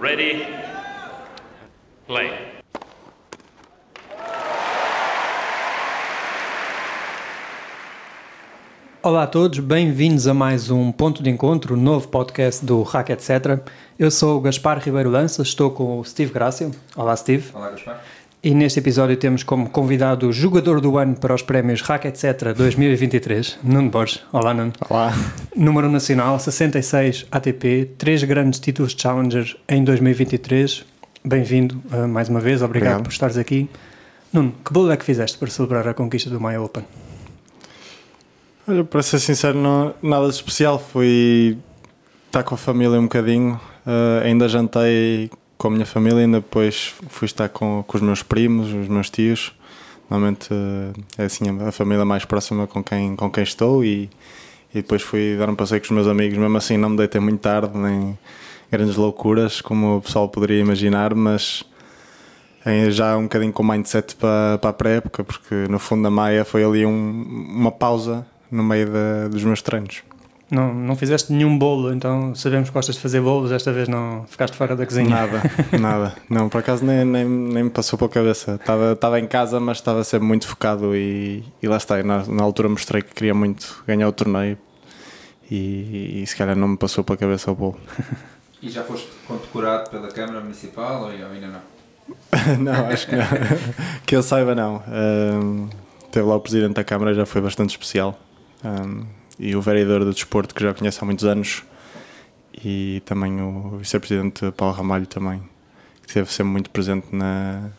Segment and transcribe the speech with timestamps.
[0.00, 0.46] Ready?
[2.06, 2.30] Play.
[9.02, 13.60] Olá a todos, bem-vindos a mais um Ponto de Encontro, novo podcast do Hack Etc.
[13.98, 16.70] Eu sou o Gaspar Ribeiro Lança, estou com o Steve Grácio.
[16.94, 17.50] Olá, Steve.
[17.52, 18.00] Olá, Gaspar.
[18.40, 22.54] E neste episódio temos como convidado o jogador do ano para os prémios Hack Etc.
[22.56, 24.22] 2023, Nuno Borges.
[24.32, 24.72] Olá, Nuno.
[24.88, 25.12] Olá.
[25.56, 30.84] Número nacional 66 ATP, três grandes títulos de Challenger em 2023.
[31.24, 33.02] Bem-vindo uh, mais uma vez, obrigado, Obrigado.
[33.02, 33.68] por estares aqui.
[34.32, 36.84] Nuno, que bolo é que fizeste para celebrar a conquista do My Open?
[38.68, 40.78] Olha, para ser sincero, não, nada de especial.
[40.78, 41.58] Fui
[42.26, 43.60] estar com a família um bocadinho.
[43.84, 48.22] Uh, ainda jantei com a minha família, ainda depois fui estar com, com os meus
[48.22, 49.52] primos, os meus tios.
[50.08, 54.08] Normalmente uh, é assim a família mais próxima com quem, com quem estou e,
[54.72, 56.38] e depois fui dar um passeio com os meus amigos.
[56.38, 58.16] Mesmo assim, não me deitei muito tarde, nem
[58.70, 61.64] grandes loucuras, como o pessoal poderia imaginar, mas
[62.64, 66.44] em- já um bocadinho com mindset para, para a pré-época, porque no fundo da Maia
[66.44, 68.88] foi ali um- uma pausa no meio
[69.30, 70.02] dos meus treinos.
[70.50, 74.24] Não, não fizeste nenhum bolo, então sabemos que gostas de fazer bolos, desta vez não
[74.26, 75.08] ficaste fora da cozinha.
[75.08, 75.42] Nada,
[75.78, 76.14] nada.
[76.28, 78.54] Não, por acaso nem, nem, nem me passou pela cabeça.
[78.54, 82.00] Estava, estava em casa, mas estava sempre muito focado e, e lá está.
[82.00, 84.56] E Na, na altura mostrei que queria muito ganhar o torneio
[85.50, 87.78] e, e se calhar não me passou pela cabeça o bolo.
[88.60, 91.60] E já foste condecorado pela Câmara Municipal ou ainda não?
[92.58, 93.24] não, acho que não.
[94.04, 94.82] Que eu saiba, não.
[94.88, 95.68] Ahm,
[96.10, 98.18] teve lá o Presidente da Câmara, já foi bastante especial.
[98.64, 99.04] Ahm,
[99.38, 101.62] e o vereador do desporto, que já conheço há muitos anos.
[102.64, 105.40] E também o Vice-Presidente Paulo Ramalho, também,
[106.02, 107.70] que esteve sempre muito presente na,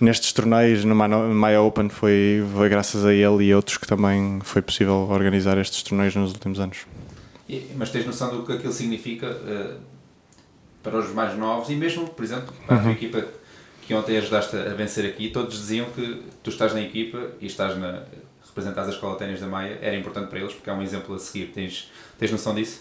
[0.00, 0.84] nestes torneios.
[0.84, 5.58] No Maia Open foi, foi graças a ele e outros que também foi possível organizar
[5.58, 6.78] estes torneios nos últimos anos.
[7.48, 9.74] E- mas tens noção do que aquilo significa eh,
[10.82, 13.24] para os mais novos e mesmo, por exemplo, para a tua equipa
[13.86, 17.76] que ontem ajudaste a vencer aqui, todos diziam que tu estás na equipa e estás
[17.78, 18.02] na
[18.54, 21.14] representares a Escola de Ténis da Maia, era importante para eles porque é um exemplo
[21.14, 21.46] a seguir.
[21.52, 22.80] Tens, tens noção disso?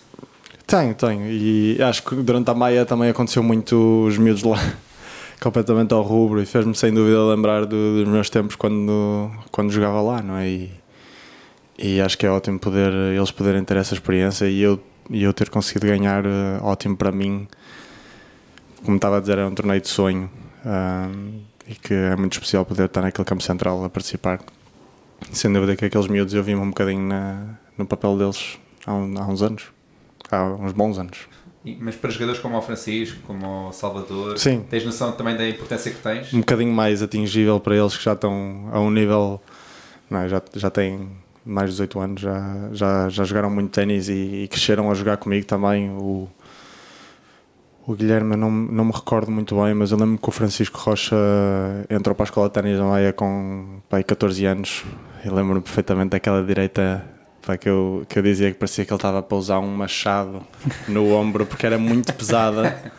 [0.67, 1.27] Tenho, tenho.
[1.29, 4.57] E acho que durante a Maia também aconteceu muito os miúdos lá
[5.41, 9.99] completamente ao rubro e fez-me sem dúvida lembrar do- dos meus tempos quando, quando jogava
[10.01, 10.47] lá, não é?
[10.47, 10.71] E,
[11.77, 14.79] e acho que é ótimo poder eles poderem ter essa experiência e eu,
[15.09, 17.47] e eu ter conseguido ganhar, eh, ótimo para mim.
[18.85, 20.29] Como estava a dizer, é um torneio de sonho
[20.65, 24.39] ahm, e que é muito especial poder estar naquele campo central a participar.
[25.31, 29.17] Sem dúvida que aqueles miúdos eu vi-me um bocadinho na, no papel deles há, um-
[29.17, 29.63] há uns anos
[30.31, 31.27] há uns bons anos.
[31.79, 34.65] Mas para jogadores como o Francisco, como o Salvador, Sim.
[34.69, 36.33] tens noção também da importância que tens?
[36.33, 39.39] Um bocadinho mais atingível para eles que já estão a um nível,
[40.09, 41.09] não é, já, já têm
[41.45, 45.17] mais de 18 anos, já, já, já jogaram muito ténis e, e cresceram a jogar
[45.17, 45.89] comigo também.
[45.91, 46.27] O,
[47.87, 51.15] o Guilherme, não, não me recordo muito bem, mas eu lembro que o Francisco Rocha
[51.89, 54.83] entrou para a escola de ténis da Maia com pá, aí 14 anos.
[55.25, 57.05] Eu lembro-me perfeitamente daquela direita
[57.41, 60.43] pá, que, eu, que eu dizia que parecia que ele estava a pousar um machado
[60.87, 62.91] no ombro porque era muito pesada.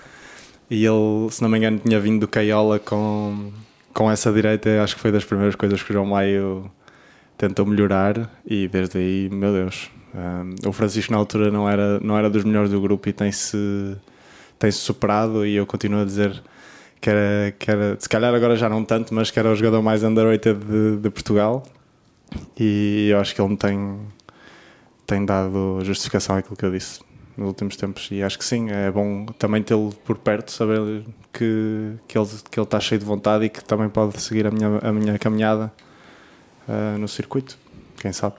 [0.71, 3.53] E ele, se não me engano, tinha vindo do Caiola com,
[3.93, 4.83] com essa direita.
[4.83, 6.71] Acho que foi das primeiras coisas que o João Maio
[7.37, 8.31] tentou melhorar.
[8.47, 9.91] E desde aí, meu Deus.
[10.15, 13.97] um, o Francisco, na altura, não era, não era dos melhores do grupo e tem-se
[14.59, 15.45] tem -se superado.
[15.45, 16.43] E eu continuo a dizer
[17.01, 19.83] que era, que era, se calhar agora já não tanto, mas que era o jogador
[19.83, 21.63] mais underrated de, de Portugal.
[22.59, 23.99] E eu acho que ele me tem,
[25.07, 27.01] tem dado justificação àquilo que eu disse
[27.37, 31.95] nos últimos tempos e acho que sim, é bom também tê-lo por perto, saber que,
[32.07, 34.79] que, ele, que ele está cheio de vontade e que também pode seguir a minha,
[34.81, 35.73] a minha caminhada
[36.69, 37.59] ah, no circuito,
[38.01, 38.37] quem sabe.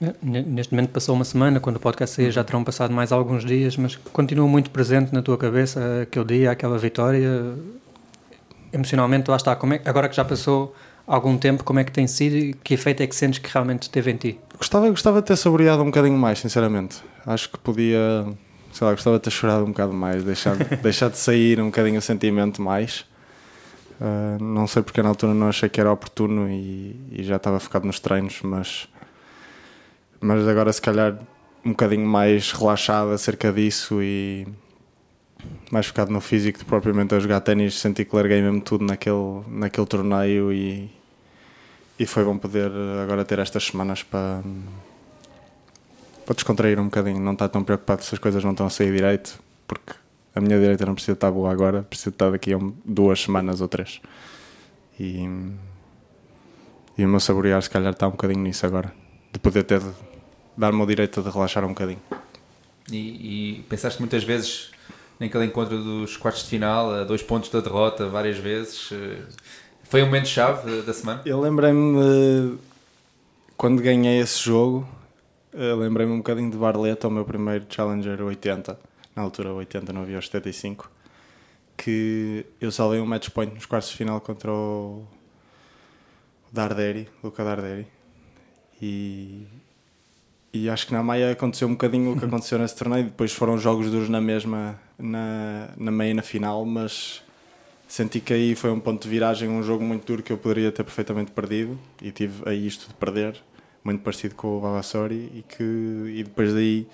[0.00, 3.44] É, Neste momento passou uma semana, quando o podcast sair já terão passado mais alguns
[3.44, 7.54] dias, mas continua muito presente na tua cabeça aquele dia, aquela vitória.
[8.72, 9.56] Emocionalmente, lá está.
[9.56, 10.74] Como é, agora que já passou
[11.06, 13.88] algum tempo, como é que tem sido e que efeito é que sentes que realmente
[13.88, 14.40] teve em ti?
[14.58, 17.02] Gostava, gostava de ter saboreado um bocadinho mais, sinceramente.
[17.24, 18.26] Acho que podia,
[18.72, 21.98] sei lá, gostava de ter chorado um bocado mais, deixar, deixar de sair um bocadinho
[21.98, 23.04] o sentimento mais.
[24.00, 27.60] Ah, não sei porque na altura não achei que era oportuno e, e já estava
[27.60, 28.88] focado nos treinos, mas,
[30.20, 31.18] mas agora se calhar
[31.64, 34.46] um bocadinho mais relaxado acerca disso e
[35.70, 38.84] mais focado no físico do que propriamente a jogar ténis, senti que larguei mesmo tudo
[38.84, 40.90] naquele, naquele torneio e,
[41.98, 44.42] e foi bom poder eh, agora ter estas semanas para,
[46.24, 48.92] para descontrair um bocadinho, não estar tão preocupado se as coisas não estão a sair
[48.92, 49.94] direito, porque
[50.34, 53.68] a minha direita não precisa estar boa agora, precisa estar daqui a duas semanas ou
[53.68, 54.00] três.
[55.00, 55.28] E,
[56.98, 58.92] e o meu saborear se calhar está um bocadinho nisso agora,
[59.32, 59.80] de poder ter,
[60.56, 62.02] dar-me o direito de relaxar um bocadinho.
[62.90, 64.70] E, e pensaste muitas vezes
[65.18, 68.90] naquele encontro dos quartos de final, a dois pontos da derrota várias vezes.
[69.88, 71.22] Foi um momento-chave da semana?
[71.24, 72.58] Eu lembrei-me
[73.56, 74.86] quando ganhei esse jogo,
[75.54, 78.78] eh, lembrei-me um bocadinho de Barletta, o meu primeiro Challenger 80,
[79.14, 80.90] na altura 80, não havia os 75,
[81.76, 85.06] que eu salvei um match point nos quartos de final contra o
[86.52, 87.86] Darderi, Luca Darderi.
[88.82, 89.46] E,
[90.52, 93.04] e acho que na Maia aconteceu um bocadinho o que aconteceu nesse torneio.
[93.04, 97.22] Depois foram jogos duros na mesma, na, na meia e na final, mas
[97.86, 100.72] senti que aí foi um ponto de viragem, um jogo muito duro que eu poderia
[100.72, 103.40] ter perfeitamente perdido e tive aí isto de perder,
[103.84, 106.86] muito parecido com o Vavassori e que e depois daí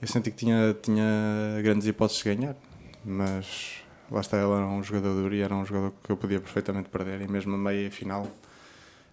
[0.00, 2.56] eu senti que tinha, tinha grandes hipóteses de ganhar,
[3.04, 6.40] mas lá está, ele era um jogador duro e era um jogador que eu podia
[6.40, 8.26] perfeitamente perder e mesmo a meia final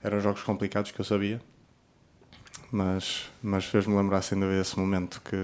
[0.04, 1.42] eram jogos complicados que eu sabia
[2.72, 5.36] mas, mas fez-me lembrar sem dúvida esse momento que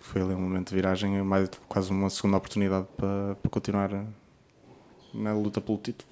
[0.00, 3.90] foi ali um momento de viragem mais quase uma segunda oportunidade para, para continuar
[5.14, 6.08] na luta pelo título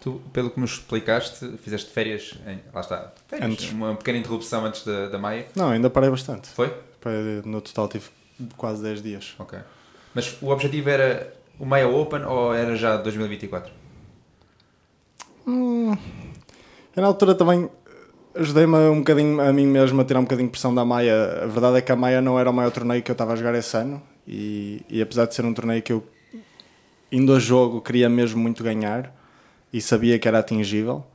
[0.00, 3.72] Tu, pelo que nos explicaste, fizeste férias, em, lá está, férias, Antes.
[3.72, 5.46] uma pequena interrupção antes da, da Maia.
[5.56, 6.68] não, ainda parei bastante Foi?
[7.00, 8.04] Parei- no total tive
[8.56, 9.58] quase 10 dias Ok.
[10.14, 13.72] Mas o objetivo era o Maia Open ou era já 2024?
[16.96, 17.68] eu na altura também
[18.34, 21.42] ajudei-me um bocadinho a mim mesmo a tirar um bocadinho de pressão da Maia.
[21.44, 23.36] A verdade é que a Maia não era o maior torneio que eu estava a
[23.36, 26.04] jogar esse ano e, e apesar de ser um torneio que eu
[27.14, 29.14] indo a jogo queria mesmo muito ganhar
[29.72, 31.06] e sabia que era atingível.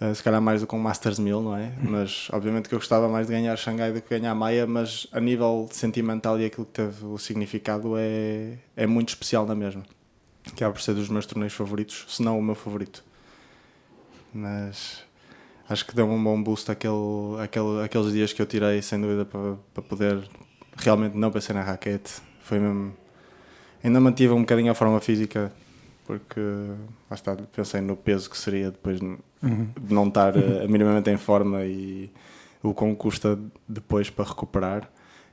[0.00, 1.72] eh, se calhar mais do que um Masters 1000, não é?
[1.80, 5.20] Mas obviamente que eu gostava mais de ganhar Xangai do que ganhar Maia, mas a
[5.20, 9.84] nível sentimental e aquilo que teve o significado é, é muito especial na mesma.
[10.56, 13.04] Que há por ser dos meus torneios favoritos, se não o meu favorito.
[14.34, 15.02] Mas
[15.68, 19.24] acho que deu um bom boost aquele, aquele, aqueles dias que eu tirei, sem dúvida,
[19.24, 20.28] para, para poder
[20.76, 22.20] realmente não pensar na raquete.
[22.40, 22.94] Foi mesmo.
[23.86, 25.52] Ainda mantive um bocadinho a forma física,
[26.06, 26.40] porque
[27.10, 29.18] lá está, pensei no peso que seria depois de
[29.80, 32.10] de não estar eh, minimamente em forma e
[32.62, 33.38] o quão custa
[33.68, 34.90] depois para recuperar.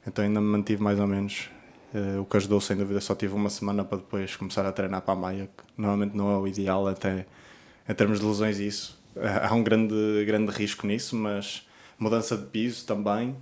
[0.07, 1.50] Então ainda me mantive mais ou menos.
[1.94, 5.01] eh, o que ajudou, sem dúvida, só tive uma semana para depois começar a treinar
[5.03, 7.25] para a Maia, que normalmente não é o ideal, até
[7.89, 9.01] em termos de lesões, isso.
[9.50, 9.95] Há um grande,
[10.25, 11.67] grande risco nisso, mas
[12.00, 13.35] mudança de piso também.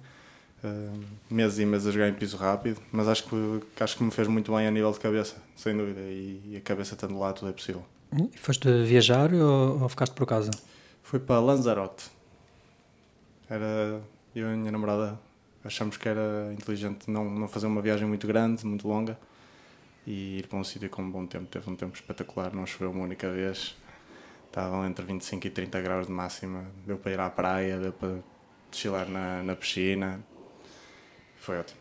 [0.63, 0.89] Eh,
[1.29, 4.27] meses e meses a jogar em piso rápido, mas acho que, acho que me fez
[4.27, 7.49] muito bem a nível de cabeça, sem dúvida, e, e a cabeça estando lá tudo
[7.49, 7.83] é possível.
[8.33, 10.51] E foste viajar ou, ou ficaste por casa?
[11.01, 12.11] Foi para Lanzarote.
[13.49, 14.01] Era
[14.35, 15.19] eu e a minha namorada
[15.63, 19.17] achamos que era inteligente não, não fazer uma viagem muito grande, muito longa
[20.05, 21.45] e ir para um sítio com um bom tempo.
[21.45, 23.75] Teve um tempo espetacular, não choveu uma única vez.
[24.47, 26.65] Estavam entre 25 e 30 graus de máxima.
[26.85, 28.17] Deu para ir à praia, deu para
[28.69, 30.19] desfilar na, na piscina.
[31.41, 31.79] Foi ótimo.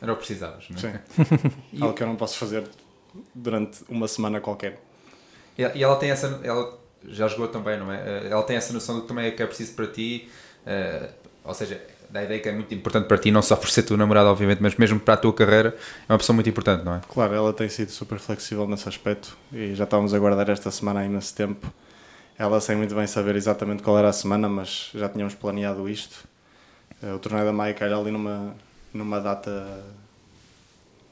[0.00, 0.80] Era o que precisavas, não é?
[0.80, 0.98] Sim.
[1.74, 2.64] E- Algo que eu não posso fazer
[3.34, 4.80] durante uma semana qualquer.
[5.58, 6.40] E ela tem essa.
[6.42, 7.96] Ela já jogou também, não é?
[8.24, 10.28] Eh, Ela tem essa noção de que também é que é preciso para ti.
[10.66, 11.10] eh,
[11.44, 11.80] ou seja,
[12.10, 14.62] da ideia que é muito importante para ti, não só por ser tua namorada, obviamente,
[14.62, 15.76] mas mesmo para a tua carreira,
[16.08, 17.00] é uma pessoa muito importante, não é?
[17.08, 21.00] Claro, ela tem sido super flexível nesse aspecto e já estávamos a guardar esta semana
[21.00, 21.70] há imenso tempo.
[22.38, 26.26] Ela sem muito bem saber exatamente qual era a semana, mas já tínhamos planeado isto.
[27.02, 28.54] Eh, O torneio da Maia calha ali numa,
[28.94, 29.84] numa data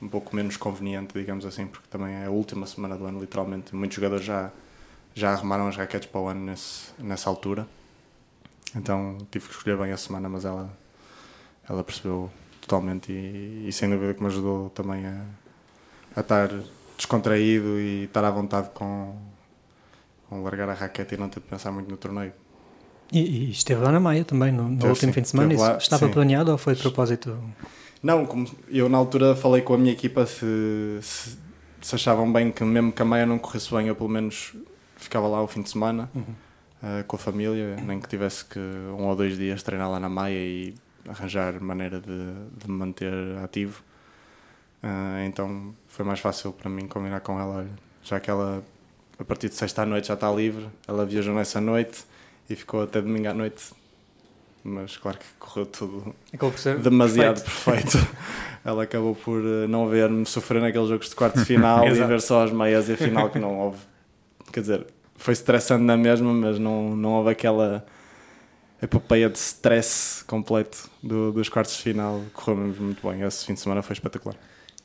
[0.01, 3.75] um pouco menos conveniente, digamos assim, porque também é a última semana do ano, literalmente.
[3.75, 4.51] Muitos jogadores já,
[5.15, 7.67] já arrumaram as raquetes para o ano nesse, nessa altura.
[8.75, 10.77] Então tive que escolher bem a semana, mas ela,
[11.69, 12.31] ela percebeu
[12.61, 15.25] totalmente e, e sem dúvida que me ajudou também a,
[16.17, 16.49] a estar
[16.97, 19.17] descontraído e estar à vontade com,
[20.29, 22.33] com largar a raquete e não ter de pensar muito no torneio.
[23.13, 25.13] E, e esteve lá na Maia também, no, no último sim.
[25.13, 25.55] fim de semana.
[25.59, 26.13] Lá, estava sim.
[26.13, 27.39] planeado ou foi de propósito?
[28.03, 31.39] Não, como eu na altura falei com a minha equipa se, se,
[31.81, 34.55] se achavam bem que mesmo que a meia não corresse bem, eu pelo menos
[34.97, 36.11] ficava lá o fim de semana
[36.83, 40.09] eh, com a família, nem que tivesse que um ou dois dias treinar lá na
[40.09, 40.75] Maia e
[41.09, 43.13] arranjar maneira de, de me manter
[43.45, 43.83] ativo.
[44.83, 47.67] Eh, então foi mais fácil para mim combinar com ela,
[48.03, 48.65] já que ela
[49.19, 52.05] a partir de sexta à noite já está livre, ela viajou nessa noite
[52.53, 53.65] e ficou até domingo à noite.
[54.65, 56.15] Mas claro que correu tudo
[56.83, 57.93] demasiado perfeito.
[57.99, 58.17] perfeito.
[58.65, 62.21] Ela acabou por eh, não ver-me sofrer naqueles jogos de quarto de final e ver
[62.21, 63.79] só as meias e a final que não houve.
[64.53, 67.85] Quer dizer, foi estressante na mesma, mas não, não houve aquela
[68.81, 72.23] epopeia de stress completo do- dos quartos de final.
[72.33, 73.23] Correu mesmo muito bem.
[73.23, 74.37] Esse fim de semana foi espetacular.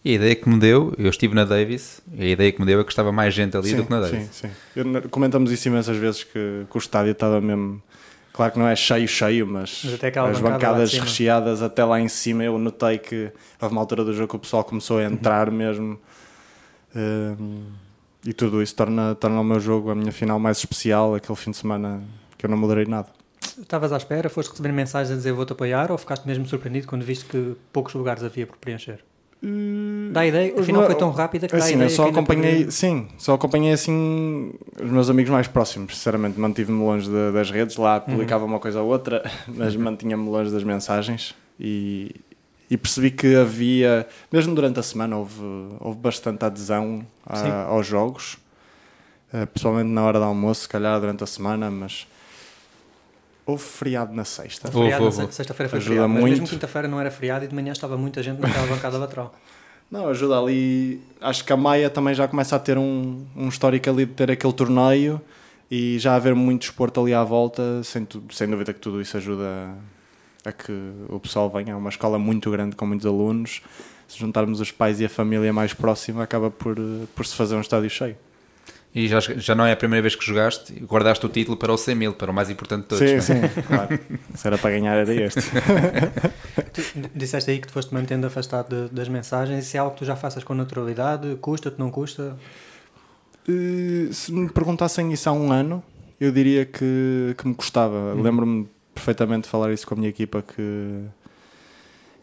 [0.06, 2.66] E a ideia que me deu, eu estive na Davis, e a ideia que me
[2.66, 4.30] deu é que estava mais gente ali do que na Davis.
[4.32, 4.54] sim, sim.
[4.76, 7.82] Eu- comentamos isso imensas vezes que, que o estádio estava mesmo
[8.34, 9.94] Claro que não é cheio, cheio, mas, Mas
[10.36, 14.28] as bancadas recheadas até lá em cima, eu notei que houve uma altura do jogo
[14.30, 15.08] que o pessoal começou a Uhum.
[15.08, 16.00] entrar mesmo.
[16.96, 17.64] Hum,
[18.24, 21.50] e tudo isso torna, torna o meu jogo, a minha final mais especial, aquele fim
[21.50, 22.04] de semana
[22.38, 23.08] que eu não moderei nada.
[23.60, 27.04] Estavas à espera, foste receber mensagens a dizer vou-te apoiar ou ficaste mesmo surpreendido quando
[27.04, 29.00] viste que poucos lugares havia por preencher?
[30.12, 32.52] Dá a ideia, afinal foi tão rápida que dá a Assim, ideia eu só acompanhei,
[32.54, 34.52] poderia- sim, só acompanhei assim
[34.82, 38.14] os meus amigos mais próximos, sinceramente, mantive-me longe de- das redes, lá Uhum.
[38.14, 41.36] publicava uma coisa ou outra, mas mantinha-me longe das mensagens.
[41.60, 42.16] E,
[42.70, 45.40] e percebi que havia, mesmo durante a semana, houve,
[45.80, 48.38] houve bastante adesão a- aos jogos,
[49.32, 52.08] eh, principalmente na hora do almoço, se calhar durante a semana, mas
[53.48, 54.68] houve feriado na sexta.
[54.68, 55.18] Houve, Feriado, houve.
[55.20, 56.50] na se- Sexta-feira foi Ajuda feriado, mas mesmo muito.
[56.52, 59.34] quinta-feira não era feriado e de manhã estava muita gente naquela bancada lateral.
[59.90, 61.02] Não, ajuda ali.
[61.22, 64.30] Acho que a Maia também já começa a ter um, um histórico ali de ter
[64.30, 65.20] aquele torneio
[65.72, 69.16] e já haver muito esporte ali à volta, sem, tu- sem dúvida que tudo isso
[69.16, 69.74] ajuda
[70.46, 70.72] a que
[71.10, 71.72] o pessoal venha.
[71.72, 73.62] É uma escola muito grande com muitos alunos.
[74.10, 76.76] Se juntarmos os pais e a família mais próxima, acaba por,
[77.16, 78.16] por se fazer um estádio cheio.
[79.00, 81.72] E já, já não é a primeira vez que jogaste e guardaste o título para
[81.72, 83.24] o 100 mil, para o mais importante de todos.
[83.26, 83.48] sim, não é?
[83.50, 84.00] sim, claro.
[84.34, 85.42] Se era para ganhar, era este.
[86.74, 86.82] Tu
[87.14, 89.66] disseste aí que te foste mantendo afastado de- das mensagens.
[89.66, 91.36] Isso é algo que tu já faças com naturalidade?
[91.42, 92.36] Custa-te, não custa?
[93.48, 95.84] Eh, se me perguntassem isso há um ano,
[96.20, 98.14] eu diria que, que me custava.
[98.16, 101.04] Lembro-me perfeitamente de falar isso com a minha equipa que,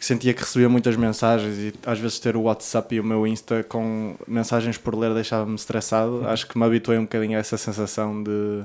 [0.04, 3.26] que sentia que recebia muitas mensagens e às vezes ter o WhatsApp e o meu
[3.26, 6.28] Insta com mensagens por ler deixava-me estressado.
[6.28, 8.64] Acho que me habituei um bocadinho a essa sensação de.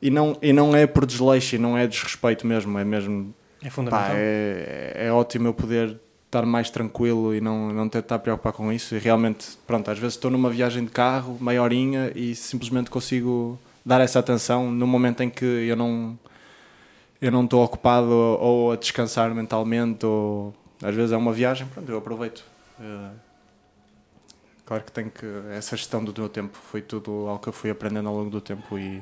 [0.00, 3.32] E não, e não é por desleixo, e não é desrespeito mesmo, é mesmo
[3.62, 4.16] É Pá, fundamental.
[4.16, 8.18] é, é ótimo eu poder estar mais tranquilo e não, não ter de estar a
[8.18, 8.96] preocupar com isso.
[8.96, 13.56] E realmente, pronto, às vezes estou numa viagem de carro, meia horinha, e simplesmente consigo
[13.86, 16.18] dar essa atenção no momento em que eu não
[17.22, 20.52] eu não estou ocupado ou, a descansar mentalmente, ou
[20.82, 22.44] às vezes é uma viagem, pronto, eu aproveito.
[22.80, 23.10] Eh,
[24.66, 25.24] claro que tenho que.
[25.52, 28.40] Essa gestão do meu tempo foi tudo algo que eu fui aprendendo ao longo do
[28.40, 29.00] tempo e.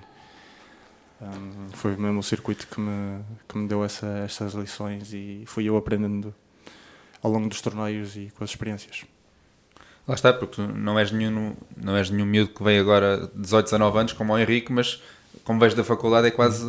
[1.22, 5.64] hum, foi mesmo o circuito que me, que me deu essa, essas lições e fui
[5.64, 6.34] eu aprendendo
[7.22, 9.06] ao longo dos torneios e com as experiências.
[10.06, 13.98] Lá está, porque não és nenhum, não és nenhum miúdo que veio agora 18, 19
[13.98, 15.02] anos como o Henrique, mas
[15.42, 16.66] como vens da faculdade é quase,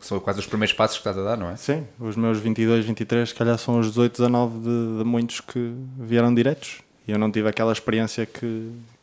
[0.00, 1.56] são quase os primeiros passos que estás a dar, não é?
[1.56, 5.74] Sim, os meus 22, 23, se calhar são os 18, 19 de, de muitos que
[5.98, 6.80] vieram diretos.
[7.06, 8.40] E eu não tive aquela experiência que,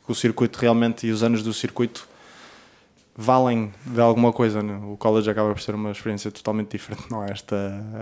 [0.06, 2.08] que o circuito realmente e os anos do circuito
[3.16, 4.62] valem de alguma coisa.
[4.62, 4.80] né?
[4.92, 7.56] O college acaba por ser uma experiência totalmente diferente, não há esta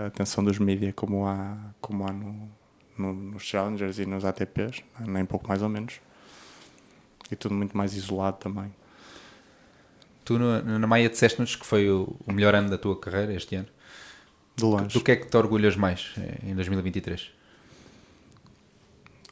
[0.06, 2.48] atenção dos mídias como há, como há no,
[2.98, 5.94] no- nos Challengers e nos ATPs, nem pouco mais ou menos.
[7.30, 8.72] E tudo muito mais isolado também.
[10.24, 13.68] Tu na Maia disseste-nos que foi o, o melhor ano da tua carreira este ano.
[14.56, 14.98] De longe.
[14.98, 17.30] Do que é que te orgulhas mais eh, em 2023?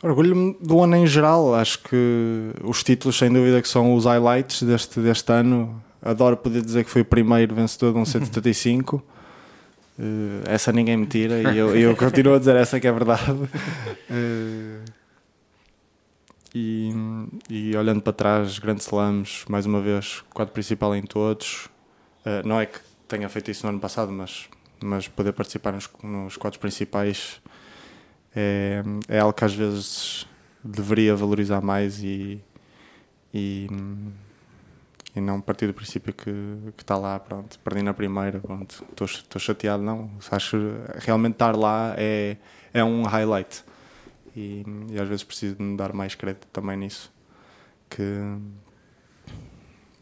[0.03, 4.63] Orgulho-me do ano em geral, acho que os títulos sem dúvida que são os highlights
[4.63, 5.83] deste, deste ano.
[6.03, 9.03] Adoro poder dizer que fui o primeiro vencedor de um 175.
[9.99, 10.03] Eh,
[10.47, 13.23] essa ninguém me tira e eu, eu continuo a dizer essa que é verdade.
[14.13, 14.81] Eh,
[16.55, 16.93] e,
[17.49, 21.69] e olhando para trás, grandes slams, mais uma vez, quadro principal em todos.
[22.25, 24.49] Eh, não é que tenha feito isso no ano passado, mas,
[24.83, 27.41] mas poder participar nos, nos quadros principais
[28.35, 30.27] é, é algo que às vezes
[30.63, 32.43] deveria valorizar mais e,
[33.33, 33.67] e,
[35.15, 36.31] e não partir do princípio que,
[36.79, 40.11] está lá, pronto, perdi na primeira, pronto, estou, chateado, não.
[40.31, 40.57] Acho
[40.99, 42.37] realmente estar lá é,
[42.73, 43.65] é um highlight
[44.37, 47.13] e, e às vezes preciso de me dar mais crédito também nisso.
[47.89, 48.03] Que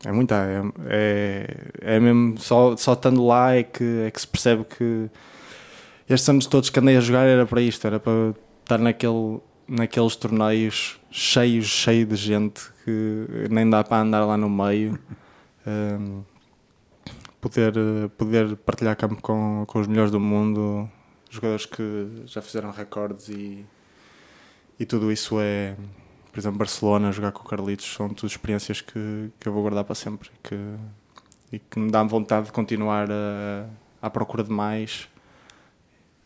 [0.05, 4.27] é muita, é, é, é mesmo só, só estando lá é que, é que se
[4.27, 5.11] percebe que
[6.09, 10.15] estes anos todos que andei a jogar era para isto, era para estar naquele, naqueles
[10.17, 14.99] torneios cheios, cheios de gente que nem dá para andar lá no meio.
[15.67, 16.23] Um,
[17.41, 20.89] poder, eh, poder partilhar campo com, com os melhores do mundo,
[21.31, 23.67] jogadores que já fizeram recordes e,
[24.79, 25.77] e tudo isso é,
[26.33, 29.85] por exemplo, Barcelona, jogar com o Carlitos, são tudo experiências que, que eu vou guardar
[29.85, 30.55] para sempre que,
[31.53, 33.67] e que me dá vontade de continuar a,
[34.01, 35.09] à procura de mais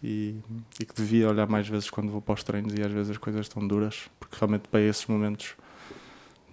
[0.03, 0.35] e,
[0.81, 3.19] e que devia olhar mais vezes quando vou para os treinos e às vezes as
[3.19, 5.55] coisas estão duras, porque realmente para esses momentos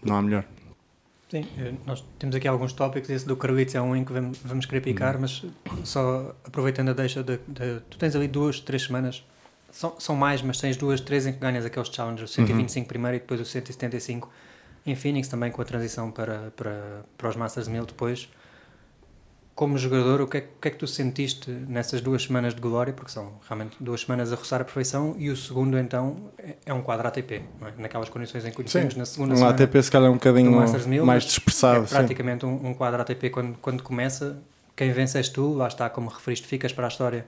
[0.04, 0.46] não há melhor.
[1.30, 4.40] Sim, eh, nós temos aqui alguns tópicos, esse do Carlitos é um em que vamos,
[4.44, 5.22] vamos querer picar, Uhum.
[5.22, 5.46] mas
[5.84, 9.24] só aproveitando a deixa de, de- Tu tens ali duas, três semanas,
[9.72, 13.18] são, são mais, mas tens duas, três em que ganhas aqueles challengers, o 125 primeiro
[13.18, 14.30] e depois o 175
[14.86, 18.30] em Phoenix, também com a transição para, para, para os Masters 1000 depois.
[19.54, 22.62] como jogador, o que, é, o que é que tu sentiste nessas duas semanas de
[22.62, 22.94] glória?
[22.94, 26.74] Porque são realmente duas semanas a roçar a perfeição e o segundo, então, é, é
[26.74, 27.74] um quadro ATP, é?
[27.78, 29.52] naquelas condições em que conhecemos na segunda um semana.
[29.52, 30.52] Um ATP, se calhar, é um bocadinho
[31.06, 31.84] mais dispersado.
[31.84, 34.38] É praticamente um, um, quadro ATP quando, quando começa.
[34.76, 37.26] Quem vence és tu, lá está, como referiste, ficas para a história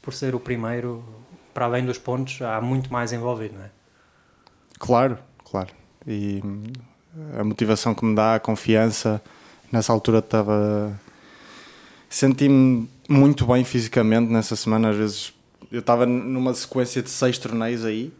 [0.00, 1.02] por ser o primeiro.
[1.52, 3.70] Para além dos pontos, há muito mais envolvido, não é?
[4.78, 5.68] Claro, claro.
[6.06, 6.42] E
[7.38, 9.22] a motivação que me dá, a confiança.
[9.70, 10.92] Nessa altura estava
[12.12, 14.90] Senti-me muito bem fisicamente nessa semana.
[14.90, 15.34] Às vezes
[15.70, 18.12] eu estava numa sequência de seis torneios aí.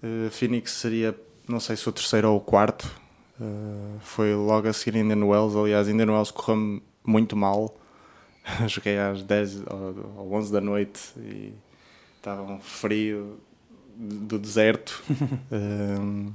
[0.00, 2.88] Uh, Phoenix seria, não sei se o terceiro ou o quarto.
[3.40, 5.56] Uh, foi logo a seguir Indian Wells.
[5.56, 7.74] Aliás, Indian Wells correu-me muito mal.
[8.68, 9.64] Joguei às 10
[10.16, 11.52] ou 11 da noite e
[12.24, 13.38] estava um frio
[13.96, 15.02] do deserto.
[15.52, 16.32] um,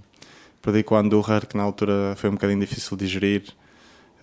[0.62, 3.44] perdi com o Andorra, que na altura foi um bocadinho difícil de digerir.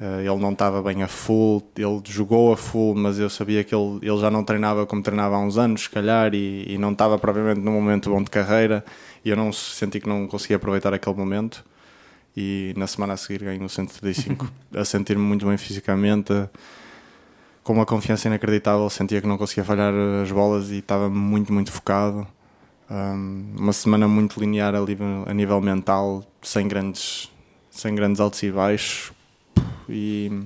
[0.01, 3.75] Uh, ele não estava bem a full, ele jogou a full, mas eu sabia que
[3.75, 6.93] ele, ele já não treinava como treinava há uns anos, se calhar, e, e não
[6.93, 8.85] estava propriamente num momento bom de carreira,
[9.25, 11.65] e eu não senti que não conseguia aproveitar aquele momento.
[12.37, 16.31] E na semana a seguir ganhei no 135, a sentir-me muito bem fisicamente,
[17.67, 19.93] com uma confiança inacreditável, sentia que não conseguia falhar
[20.23, 22.25] as bolas e estava muito, muito focado.
[22.89, 27.29] Um, uma semana muito linear a nível, a nível mental, sem grandes,
[27.69, 29.13] sem grandes altos e baixos
[29.89, 30.45] e,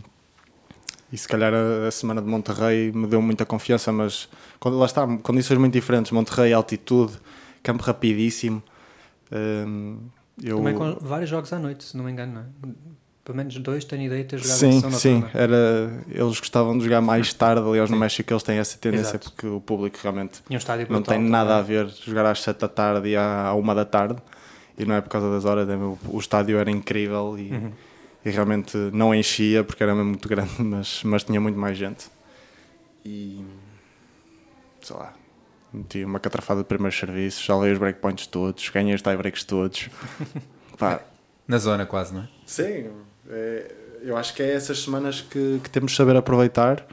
[1.12, 4.26] e se calhar a, a, semana de Monterrey me deu muita confiança, mas
[4.58, 7.20] quando lá está, condições muito diferentes, Monterrey, altitude,
[7.62, 8.62] campo rapidíssimo.
[9.30, 9.98] Um,
[10.42, 10.56] eu...
[10.56, 12.74] Também com vários jogos à noite, se não me engano, não é?
[13.30, 17.00] Pelo menos dois tenho ideia de ter jogado Sim, sim, era, eles gostavam de jogar
[17.00, 17.94] mais tarde, aliás sim.
[17.94, 19.30] no México eles têm essa tendência Exato.
[19.30, 23.10] porque o público realmente um não tem nada a ver jogar às 7 da tarde
[23.10, 24.16] e à 1 da tarde
[24.76, 27.72] e não é por causa das horas, é, o, o estádio era incrível e uhum
[28.24, 32.10] e realmente não enchia porque era mesmo muito grande, mas, mas tinha muito mais gente.
[33.04, 33.44] E
[34.82, 35.14] sei lá,
[35.72, 39.88] meti uma catrafada de primeiros serviços, já lei os breakpoints todos, ganhei os tiebreaks todos.
[40.78, 41.00] Pá.
[41.48, 42.28] Na zona quase, não é?
[42.46, 42.90] Sim,
[43.30, 46.86] é, eu acho que é essas semanas que, que temos de saber aproveitar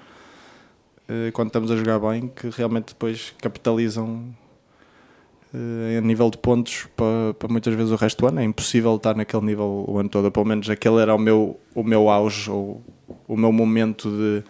[1.07, 4.35] eh, quando estamos a jogar bem, que realmente depois capitalizam
[5.53, 8.41] uh, a nível de pontos para, para muitas vezes o resto do ano.
[8.41, 10.29] É impossível estar naquele nível o ano todo.
[10.31, 12.83] Pelo menos aquele era o meu, o meu auge, ou
[13.27, 14.43] o meu momento de,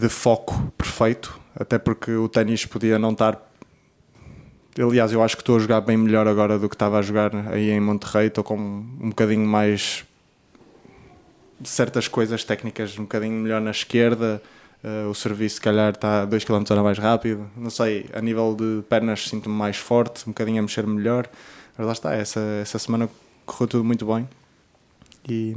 [0.00, 1.38] de foco perfeito.
[1.54, 3.40] Até porque o ténis podia não estar.
[4.78, 7.30] Aliás, eu acho que estou a jogar bem melhor agora do que estava a jogar
[7.52, 8.26] aí em Monterrey.
[8.26, 10.04] Estou com um bocadinho mais
[11.62, 14.42] certas coisas técnicas um bocadinho melhor na esquerda,
[14.84, 17.50] Uh, o serviço, se calhar, está 2 km mais rápido.
[17.56, 21.26] Não sei, a nível de pernas, sinto-me mais forte, um bocadinho a mexer melhor.
[21.74, 23.08] Mas lá está, essa, essa semana
[23.46, 24.28] correu tudo muito bem.
[25.26, 25.56] E,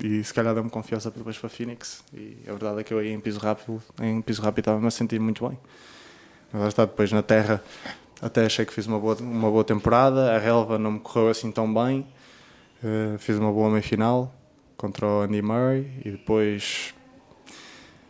[0.00, 2.04] e se calhar deu-me confiança depois para Phoenix.
[2.14, 4.92] E a verdade é que eu aí em piso rápido, em piso rápido estava-me a
[4.92, 5.58] sentir muito bem.
[6.52, 7.60] Mas lá está, depois na terra,
[8.22, 10.34] até achei que fiz uma boa, uma boa temporada.
[10.34, 12.06] A relva não me correu assim tão bem.
[12.82, 14.32] Uh, fiz uma boa meia final
[14.76, 16.94] contra o Andy Murray e depois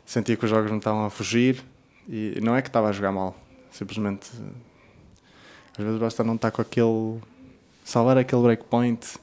[0.07, 1.63] sentia que os jogos me estavam a fugir
[2.09, 3.37] e não é que estava a jogar mal,
[3.71, 4.31] simplesmente
[5.77, 7.21] às vezes basta não estar com aquele
[7.85, 9.19] salvar aquele breakpoint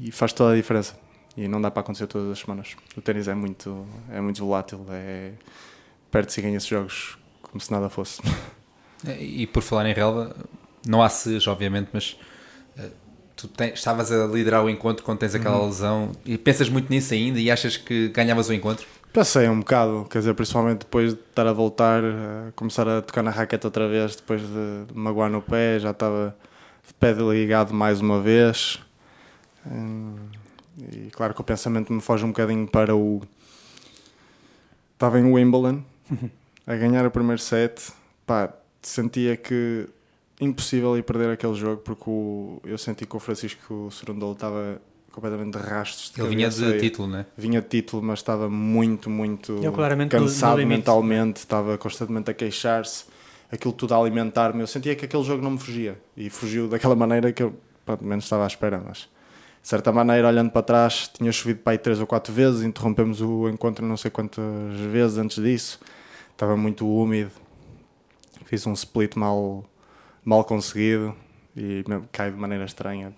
[0.00, 0.98] e faz toda a diferença
[1.36, 2.76] e não dá para acontecer todas as semanas.
[2.96, 5.32] O ténis é muito é muito volátil, é
[6.10, 8.20] perde-se e ganha-se jogos como se nada fosse.
[9.06, 10.34] E por falar em relva,
[10.86, 12.16] não há SES, obviamente, mas
[12.78, 12.90] uh,
[13.36, 15.66] tu estavas a liderar o encontro quando tens aquela uhum.
[15.66, 18.86] lesão e pensas muito nisso ainda e achas que ganhavas o encontro?
[19.12, 23.22] Pensei um bocado, quer dizer, principalmente depois de estar a voltar, a começar a tocar
[23.22, 26.36] na raquete outra vez, depois de magoar no pé, já estava
[26.86, 28.80] de pé ligado mais uma vez.
[29.66, 30.16] Hum,
[30.78, 33.22] e claro que o pensamento me foge um bocadinho para o.
[34.92, 35.82] Estava em Wimbledon,
[36.66, 37.92] a ganhar o primeiro set,
[38.26, 39.88] pá, sentia que
[40.40, 45.58] impossível ir perder aquele jogo porque o, eu senti que o Francisco Serundolo estava completamente
[45.58, 46.12] de rastros.
[46.14, 47.26] De Ele vinha de título, né?
[47.36, 49.60] Vinha de título, mas estava muito, muito
[50.08, 53.04] cansado mentalmente, estava constantemente a queixar-se,
[53.50, 54.60] aquilo tudo a alimentar-me.
[54.60, 58.04] Eu sentia que aquele jogo não me fugia e fugiu daquela maneira que eu, pelo
[58.04, 58.82] menos, estava à espera.
[58.86, 59.08] Mas,
[59.60, 63.20] de certa maneira, olhando para trás, tinha chovido para aí três ou quatro vezes, interrompemos
[63.20, 64.44] o encontro não sei quantas
[64.92, 65.80] vezes antes disso,
[66.30, 67.32] estava muito úmido,
[68.48, 69.62] fiz um split mal,
[70.24, 71.14] mal conseguido
[71.54, 73.12] e cai de maneira estranha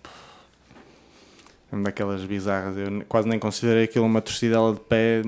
[1.73, 2.77] daquelas bizarras.
[2.77, 5.23] Eu quase nem considerei aquilo uma torcidela de pé,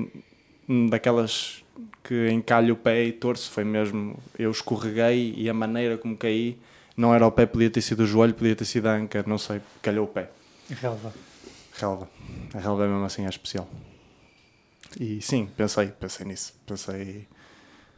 [0.89, 1.63] daquelas
[2.03, 3.49] que encalho o pé e torço.
[3.49, 6.59] Foi mesmo, eu escorreguei e a maneira como caí
[6.97, 9.37] não era o pé, podia ter sido o joelho, podia ter sido a anca, não
[9.37, 10.29] sei, calhou o pé.
[10.69, 11.13] Relva.
[11.75, 12.09] Relva.
[12.53, 13.69] A relva mesmo assim é especial.
[14.99, 16.53] E sim, pensei, pensei nisso.
[16.67, 17.25] Pensei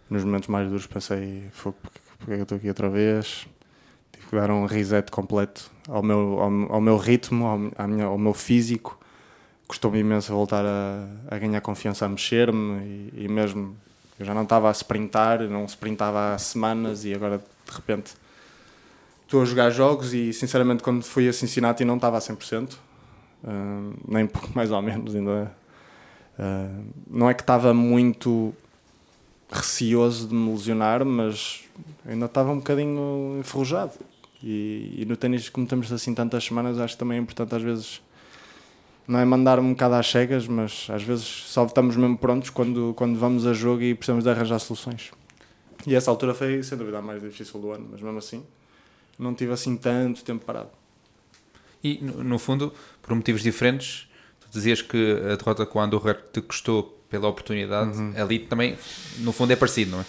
[0.09, 3.47] nos momentos mais duros, pensei, fogo, porque, é eu estou aqui outra vez?
[4.11, 8.17] Tive que dar um reset completo ao meu, ao, ao meu ritmo, ao, minha, ao
[8.17, 8.99] meu físico.
[9.67, 13.75] Custou-me imenso voltar a, a ganhar confiança, a mexer-me e, e mesmo
[14.19, 18.13] eu já não estava a sprintar, não sprintava há semanas e agora de repente
[19.23, 22.77] estou a jogar jogos e sinceramente quando fui a Cincinnati não estava a 100%, uh,
[24.07, 25.51] nem pouco mais ou menos ainda.
[26.37, 28.53] Uh, não é que estava muito
[29.51, 31.63] receoso de me lesionar, mas
[32.05, 33.93] ainda estava um bocadinho enferrujado.
[34.43, 37.61] E, e no ténis, como temos assim tantas semanas, acho que também é importante às
[37.61, 38.01] vezes
[39.07, 42.93] não é mandar-me um bocado às cegas, mas às vezes só estamos mesmo prontos quando,
[42.95, 45.11] quando vamos a jogo e precisamos de arranjar soluções.
[45.85, 48.43] E essa altura foi, sem dúvida, a mais difícil do ano, mas mesmo assim
[49.17, 50.69] não tive assim tanto tempo parado.
[51.83, 56.13] E, no, no fundo, por motivos diferentes, tu dizias que a derrota com o Andorra
[56.13, 58.13] te custou pela oportunidade, uhum.
[58.17, 58.77] ali também,
[59.19, 60.05] no fundo, é parecido, não é?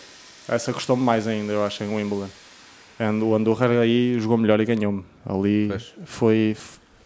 [0.48, 2.28] Essa custou-me mais ainda, eu acho, em Wimbledon.
[3.22, 5.04] O Andorra aí jogou melhor e ganhou-me.
[5.24, 5.94] Ali pois.
[6.04, 6.56] foi.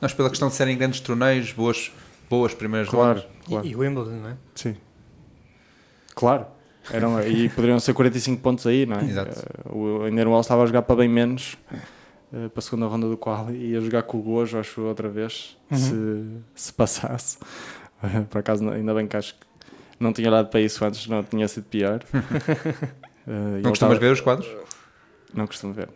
[0.01, 1.91] Nós, pela questão de serem grandes torneios, boas,
[2.29, 3.67] boas primeiras claro, claro.
[3.67, 4.37] E, e Wimbledon, não é?
[4.55, 4.77] Sim.
[6.15, 6.47] Claro.
[6.93, 9.05] Eram, e poderiam ser 45 pontos aí, não é?
[9.05, 9.39] Exato.
[9.69, 11.57] Uh, o Inderwall estava a jogar para bem menos
[12.33, 15.09] uh, para a segunda ronda do qual e ia jogar com o Gojo, acho outra
[15.09, 16.43] vez, uhum.
[16.55, 17.39] se, se passasse.
[18.03, 19.50] Uh, por acaso, ainda bem que acho que
[20.01, 22.03] não tinha dado para isso antes, não tinha sido pior.
[22.13, 22.17] uh,
[23.63, 23.95] não costumas estava...
[23.99, 24.49] ver os quadros?
[25.33, 25.89] Não costumo ver.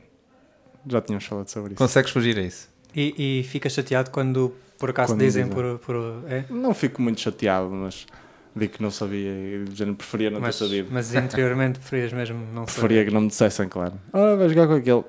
[0.87, 1.79] Já tínhamos falado sobre isso.
[1.79, 2.69] Consegues fugir a isso?
[2.95, 5.79] E, e ficas chateado quando por acaso quando dizem, dizem por.
[5.79, 6.45] por é?
[6.51, 8.07] Não fico muito chateado, mas
[8.55, 10.89] digo que não sabia e já não preferia não mas, ter sabido.
[10.93, 13.09] Mas interiormente preferias mesmo não Preferia saber.
[13.09, 13.95] que não me dissessem, claro.
[14.13, 15.05] Ah, vai jogar com aquele.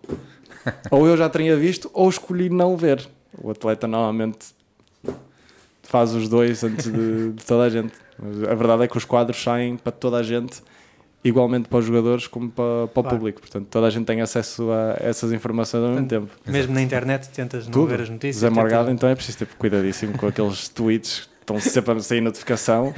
[0.90, 3.06] ou eu já teria visto, ou escolhi não ver.
[3.38, 4.46] O atleta normalmente
[5.82, 7.92] faz os dois antes de, de toda a gente.
[8.18, 10.62] Mas a verdade é que os quadros saem para toda a gente,
[11.24, 13.16] igualmente para os jogadores como para, para o claro.
[13.16, 13.40] público.
[13.40, 16.30] Portanto, toda a gente tem acesso a essas informações ao mesmo tempo.
[16.46, 17.88] Mesmo na internet tentas não Tudo.
[17.88, 18.36] ver as notícias.
[18.36, 22.92] Zé Morgado, então é preciso ter cuidadíssimo com aqueles tweets estão sempre a sair notificação.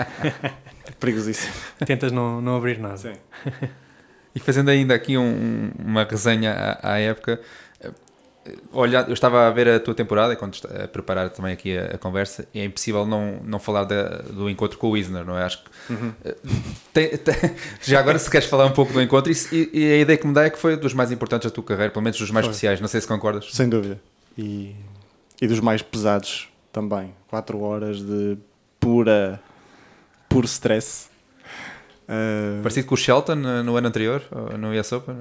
[0.99, 1.53] Perigosíssimo.
[1.85, 2.97] Tentas não, não abrir nada.
[2.97, 3.13] Sim.
[4.35, 7.41] E fazendo ainda aqui um, uma resenha à, à, época,
[8.73, 11.99] olha, eu estava a ver a tua temporada, quando a preparar também aqui a, a
[11.99, 15.45] conversa, e é impossível não, não falar da, do encontro com o Wisner, não é?
[15.45, 16.13] Acho que uhum.
[16.25, 16.37] Eh,
[16.93, 17.35] tem, tem,
[17.83, 20.35] já agora se queres falar um pouco do encontro, e, e, a ideia que me
[20.35, 22.51] dá é que foi dos mais importantes da tua carreira, pelo menos dos mais foi.
[22.51, 23.49] especiais, não sei se concordas.
[23.53, 24.01] Sem dúvida.
[24.37, 24.75] E,
[25.41, 27.15] e dos mais pesados também.
[27.29, 28.39] 4 horas de
[28.79, 29.41] pura,
[30.29, 31.09] puro stress.
[32.09, 34.23] Uh, Parecido com o Shelton no ano anterior,
[34.59, 35.17] no US Open?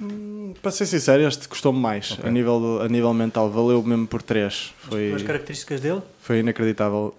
[0.00, 2.28] Hum, para ser sincero, este custou-me mais okay.
[2.28, 4.74] a, nível, a nível mental, valeu mesmo por 3.
[4.78, 6.02] Foi, As características dele?
[6.20, 7.14] Foi inacreditável.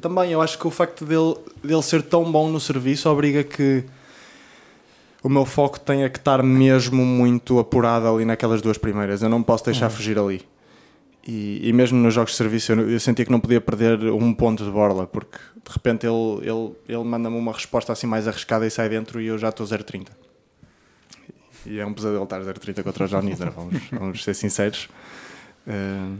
[0.00, 3.84] Também eu acho que o facto dele, dele ser tão bom no serviço obriga que
[5.22, 9.22] o meu foco tenha que estar mesmo muito apurado ali naquelas duas primeiras.
[9.22, 9.96] Eu não posso deixar uhum.
[9.96, 10.42] fugir ali.
[11.26, 14.34] E, e, mesmo nos jogos de serviço eu, eu, sentia que não podia perder um
[14.34, 18.66] ponto de borla, porque de repente ele, ele, ele manda-me uma resposta assim mais arriscada
[18.66, 20.08] e sai dentro e eu já estou 0,30.
[21.66, 24.88] E é um pesadelo estar 0,30 contra o John Isner, vamos, vamos ser sinceros.
[25.66, 26.16] Uh,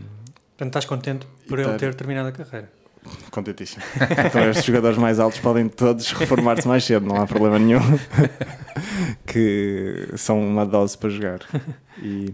[0.57, 2.71] Portanto, estás contente por ele ter terminado a carreira?
[3.31, 3.83] Contentíssimo.
[4.27, 7.81] Então, estes jogadores mais altos podem todos reformar-se mais cedo, não há problema nenhum.
[9.27, 11.41] que são uma dose para jogar.
[12.01, 12.31] E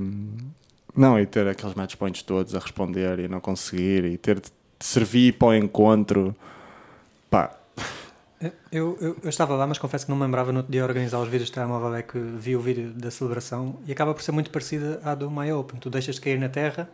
[0.95, 4.51] não, e ter aqueles match points todos a responder e não conseguir, e ter de
[4.79, 6.37] servir para o encontro.
[7.31, 7.57] Pá.
[8.41, 11.29] Eu, eu, eu, estava lá, mas confesso que não me lembrava no dia organizar os
[11.29, 14.51] vídeos de telemóvel é que vi o vídeo da celebração e acaba por ser muito
[14.51, 15.79] parecida à do My Open.
[15.79, 16.89] Tu deixas de cair na terra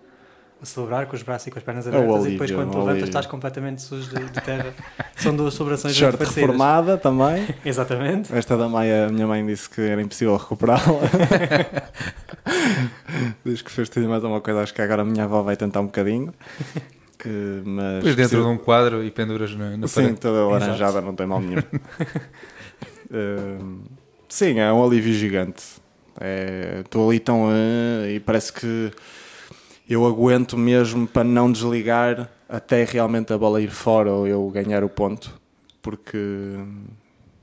[0.61, 2.73] a celebrar com os braços e com as pernas é abertas alívio, e depois quando
[2.73, 4.75] te levantas estás completamente sujo de, de terra.
[5.15, 7.47] São duas celebrações muito reformada também.
[7.65, 8.35] Exatamente.
[8.35, 10.83] Esta da Maia, a minha mãe disse que era impossível recuperá-la.
[13.45, 15.81] Diz que fez tudo mais uma coisa, acho que agora a minha avó vai tentar
[15.81, 16.35] um bocadinho.
[17.19, 20.21] Que, mas Depois dentro de um quadro e penduras na, na Sim, parede.
[20.21, 21.61] toda laranjada, não tem mal nenhum.
[23.11, 23.81] uh,
[24.29, 25.63] sim, é um alívio gigante.
[26.81, 27.47] Estou é, ali tão.
[27.47, 28.91] Uh, e parece que
[29.89, 34.85] eu aguento mesmo para não desligar até realmente a bola ir fora ou eu ganhar
[34.85, 35.33] o ponto,
[35.81, 36.19] porque,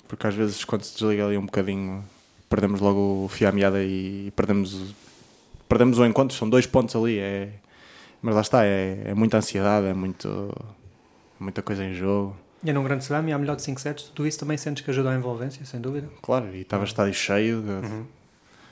[0.08, 2.04] porque às vezes quando se desliga ali um bocadinho
[2.50, 4.94] perdemos logo o fio à meada e perdemos,
[5.68, 7.50] perdemos o encontro, são dois pontos ali, é,
[8.24, 10.50] mas lá está, é, é muita ansiedade, é muito,
[11.38, 12.36] muita coisa em jogo.
[12.64, 14.90] E num grande slam e há melhor de 5 sets, tu isso também sentes que
[14.90, 16.08] ajuda à envolvência, sem dúvida?
[16.22, 18.06] Claro, e estava estádio cheio, de, uhum.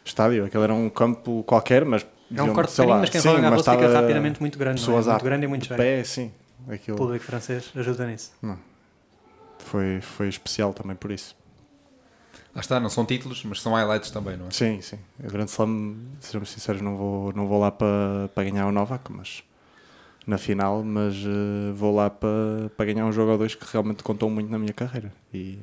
[0.06, 3.66] estádio, aquele era um campo qualquer, mas é um corte pequenino, mas quem rola Garros
[3.66, 4.80] fica rapidamente muito grande.
[4.80, 5.12] Pessoas é?
[5.12, 5.78] Muito grande e muito cheio.
[5.78, 6.32] Pé, sim.
[6.70, 6.96] Aquilo...
[6.96, 8.32] O público francês ajuda nisso.
[8.42, 8.58] Não.
[9.60, 11.36] foi, foi especial também por isso.
[12.54, 14.52] Lá está, não são títulos, mas são highlights também, não é?
[14.52, 15.00] Sim, sim.
[15.24, 19.10] A Grande Slam, sejamos sinceros, não vou, não vou lá para, para ganhar o Novak,
[19.12, 19.44] mas
[20.28, 24.04] na final, mas uh, vou lá para, para ganhar um jogo ou dois que realmente
[24.04, 25.14] contou muito na minha carreira.
[25.34, 25.60] E,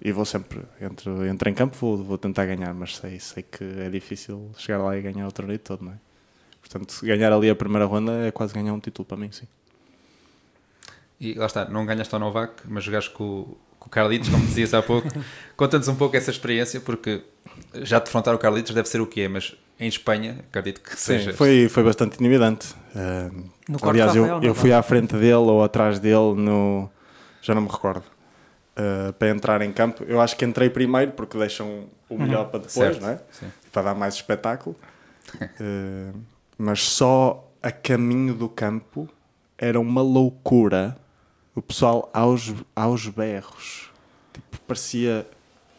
[0.00, 3.62] e vou sempre, entre, entre em campo, vou, vou tentar ganhar, mas sei, sei que
[3.62, 5.96] é difícil chegar lá e ganhar o torneio todo, não é?
[6.60, 9.46] Portanto, ganhar ali a primeira ronda é quase ganhar um título para mim, sim.
[11.20, 14.72] E lá está, não ganhaste ao Novak, mas jogaste com, com o Carlitos, como dizias
[14.72, 15.08] há pouco.
[15.56, 17.22] Conta-nos um pouco essa experiência, porque
[17.74, 21.18] já defrontar o Carlitos deve ser o que é, mas em Espanha, acredito que Sim,
[21.18, 21.32] seja.
[21.32, 22.74] Foi, foi bastante intimidante.
[22.94, 23.50] Uh,
[23.82, 26.88] aliás, eu, eu fui à frente dele ou atrás dele no.
[27.40, 28.04] Já não me recordo.
[28.76, 32.50] Uh, para entrar em campo, eu acho que entrei primeiro porque deixam o melhor uhum.
[32.50, 33.02] para depois, certo.
[33.02, 33.20] não é?
[33.30, 33.46] Sim.
[33.72, 34.76] Para dar mais espetáculo.
[35.34, 36.16] uh,
[36.56, 39.08] mas só a caminho do campo
[39.58, 40.96] era uma loucura.
[41.54, 43.90] O pessoal aos, aos berros.
[44.32, 45.26] Tipo, parecia.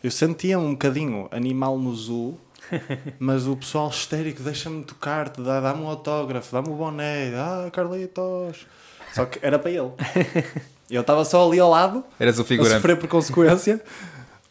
[0.03, 2.39] Eu sentia um bocadinho animal no zoo
[3.19, 8.67] mas o pessoal histérico deixa-me tocar-te, dá-me um autógrafo, dá-me o um boné, ah, Carlitos.
[9.13, 9.91] Só que era para ele.
[10.89, 12.73] Eu estava só ali ao lado, Eras o figurante.
[12.73, 13.81] a sofrer por consequência,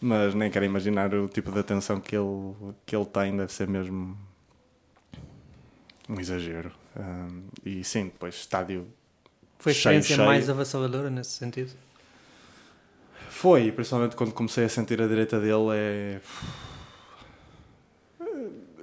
[0.00, 2.54] mas nem quero imaginar o tipo de atenção que ele,
[2.84, 4.16] que ele tem, deve ser mesmo
[6.08, 6.72] um exagero.
[6.96, 8.86] Um, e sim, depois estádio.
[9.62, 11.70] Foi a experiência cheio, mais avassaladora nesse sentido?
[13.30, 15.70] Foi, principalmente quando comecei a sentir a direita dele.
[15.72, 16.20] É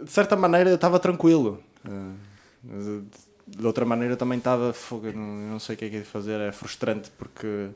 [0.02, 1.62] de certa maneira eu estava tranquilo.
[1.86, 3.06] Uh,
[3.46, 4.74] de outra maneira também estava
[5.14, 7.70] não, não sei o que é que é de fazer, é frustrante porque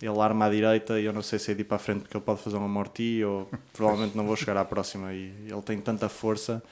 [0.00, 2.00] ele arma à direita e eu não sei se é de ir para a frente
[2.00, 5.62] porque ele pode fazer uma morti ou provavelmente não vou chegar à próxima e ele
[5.62, 6.62] tem tanta força.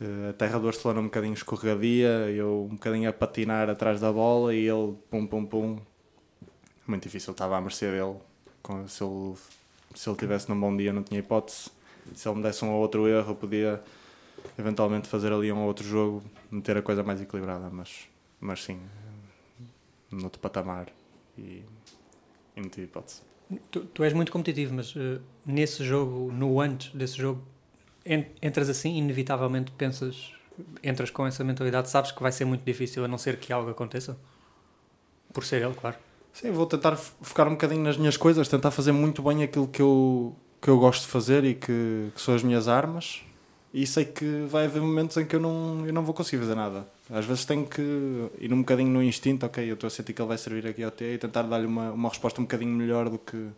[0.00, 4.12] Uh, a terra do Barcelona um bocadinho escorregadia, eu um bocadinho a patinar atrás da
[4.12, 5.78] bola e ele pum pum pum.
[6.86, 8.16] Muito difícil, estava à mercê dele.
[8.86, 9.34] Se ele,
[9.94, 11.70] se ele tivesse num bom dia, não tinha hipótese.
[12.14, 13.82] Se ele me desse um ou outro erro, eu podia
[14.58, 18.08] eventualmente fazer ali um outro jogo, meter a coisa mais equilibrada, mas,
[18.40, 18.80] mas sim,
[20.10, 20.88] noutro patamar
[21.36, 21.62] e,
[22.56, 23.22] e não tive hipótese.
[23.70, 27.42] Tu, tu, és muito competitivo, mas uh, nesse jogo, no antes desse jogo,
[28.42, 30.32] entras assim, inevitavelmente pensas,
[30.82, 33.70] entras com essa mentalidade, sabes que vai ser muito difícil, a não ser que algo
[33.70, 34.16] aconteça?
[35.32, 35.96] Por ser ele, claro.
[36.32, 39.82] Sim, vou tentar focar um bocadinho nas minhas coisas, tentar fazer muito bem aquilo que
[39.82, 43.22] eu, que eu gosto de fazer e que, que são as minhas armas
[43.72, 46.54] e sei que vai haver momentos em que eu não, eu não vou conseguir fazer
[46.54, 46.86] nada.
[47.10, 47.82] Às vezes tenho que
[48.38, 50.82] ir um bocadinho no instinto, ok, eu estou a sentir que ele vai servir aqui
[50.82, 53.48] ao T e tentar dar-lhe uma, uma resposta um bocadinho melhor do que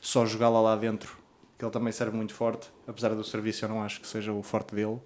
[0.00, 1.16] só jogá-la lá dentro,
[1.58, 4.42] que ele também serve muito forte, apesar do serviço eu não acho que seja o
[4.42, 4.98] forte dele.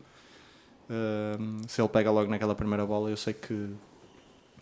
[1.67, 3.71] Se ele pega logo naquela primeira bola, eu sei que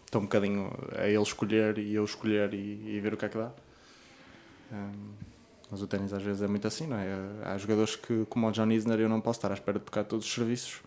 [0.07, 3.29] estou um bocadinho a ele escolher e eu escolher e, e ver o que é
[3.29, 3.51] que dá.
[5.71, 7.09] Mas o ténis às vezes é muito assim, não é?
[7.45, 10.05] Há jogadores que, como o John Isner, eu não posso estar à espera de tocar
[10.05, 10.81] todos os serviços.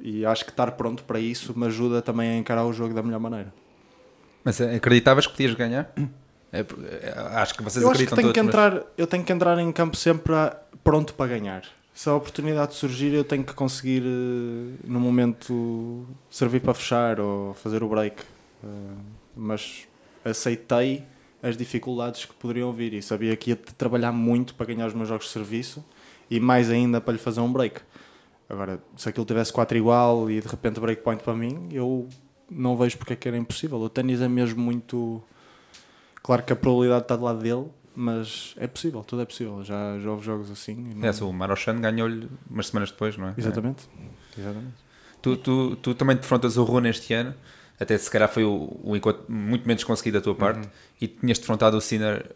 [0.00, 2.94] E, e acho que estar pronto para isso me ajuda também a encarar o jogo
[2.94, 3.52] da melhor maneira.
[4.44, 5.92] Mas acreditavas que podias ganhar?
[6.60, 8.84] É, é, acho que vocês eu acreditam acho que tenho todos, que entrar, mas...
[8.96, 10.34] Eu tenho que entrar em campo sempre
[10.82, 11.62] pronto para ganhar.
[11.94, 17.54] Se a oportunidade surgir, eu tenho que conseguir, uh, no momento, servir para fechar ou
[17.54, 18.22] fazer o break.
[18.62, 18.96] Uh,
[19.34, 19.86] mas
[20.24, 21.04] aceitei
[21.42, 25.08] as dificuldades que poderiam vir e sabia que ia trabalhar muito para ganhar os meus
[25.08, 25.84] jogos de serviço
[26.30, 27.80] e mais ainda para lhe fazer um break.
[28.48, 32.08] Agora, se aquilo tivesse 4 igual e de repente breakpoint para mim, eu
[32.50, 33.78] não vejo porque é que era impossível.
[33.78, 35.22] O ténis é mesmo muito.
[36.26, 39.62] Claro que a probabilidade está do lado dele, mas é possível, tudo é possível.
[39.62, 40.74] Já, já houve jogos assim.
[40.74, 41.08] Não...
[41.08, 43.34] É, o Marochan ganhou-lhe umas semanas depois, não é?
[43.38, 43.88] Exatamente.
[44.36, 44.40] É.
[44.40, 44.74] Exatamente.
[45.22, 47.32] Tu, tu, tu também defrontas o Rune este ano
[47.78, 50.70] até se calhar foi o, o encontro muito menos conseguido da tua parte, uhum.
[51.00, 52.34] e tinhas defrontado o Sinner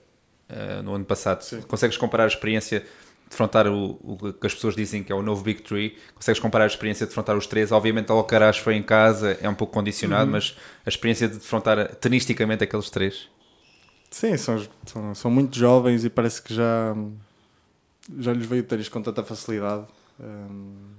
[0.51, 1.43] uh, no ano passado.
[1.43, 1.63] Sim.
[1.63, 2.87] Consegues comparar a experiência de
[3.31, 5.97] defrontar o, o, que as pessoas dizem que é o novo Big Tree?
[6.15, 7.73] Consegues comparar a experiência de defrontar os três?
[7.73, 10.33] Obviamente, o Alcaraz foi em casa, é um pouco condicionado, uhum.
[10.33, 13.29] mas a experiência de defrontar tenisticamente aqueles três?
[14.11, 16.95] Sim, são, são, são muito jovens e parece que já,
[18.19, 19.87] já lhes veio ter isto com tanta facilidade.
[20.19, 20.91] Um,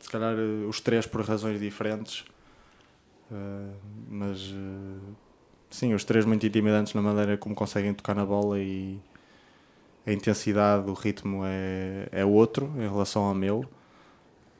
[0.00, 2.24] se calhar eh, os três por razões diferentes
[3.32, 3.74] Uh,
[4.10, 5.16] mas uh,
[5.70, 9.00] sim, os três muito intimidantes na maneira como conseguem tocar na bola e
[10.06, 13.64] a intensidade, o ritmo é, é outro em relação ao meu.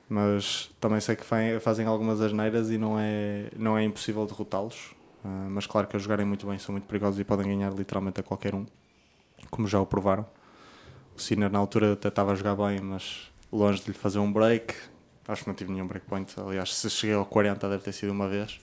[0.09, 1.25] Mas também sei que
[1.61, 4.95] fazem algumas asneiras e não é, não é impossível derrotá-los.
[5.25, 8.21] Uh, mas claro que a jogarem muito bem são muito perigosos e podem ganhar literalmente
[8.21, 8.67] a qualquer um,
[9.51, 10.27] como já o provaram.
[11.17, 14.33] O Sinner na altura até estava a jogar bem, mas longe de lhe fazer um
[14.33, 14.75] break,
[15.27, 16.35] Acho que não tive nenhum breakpoint.
[16.41, 18.61] Aliás, se cheguei ao 40 deve ter sido uma vez.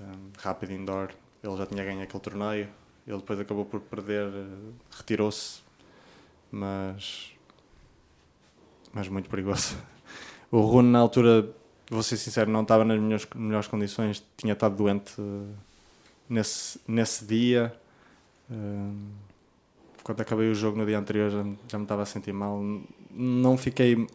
[0.00, 1.10] Um, rápido indoor.
[1.42, 2.68] Ele já tinha ganho aquele torneio.
[3.06, 5.60] ele depois acabou por perder, eh, retirou-se,
[6.50, 7.32] mas,
[8.92, 9.76] mas muito perigoso.
[10.48, 11.50] O Rune, na altura,
[11.90, 15.48] vou ser sincero, não estava nas melhores, melhores condições, tinha estado doente uh,
[16.28, 17.74] nesse, nesse dia.
[18.50, 18.94] Uh,
[20.02, 22.60] quando acabei o jogo no dia anterior já, já me estava a sentir mal.
[23.10, 24.06] Não fiquei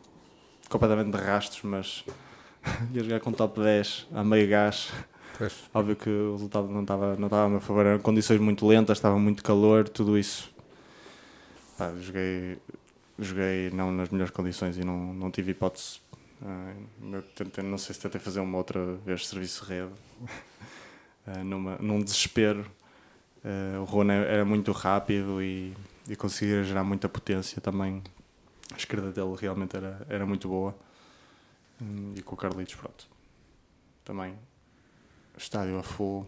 [0.70, 2.06] completamente de rastros, mas
[2.94, 4.92] ia jogar com top 10 a meio gás.
[5.38, 5.54] Pois.
[5.74, 8.98] Óbvio que o resultado não estava, não estava a meu favor, eram condições muito lentas,
[8.98, 10.50] estava muito calor, tudo isso.
[11.78, 12.58] Pá, joguei,
[13.18, 16.00] joguei não nas melhores condições e não, não tive hipótese.
[17.36, 19.92] Tentei, não sei se tentei fazer uma outra vez serviço rede,
[21.28, 22.70] uh, numa, num desespero.
[23.44, 25.76] Uh, o Rony era muito rápido e,
[26.10, 28.02] e conseguia gerar muita potência também.
[28.74, 30.76] A esquerda dele realmente era, era muito boa.
[31.82, 33.08] Um, e com o Carlitos, pronto.
[34.04, 34.36] Também
[35.38, 36.28] estádio a full.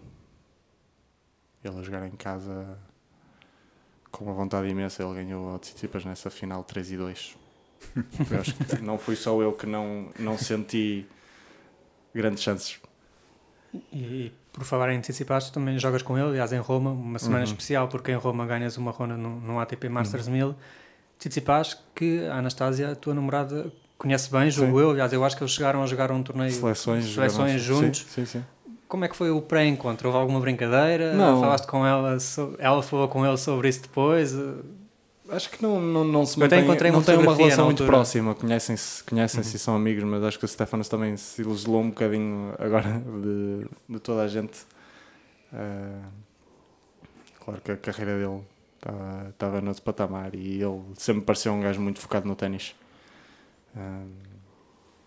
[1.63, 2.77] Ele a jogar em casa
[4.11, 5.03] com uma vontade imensa.
[5.03, 7.37] Ele ganhou a Tsitsipas nessa final 3 e 2.
[8.31, 11.05] Eu acho que não fui só eu que não, não senti
[12.13, 12.79] grandes chances.
[13.91, 17.45] E, por falar em Tsitsipas, também jogas com ele, aliás, em Roma, uma semana uhum.
[17.45, 20.33] especial, porque em Roma ganhas uma ronda no, no ATP Masters uhum.
[20.33, 20.55] 1000.
[21.17, 24.91] Tsitsipas, que a Anastasia, a tua namorada, conhece bem, julgo eu.
[24.91, 28.05] Aliás, eu acho que eles chegaram a jogar um torneio seleções, seleções juntos.
[28.09, 28.45] Sim, sim, sim.
[28.87, 30.07] Como é que foi o pré-encontro?
[30.07, 31.13] Houve alguma brincadeira?
[31.15, 31.39] Não.
[31.39, 32.17] Falaste com ela,
[32.59, 34.35] ela falou com ele sobre isso depois?
[35.29, 39.41] Acho que não, não, não se mantém, não tem uma relação muito próxima, conhecem-se conhecem
[39.41, 39.47] uhum.
[39.47, 43.67] e são amigos, mas acho que o Stefanos também se ilusionou um bocadinho agora de,
[43.87, 44.65] de toda a gente.
[45.53, 46.03] Uh,
[47.43, 48.41] claro que a carreira dele
[48.75, 52.75] estava, estava no patamar e ele sempre pareceu um gajo muito focado no ténis.
[53.75, 54.09] Uh,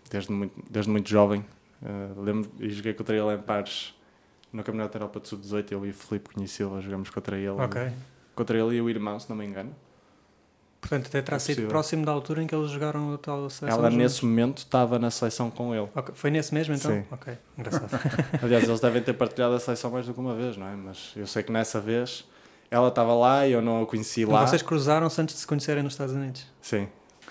[0.09, 1.45] desde, muito, desde muito jovem,
[1.81, 3.93] Uh, lembro e joguei contra ele em pares
[4.51, 5.71] no Campeonato da Europa de Sub-18.
[5.71, 7.49] Eu e o Filipe Cunha Silva jogamos contra ele.
[7.49, 7.91] Okay.
[8.35, 9.75] Contra ele e o irmão, se não me engano.
[10.79, 13.79] Portanto, até terá é sido próximo da altura em que eles jogaram a tal seleção.
[13.79, 15.89] Ela, nesse momento, estava na seleção com ele.
[15.93, 16.15] Okay.
[16.15, 16.91] Foi nesse mesmo, então?
[16.91, 17.03] Sim.
[17.11, 17.89] Ok, engraçado.
[18.41, 20.75] Aliás, eles devem ter partilhado a seleção mais do que uma vez, não é?
[20.75, 22.25] Mas eu sei que nessa vez
[22.69, 24.41] ela estava lá e eu não a conheci lá.
[24.41, 26.45] Mas vocês cruzaram-se antes de se conhecerem nos Estados Unidos?
[26.61, 26.87] Sim.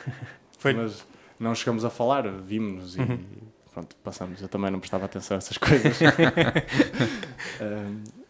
[0.59, 0.75] Foi...
[0.75, 1.07] Mas
[1.39, 3.05] não chegamos a falar, vimos-nos uhum.
[3.13, 4.41] e pronto, passamos.
[4.41, 5.99] Eu também não prestava atenção a essas coisas.
[7.61, 8.26] um,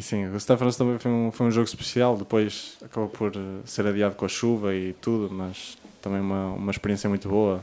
[0.00, 2.16] e sim, o também foi um, foi um jogo especial.
[2.16, 6.70] Depois acabou por eh, ser adiado com a chuva e tudo, mas também uma, uma
[6.70, 7.62] experiência muito boa.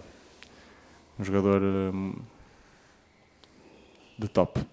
[1.20, 2.14] Um jogador um,
[4.20, 4.64] de top,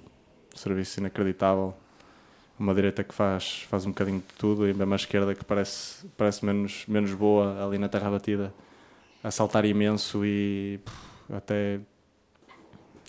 [0.55, 1.75] serviço inacreditável.
[2.59, 6.07] Uma direita que faz, faz um bocadinho de tudo e mesmo a esquerda que parece,
[6.19, 8.53] parece menos, menos boa ali na terra batida
[9.23, 10.79] a saltar imenso e
[11.33, 11.81] até,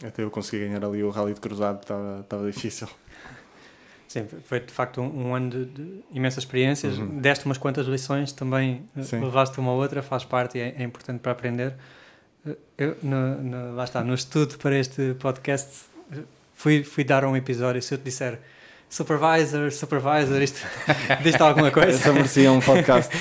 [0.02, 1.82] até eu conseguir ganhar ali o rally de cruzado
[2.22, 2.88] estava difícil.
[4.08, 6.98] Sim, foi de facto um, um ano de, de, imensas experiências.
[6.98, 7.20] Uhum.
[7.20, 9.20] Deste umas quantas lições também, eh, Sim.
[9.20, 11.74] levaste uma outra, faz parte e é, é importante para aprender.
[12.46, 16.20] Eh, eu, no, no, lá está, no estudo para este podcast, eh,
[16.54, 17.82] fui, fui dar um episódio.
[17.82, 18.40] Se eu te disser
[18.96, 20.66] Supervisor, Supervisor, isto
[21.22, 21.90] diz alguma coisa?
[21.90, 23.14] Essa merecia um podcast,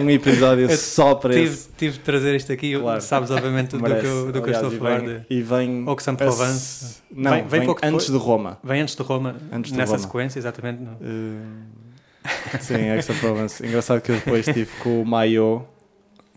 [0.00, 1.68] um episódio só para tive, esse.
[1.76, 3.02] Tive de trazer isto aqui, claro.
[3.02, 5.02] sabes obviamente do, que eu, do que eu estou a falar.
[5.02, 5.26] De...
[5.28, 5.84] E vem...
[5.98, 7.02] São Provence.
[7.14, 8.58] Não, vem, vem, vem antes de Roma.
[8.64, 10.04] Vem antes de Roma, antes de nessa Roma.
[10.04, 10.80] sequência, exatamente.
[10.80, 10.92] No...
[10.92, 13.66] Uh, sim, Extra Provence.
[13.66, 15.66] Engraçado que eu depois estive com o Maio,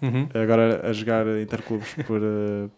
[0.01, 0.27] uhum.
[0.33, 2.19] agora a jogar Interclubes por...
[2.19, 2.69] Uh,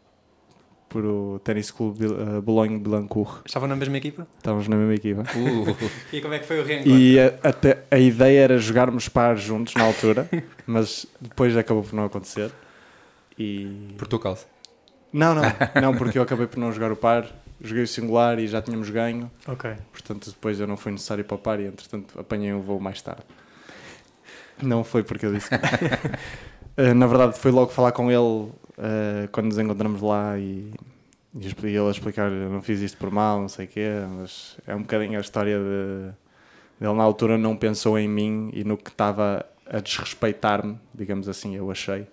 [0.89, 3.41] por o Tennis Clube uh, Boulogne-Billancourt.
[3.45, 4.27] Estavam na mesma equipa?
[4.37, 5.23] Estávamos na mesma equipa.
[5.35, 5.89] Uh.
[6.15, 6.97] e como é que foi o reencontro?
[6.97, 10.29] E a, até, a ideia era jogarmos pares juntos na altura,
[10.65, 12.51] mas depois acabou por não acontecer.
[13.37, 13.93] E...
[13.97, 14.45] Por tua causa?
[15.11, 15.43] Não, não,
[15.81, 17.27] não, porque eu acabei por não jogar o par,
[17.61, 19.29] joguei o singular e já tínhamos ganho.
[19.47, 19.71] Ok.
[19.91, 23.01] Portanto, depois eu não fui necessário para o par e entretanto apanhei um voo mais
[23.01, 23.23] tarde.
[24.61, 25.49] Não foi porque eu disse.
[26.77, 30.71] Eh, na verdade, foi logo falar com ele uh, quando nos encontramos lá e,
[31.33, 34.75] e ele a explicar: não fiz isto por mal, não sei o quê, mas é
[34.75, 36.13] um bocadinho a história de.
[36.79, 41.55] Ele na altura não pensou em mim e no que estava a desrespeitar-me, digamos assim,
[41.55, 42.05] eu achei.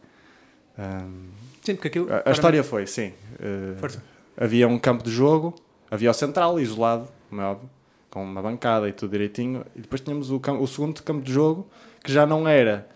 [0.79, 1.31] Um,
[1.63, 2.13] sim, porque aquilo.
[2.13, 3.13] A, a história foi, sim.
[3.41, 4.01] Uh,
[4.37, 5.55] havia um campo de jogo,
[5.91, 7.69] havia o central isolado, como é óbvio,
[8.09, 11.69] com uma bancada e tudo direitinho, e depois tínhamos o, o segundo campo de jogo
[12.05, 12.89] que já não era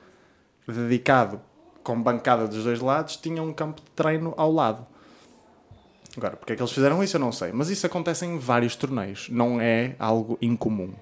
[0.68, 1.40] dedicado
[1.86, 4.84] com bancada dos dois lados, tinha um campo de treino ao lado.
[6.16, 8.74] Agora, porque é que eles fizeram isso eu não sei, mas isso acontece em vários
[8.74, 10.92] torneios, não é algo incomum.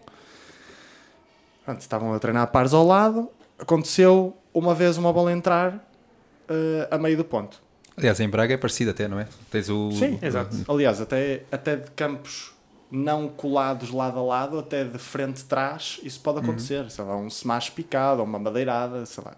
[1.66, 6.99] Antes estavam a treinar pares ao lado, aconteceu uma vez uma bola entrar uh, a
[6.99, 7.62] meio do ponto.
[7.97, 9.26] Aliás, em Braga é parecido até, não é?
[9.51, 9.91] Tens o...
[9.93, 10.55] Sim, exato.
[10.68, 12.53] Aliás, até, até de campos
[12.91, 16.45] não colados lado a lado, até de frente de trás, isso pode Uhum.
[16.45, 16.91] acontecer.
[16.91, 19.35] Sei lá, um smash picado, ou uma madeirada, sei lá.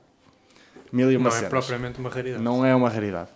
[0.92, 1.50] Mil e uma Não é cenas.
[1.50, 2.42] propriamente uma raridade.
[2.42, 3.30] Não é uma raridade.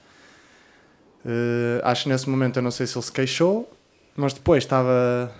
[1.24, 3.70] Eh, acho que nesse momento eu não sei se ele se queixou,
[4.16, 5.32] mas depois estava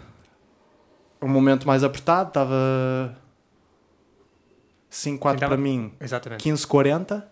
[1.23, 3.17] um momento mais apertado, estava
[4.91, 6.43] 5-4 Então- para mim, Exatamente.
[6.43, 7.23] 15-40.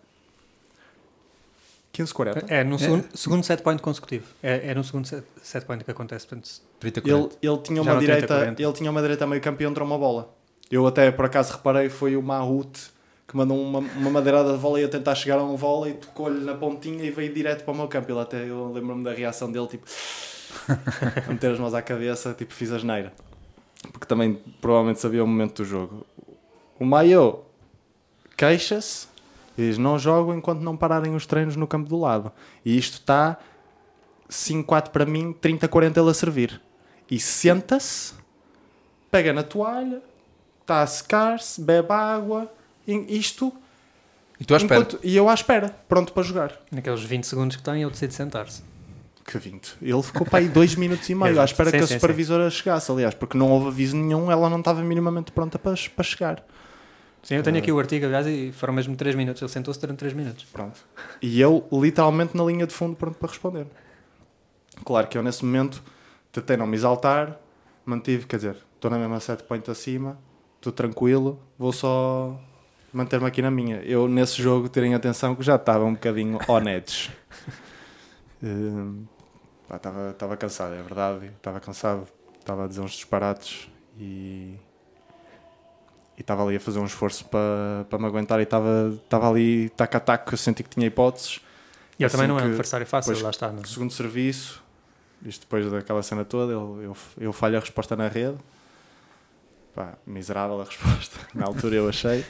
[1.92, 2.44] 15-40.
[2.48, 4.26] É, no segundo, segundo set point consecutivo.
[4.42, 6.26] É, é no segundo set, set point que acontece.
[6.26, 6.48] Portanto,
[6.78, 7.36] 30 Ele, 40.
[7.42, 8.60] ele, tinha Já uma direita, 30-40.
[8.62, 10.32] ele tinha uma direita a meio campo e entrou uma bola.
[10.70, 12.78] Eu até por acaso reparei, foi o Mahut
[13.28, 16.54] que mandou uma, uma madeirada de vôlei a tentar chegar a um vôlei, tocou-lhe na
[16.54, 18.10] pontinha e veio direto para o meu campo.
[18.10, 19.86] Ele até, eu lembro-me da reação dele, tipo,
[21.28, 23.12] a meter as mãos à cabeça, tipo, fiz a geneira.
[23.92, 26.06] Porque também provavelmente sabia o momento do jogo.
[26.80, 27.40] O Maio
[28.34, 29.08] queixa-se
[29.58, 32.32] e diz: Não jogo enquanto não pararem os treinos no campo do lado.
[32.64, 33.36] E isto está
[34.30, 36.62] 5-4 para mim, 30-40 ele a servir.
[37.10, 38.14] E senta-se,
[39.10, 40.02] pega na toalha,
[40.62, 42.50] está a secar-se, bebe água.
[43.08, 43.52] Isto.
[44.40, 44.80] E tu à espera.
[44.80, 46.52] enquanto- e eu à espera, pronto para jogar.
[46.70, 48.62] naqueles 20 segundos que tem, ele decide sentar-se.
[49.24, 49.76] Que 20.
[49.82, 52.48] Ele ficou para aí 2 minutos e meio à espera Sim, que a sim, supervisora
[52.48, 56.42] chegasse, aliás, porque não houve aviso nenhum, ela não estava minimamente pronta para, para chegar.
[57.22, 59.42] Sim, eu tenho aqui o artigo, aliás, e foram mesmo 3 minutos.
[59.42, 60.46] Ele sentou-se durante 3 minutos.
[60.52, 60.80] Pronto.
[61.20, 63.66] E eu, literalmente, na linha de fundo, pronto para responder.
[64.84, 65.82] Claro que eu, nesse momento,
[66.32, 67.38] tentei não me exaltar,
[67.84, 70.16] mantive, quer dizer, estou na mesma set point acima,
[70.56, 72.38] estou tranquilo, vou só
[72.92, 73.76] manter-me aqui na minha.
[73.82, 76.38] Eu, nesse jogo, terem atenção que já estava um bocadinho
[79.68, 82.06] pá, Estava estava cansado, é verdade, estava cansado,
[82.38, 83.68] estava a dizer uns disparates
[83.98, 84.54] e
[86.18, 90.00] estava ali a fazer um esforço para, para me aguentar e estava, ali tac a
[90.00, 91.40] tac, eu senti que tinha hipóteses.
[91.98, 93.50] E ele Assim também não é um que- adversário fácil, pois- lá está.
[93.52, 93.60] Não?
[93.62, 93.66] é?
[93.66, 94.62] Segundo serviço,
[95.24, 98.36] isto depois daquela cena toda, eu, eu, eu falho a resposta na rede.
[99.74, 102.24] Pá, miserável a resposta, na altura eu achei.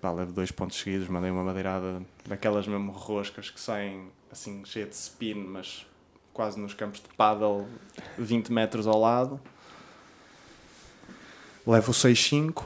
[0.00, 4.86] Pá, levo dois pontos seguidos, mandei uma madeirada daquelas mesmo roscas que saem assim cheia
[4.86, 5.86] de spin, mas
[6.32, 7.66] quase nos campos de paddle,
[8.18, 9.40] 20 metros ao lado.
[11.66, 12.62] Levo 6-5.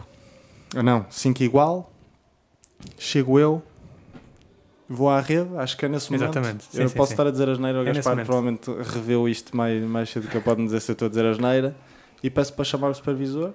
[0.77, 1.93] Ah, Não, 5 igual.
[2.99, 3.63] Chego eu.
[4.89, 6.37] Vou à rede, acho que é nesse momento.
[6.37, 6.65] Exatamente.
[6.65, 7.13] Sim, eu sim, posso sim.
[7.15, 10.37] estar a dizer a asneira, o É Gaspar provavelmente reveu isto mais, mais cedo que
[10.37, 11.77] eu pode dizer se eu estou a dizer a asneira.
[12.23, 13.53] E peço para chamar o supervisor.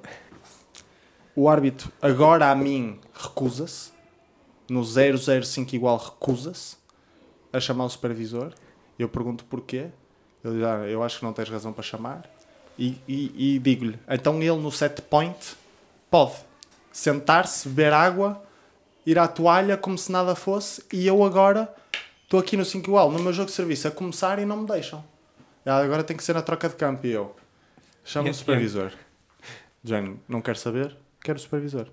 [1.35, 3.91] O árbitro, agora a mim, recusa-se.
[4.69, 6.77] No 005 igual, recusa-se
[7.51, 8.53] a chamar o supervisor.
[8.97, 9.87] Eu pergunto porquê.
[10.43, 12.29] Ele já, eu acho que não tens razão para chamar.
[12.77, 15.55] E, e, e digo-lhe, então ele no set point
[16.11, 16.33] pode
[16.91, 18.43] sentar-se, beber água,
[19.05, 21.73] ir à toalha como se nada fosse, e eu agora
[22.23, 24.67] estou aqui no 5 igual, no meu jogo de serviço, a começar e não me
[24.67, 25.03] deixam.
[25.65, 27.35] Ah, Agora tem que ser na troca de campo e eu
[28.03, 28.91] chamo o supervisor.
[29.83, 30.95] Jane, não quero saber,
[31.25, 31.87] quero o supervisor.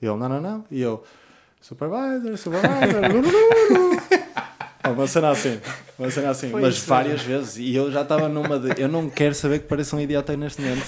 [0.00, 0.64] E ele, não, não, não.
[0.70, 1.02] E eu,
[1.60, 3.02] supervisor, supervisor.
[4.86, 5.58] Oh, uma cena assim,
[5.98, 7.56] uma cena assim, Foi mas isso, várias vezes.
[7.56, 8.78] E eu já estava numa de.
[8.78, 10.84] Eu não quero saber que pareça um idiota aí neste momento.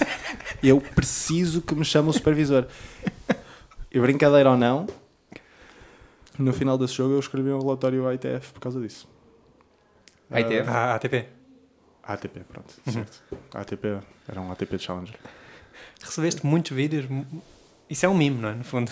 [0.61, 2.67] Eu preciso que me chame o supervisor.
[3.91, 4.85] E brincadeira ou não,
[6.37, 9.09] no final desse jogo eu escrevi um relatório à ITF por causa disso.
[10.29, 10.69] ITF?
[10.69, 11.25] Ah, ATP.
[12.03, 13.23] ATP, pronto, certo.
[13.51, 15.15] ATP era um ATP Challenger.
[16.03, 17.05] Recebeste muitos vídeos.
[17.89, 18.55] Isso é um mimo, não é?
[18.55, 18.91] No fundo.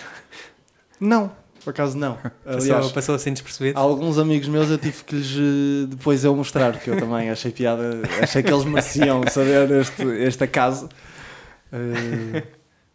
[0.99, 1.31] Não,
[1.63, 2.17] por acaso não.
[2.45, 3.77] Aliás, Passou, passou assim despercebido.
[3.77, 7.51] alguns amigos meus eu tive que lhes eh, depois eu mostrar, que eu também achei
[7.51, 10.87] piada, achei que eles mereciam saber este, este acaso.
[11.73, 12.43] Eh,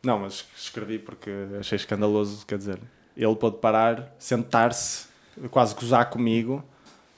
[0.03, 2.79] não, mas escrevi porque achei escandaloso, quer dizer,
[3.17, 5.07] ele pode parar, sentar-se,
[5.51, 6.65] quase gozar comigo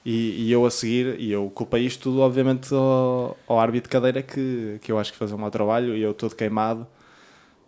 [0.05, 3.93] e, e eu a seguir, e eu culpei isto tudo obviamente ao, ao árbitro de
[3.93, 6.85] cadeira que, que eu acho que fazia um mau trabalho e eu todo queimado,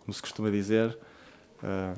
[0.04, 0.98] como se costuma dizer.
[1.66, 1.94] Eh,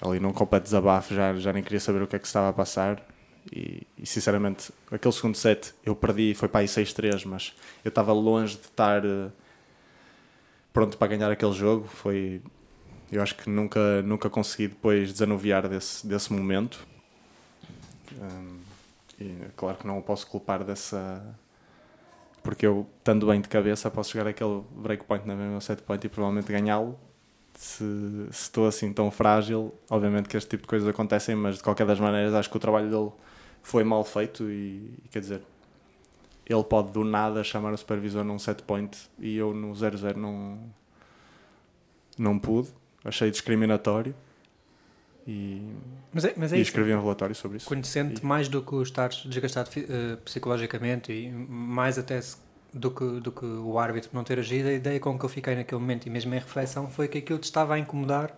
[0.00, 2.52] ali num completo desabafo, já, já nem queria saber o que é que estava a
[2.52, 3.04] passar.
[3.52, 7.54] E, e, sinceramente, aquele segundo set eu perdi, foi para aí 6-3, mas
[7.84, 9.30] eu estava longe de estar eh,
[10.72, 11.86] pronto para ganhar aquele jogo.
[11.88, 12.40] Foi,
[13.10, 16.86] eu acho que nunca, nunca consegui depois desanuviar desse, desse momento.
[18.20, 18.60] Hum,
[19.20, 21.22] e claro que não o posso culpar dessa.
[22.42, 26.08] Porque eu, estando bem de cabeça, posso chegar àquele breakpoint na mesma set point e
[26.08, 26.98] provavelmente ganhá-lo
[27.54, 27.84] se,
[28.30, 31.86] se estou assim tão frágil, obviamente que este tipo de coisas acontecem, mas de qualquer
[31.86, 33.10] das maneiras acho que o trabalho dele
[33.62, 35.42] foi mal feito e, e quer dizer,
[36.46, 40.58] ele pode do nada chamar o supervisor num set point e eu no 0-0 não,
[42.18, 42.68] não pude,
[43.04, 44.14] achei discriminatório
[45.26, 45.62] e,
[46.12, 46.70] Mas é, mas é e isso.
[46.70, 47.66] escrevi um relatório sobre isso.
[47.68, 52.36] Conhecendo-te mais do que o estares desgastado eh, psicologicamente e mais até se,
[52.72, 55.54] do que, do que o árbitro não ter agido, a ideia com que eu fiquei
[55.54, 58.34] naquele momento e mesmo em reflexão foi que aquilo te estava a incomodar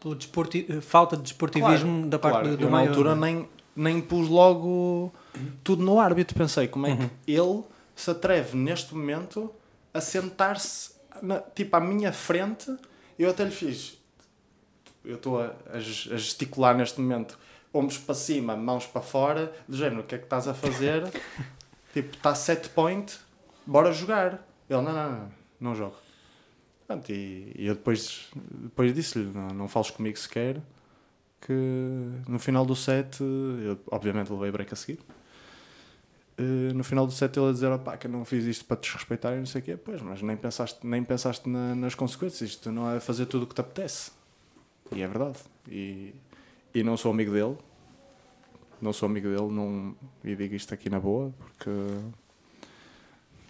[0.00, 2.56] pela desporti falta de desportivismo Claro, da parte claro.
[2.56, 3.14] do, do na altura é?
[3.14, 5.12] nem, nem pus logo
[5.64, 6.36] tudo no árbitro.
[6.36, 7.08] Pensei, como é Uhum.
[7.24, 7.62] que ele
[7.94, 9.50] se atreve neste momento
[9.94, 10.92] a sentar-se
[11.54, 12.74] tipo à minha frente?
[13.18, 13.96] Eu até lhe fiz.
[15.02, 17.38] Eu estou a, a gesticular neste momento,
[17.72, 21.04] ombros para cima, mãos para fora, do género, o que é que estás a fazer?
[21.94, 23.18] tipo, está set point,
[23.66, 24.46] bora jogar.
[24.68, 25.96] Ele, não, não, não, não jogo.
[26.86, 30.60] Pronto, e, e eu depois, depois disse-lhe, não, não fales comigo sequer,
[31.40, 31.52] que
[32.28, 35.00] no final do set, eu obviamente levei break a seguir.
[36.38, 38.76] Eh, no final do set ele a dizer, opá, que eu não fiz isto para
[38.76, 39.76] te desrespeitar e não sei o quê.
[39.76, 42.50] Pois, mas nem pensaste, nem pensaste na- nas consequências.
[42.50, 44.12] Isto não é fazer tudo o que te apetece.
[44.92, 45.38] E é verdade.
[45.68, 46.14] E,
[46.74, 47.56] e não sou amigo dele.
[48.80, 51.70] Não sou amigo dele não, e digo isto aqui na boa, porque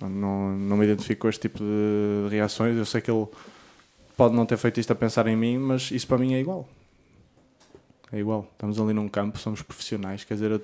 [0.00, 2.76] não, não me identifico com este tipo de reações.
[2.76, 3.26] Eu sei que ele
[4.16, 6.68] pode não ter feito isto a pensar em mim, mas isso para mim é igual.
[8.12, 8.48] É igual.
[8.52, 10.24] Estamos ali num campo, somos profissionais.
[10.24, 10.62] Quer dizer, eu,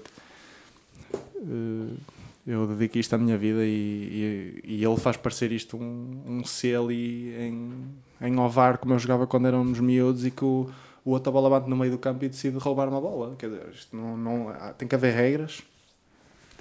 [1.36, 1.96] eh,
[2.46, 6.44] eu dedico isto à minha vida e, e, e ele faz parecer isto um, um
[6.44, 7.72] C ali em,
[8.20, 10.68] em ovar, como eu jogava quando éramos miúdos e que o,
[11.04, 13.34] o outro bola bate no meio do campo e decide roubar uma bola.
[13.36, 15.62] Quer dizer, isto não, não, tem que haver regras,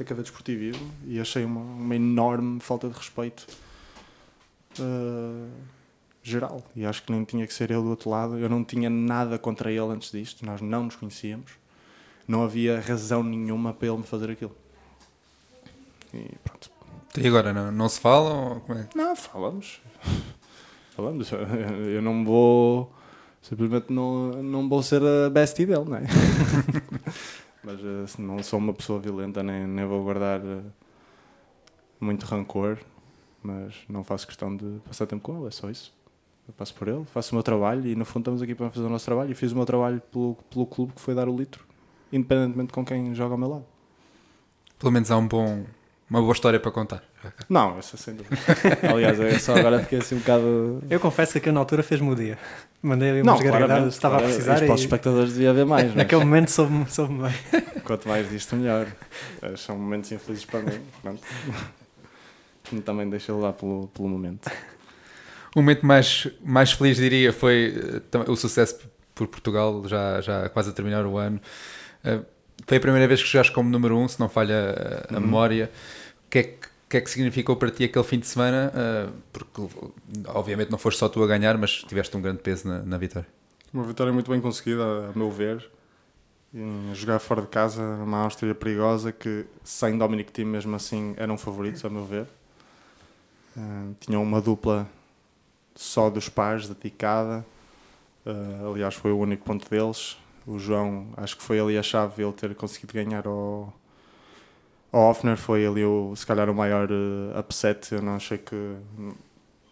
[0.02, 3.46] tem que haver desportivismo e achei uma, uma enorme falta de respeito
[4.80, 5.48] eh,
[6.24, 6.64] geral.
[6.76, 8.38] E acho que nem tinha que ser ele do outro lado.
[8.38, 11.52] Eu não tinha nada contra ele antes disto, nós não nos conhecíamos.
[12.28, 14.56] Não havia razão nenhuma para ele me fazer aquilo.
[16.14, 16.72] E pronto.
[17.18, 18.62] E agora, não, não se fala?
[18.70, 18.88] É?
[18.96, 19.82] Não, falamos.
[20.96, 21.32] Falamos.
[21.32, 22.94] Eu não vou.
[23.42, 26.02] Simplesmente não, não vou ser a bestie dele, não é?
[27.64, 30.62] Mas eh, não sou uma pessoa violenta, nem, nem vou guardar eh,
[32.00, 32.78] muito rancor.
[33.44, 35.94] Mas não faço questão de passar tempo com ele, é só isso.
[36.48, 38.86] Eu passo por ele, faço o meu trabalho e no fundo estamos aqui para fazer
[38.86, 39.32] o nosso trabalho.
[39.32, 41.66] E fiz o meu trabalho pelo, pelo clube que foi dar o litro,
[42.12, 43.66] independentemente com quem joga ao meu lado.
[44.78, 45.66] Pelo menos há um bom,
[46.12, 47.02] uma boa história para contar.
[47.48, 48.36] Não, essa sem dúvida.
[48.84, 50.84] Aliás, eu só agora fiquei assim um bocado.
[50.90, 52.38] Eu confesso que eu, na altura fez-me o dia.
[52.82, 55.86] Mandei ali Não, umas gargalhadas, estava a precisar para os e espectadores devia haver mais,
[55.86, 57.34] mas naquele momento soube-me soube bem.
[57.86, 58.88] quanto mais disto, melhor.
[59.42, 60.82] Eh, São momentos infelizes para mim.
[61.02, 61.22] Pronto.
[62.84, 64.52] Também deixa lá pelo, pelo momento.
[65.56, 68.82] O momento mais, mais feliz, diria, foi eh, o sucesso
[69.16, 71.40] por Portugal, já, já quase a terminar o ano.
[72.68, 75.22] Foi a primeira vez que jogaste como número um, se não falha a Uhum.
[75.22, 75.72] memória.
[76.28, 78.72] O que é que, que é que significou para ti aquele fim de semana?
[78.76, 79.62] Eh, porque,
[80.28, 83.28] obviamente, não foste só tu a ganhar, mas tiveste um grande peso na, na vitória.
[83.74, 84.84] Uma vitória muito bem conseguida,
[85.14, 85.70] a meu ver.
[86.54, 91.38] Em jogar fora de casa, numa Áustria perigosa, que sem Dominic Thiem, mesmo assim, eram
[91.38, 92.26] favoritos, a meu ver.
[93.58, 93.62] Eh,
[94.00, 94.88] tinham uma dupla
[95.76, 97.46] só dos pares, dedicada.
[98.26, 100.18] Eh, aliás, foi o único ponto deles.
[100.46, 103.74] O João, acho que foi ali a chave, ele ter conseguido ganhar ao,
[104.92, 105.38] Hoffner.
[105.38, 107.94] Foi ali, o, se calhar, o maior eh, upset.
[107.94, 108.76] Eu não achei que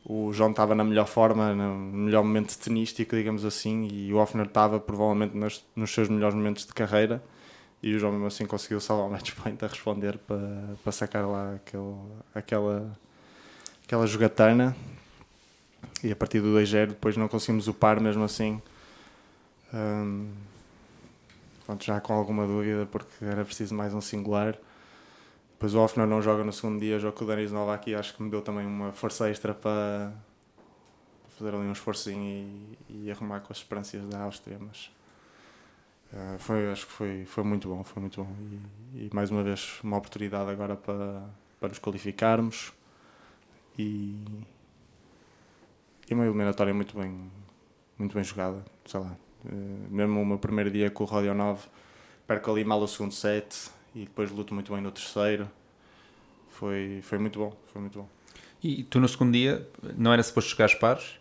[0.05, 4.45] o João estava na melhor forma, no melhor momento tenístico, digamos assim, e o Hoffner
[4.45, 7.21] estava provavelmente nos, nos seus melhores momentos de carreira.
[7.81, 11.27] E o João, mesmo assim, conseguiu salvar o match point a responder para, para sacar
[11.27, 11.95] lá aquele,
[12.33, 12.97] aquela,
[13.85, 14.75] aquela jogatana.
[16.03, 18.61] E a partir do 2-0, depois não conseguimos o par, mesmo assim.
[19.73, 20.31] Hum,
[21.69, 24.57] pronto, já com alguma dúvida, porque era preciso mais um singular.
[25.51, 28.15] Depois o Hoffner não joga no segundo dia, joga com o Denis Novak e acho
[28.15, 30.11] que me deu também uma força extra para,
[31.37, 32.23] fazer ali um esforcinho
[32.89, 34.89] e, e arrumar com as esperanças da Áustria, mas
[36.11, 38.33] eh, foi, acho que foi, foi muito bom, foi muito bom.
[38.95, 41.21] E, e mais uma vez uma oportunidade agora para,
[41.59, 42.73] para nos qualificarmos
[43.77, 44.25] e,
[46.09, 47.29] e uma eliminatória muito bem,
[47.95, 49.28] muito bem jogada, sei lá.
[49.45, 49.51] Eh,
[49.89, 51.61] mesmo o meu primeiro dia com o Rodio 9,
[52.27, 55.49] perco ali mal o segundo set e depois luto muito bem no terceiro.
[56.49, 58.07] Foi, foi muito bom, foi muito bom.
[58.61, 59.65] E tu no segundo dia
[59.97, 61.17] não era suposto jogar pares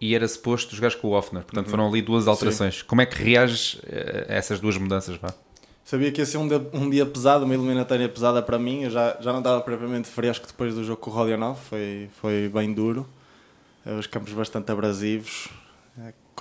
[0.00, 1.42] e era suposto jogar com o Hoffner.
[1.42, 2.82] Portanto, foram ali duas alterações.
[2.82, 5.16] Como é que reages eh, a essas duas mudanças?
[5.16, 5.34] Vá?
[5.84, 8.84] Sabia que ia ser um dia, um dia pesado, uma eliminatória pesada para mim.
[8.84, 12.10] Eu já, já não estava propriamente fresco depois do jogo com o Rodio 9, foi,
[12.20, 13.06] foi bem duro.
[13.84, 15.48] Eh, Os campos bastante abrasivos,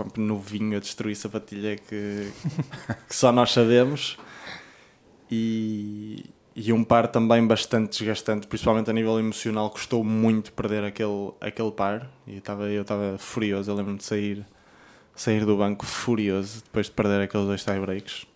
[0.03, 2.31] campo novinho a destruir sapatilha que,
[3.07, 4.17] que só nós sabemos.
[5.31, 6.25] E,
[6.55, 9.69] e um par também bastante desgastante, principalmente a nível emocional.
[9.69, 12.09] Custou muito perder aquele, aquele par.
[12.27, 13.69] E eu estava eu furioso.
[13.69, 14.45] Eu lembro-me de sair,
[15.15, 18.27] sair do banco furioso depois de perder aqueles dois tie-breaks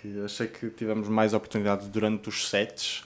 [0.00, 3.04] que achei que tivemos mais oportunidades durante os sets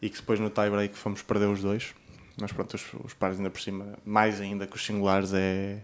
[0.00, 1.94] e que depois no tie-break fomos perder os dois.
[2.38, 5.78] mas pronto, os, os pares ainda por cima, mais ainda que os singulares, é,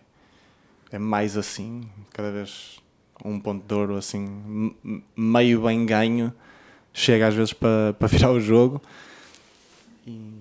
[0.90, 2.80] é mais assim, cada vez
[3.24, 4.74] um ponto de ouro assim,
[5.16, 6.32] meio bem ganho,
[6.92, 8.80] chega às vezes para, para virar o jogo.
[10.06, 10.32] E,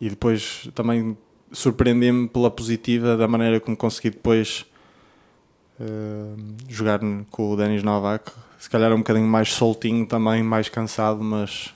[0.00, 1.16] e depois também
[1.50, 4.66] surpreendi-me pela positiva da maneira como consegui depois
[5.80, 6.36] uh,
[6.68, 7.00] jogar
[7.30, 8.32] com o Denis Novak.
[8.58, 11.74] Se calhar um bocadinho mais soltinho também, mais cansado, mas,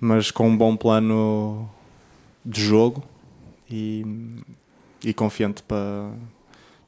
[0.00, 1.68] mas com um bom plano
[2.44, 3.02] de jogo
[3.70, 4.04] e,
[5.04, 6.10] e confiante para,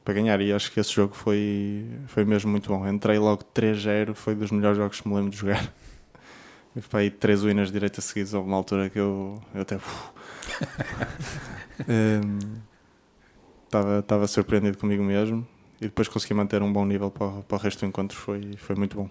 [0.03, 0.41] para ganhar.
[0.41, 2.87] E acho que esse jogo foi, foi mesmo muito bom.
[2.87, 5.71] Entrei logo 3-0, foi dos melhores jogos que me lembro de jogar.
[6.83, 8.33] Foi três winners direitas seguidas.
[8.33, 9.77] Houve uma altura que eu, eu até.
[13.65, 15.45] Estava um, surpreendido comigo mesmo
[15.81, 18.17] e depois consegui manter um bom nível para, para o resto do encontro.
[18.17, 19.09] Foi, foi muito bom.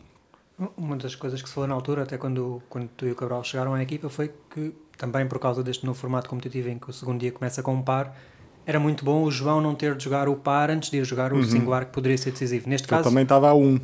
[0.77, 3.43] Uma das coisas que se falou na altura, até quando, quando tu e o Cabral
[3.43, 6.93] chegaram à equipa, foi que também por causa deste novo formato competitivo em que o
[6.93, 8.15] segundo dia começa com um par,
[8.71, 11.33] era muito bom o João não ter de jogar o par antes de ir jogar
[11.33, 11.43] o uhum.
[11.43, 12.69] singular que poderia ser decisivo.
[12.69, 13.81] Neste Eu caso também estava a um.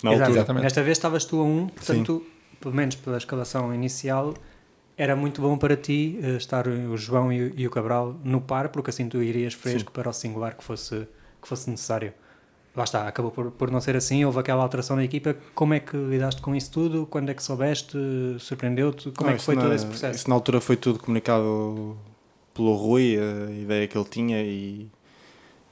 [0.00, 0.60] Na Exato, altura.
[0.60, 2.56] Nesta vez estavas tu a um, portanto, Sim.
[2.60, 4.32] pelo menos pela escalação inicial,
[4.96, 8.40] era muito bom para ti uh, estar o João e o, e o, Cabral no
[8.40, 9.92] par, porque assim tu irias fresco Sim.
[9.92, 11.08] para o singular que fosse,
[11.42, 12.12] que fosse necessário
[12.76, 15.36] lá está, acabou por, por não ser assim, houve aquela alteração da equipa.
[15.52, 17.06] Como é que lidaste com isso tudo?
[17.06, 17.98] Quando é que soubeste?
[18.38, 19.10] Surpreendeu-te?
[19.10, 20.16] Como não, é que foi na, todo esse processo?
[20.16, 21.96] Isso na altura foi tudo comunicado
[22.58, 24.90] pelo Rui, a ideia que ele tinha e,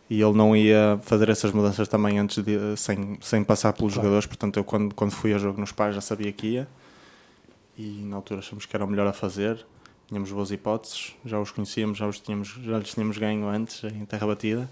[0.08, 4.06] e ele não ia fazer essas mudanças também antes de, sem, sem passar pelos claro.
[4.06, 6.68] jogadores, portanto eu quando, quando fui a jogo nos pais já sabia que ia
[7.76, 9.66] e na altura achamos que era o melhor a fazer.
[10.08, 14.04] Tínhamos boas hipóteses, já os conhecíamos, já, os tínhamos, já lhes tínhamos ganho antes em
[14.04, 14.70] terra batida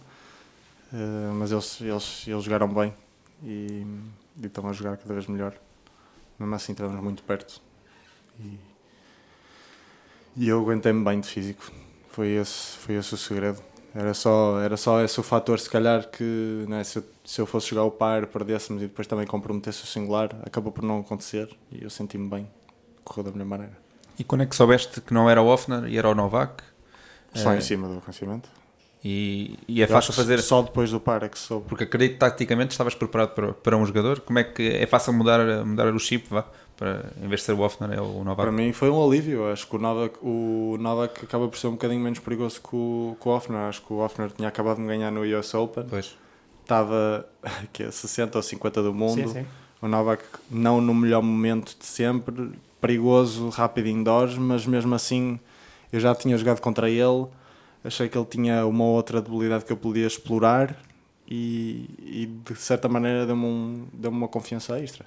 [0.94, 2.94] eh, mas eles, eles, eles jogaram bem
[3.42, 3.84] e,
[4.40, 5.54] e, estão a jogar cada vez melhor.
[6.38, 7.60] Mesmo assim, estamos muito perto.
[8.38, 8.58] E,
[10.36, 11.72] e eu aguentei-me bem de físico.
[12.14, 13.60] Foi esse, foi esse o segredo.
[13.92, 17.46] Era só, era só esse o fator, se calhar, que né, se, eu, se eu
[17.46, 21.48] fosse jogar o par, perdêssemos e depois também comprometesse o singular, acabou por não acontecer
[21.72, 22.48] e eu senti-me bem.
[23.02, 23.76] Correu da minha maneira.
[24.16, 26.62] E quando é que soubeste que não era o Offner e era o Novak?
[27.34, 27.58] Só é...
[27.58, 28.48] em cima do conhecimento.
[29.04, 30.40] E, e é fácil fazer.
[30.40, 31.66] Só depois do par é que soube.
[31.68, 34.20] Porque acredito que taticamente estavas preparado para, para um jogador.
[34.20, 36.46] Como é que é fácil mudar, mudar o chip, vá?
[36.76, 38.42] Para, em vez de ser o Offner, é o Novak?
[38.42, 39.50] Para mim foi um alívio.
[39.50, 43.16] Acho que o Novak, o Novak acaba por ser um bocadinho menos perigoso que o,
[43.20, 43.60] que o Offner.
[43.60, 45.84] Acho que o Offner tinha acabado de ganhar no US Open.
[45.88, 46.16] Pois.
[46.62, 47.26] Estava
[47.72, 49.14] que é 60 ou 50 do mundo.
[49.14, 49.46] Sim, sim.
[49.80, 52.52] O Novak não no melhor momento de sempre.
[52.80, 55.40] Perigoso, rápido indoors, mas mesmo assim
[55.90, 57.28] eu já tinha jogado contra ele
[57.84, 60.74] achei que ele tinha uma outra debilidade que eu podia explorar
[61.28, 65.04] e, e de certa maneira deu-me um, deu uma confiança extra.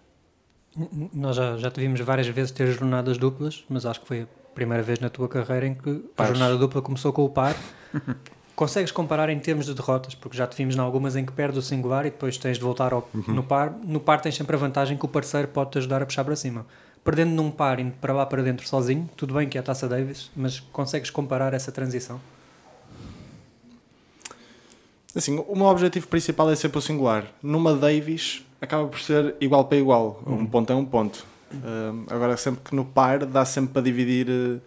[1.13, 4.27] Nós já, já te vimos várias vezes ter jornadas duplas, mas acho que foi a
[4.53, 7.55] primeira vez na tua carreira em que a jornada dupla começou com o par.
[8.55, 10.15] Consegues comparar em termos de derrotas?
[10.15, 12.63] Porque já te vimos em algumas em que perdes o singular e depois tens de
[12.63, 13.35] voltar ao, uhum.
[13.35, 13.71] no par.
[13.83, 16.35] No par tens sempre a vantagem que o parceiro pode te ajudar a puxar para
[16.35, 16.65] cima.
[17.03, 19.87] Perdendo num par, indo para lá para dentro sozinho, tudo bem que é a taça
[19.87, 22.19] Davis, mas consegues comparar essa transição?
[25.15, 27.25] Assim, o meu objetivo principal é sempre o singular.
[27.41, 30.21] Numa Davis acaba por ser igual para igual.
[30.25, 30.45] Um uhum.
[30.45, 31.25] ponto é um ponto.
[31.51, 34.59] Uh, agora, sempre que no par dá sempre para dividir uh,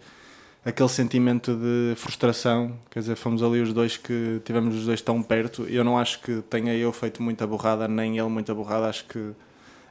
[0.65, 2.73] aquele sentimento de frustração.
[2.89, 5.63] Quer dizer, fomos ali os dois que tivemos os dois tão perto.
[5.63, 8.87] Eu não acho que tenha eu feito muita borrada, nem ele muita borrada.
[8.87, 9.31] Acho que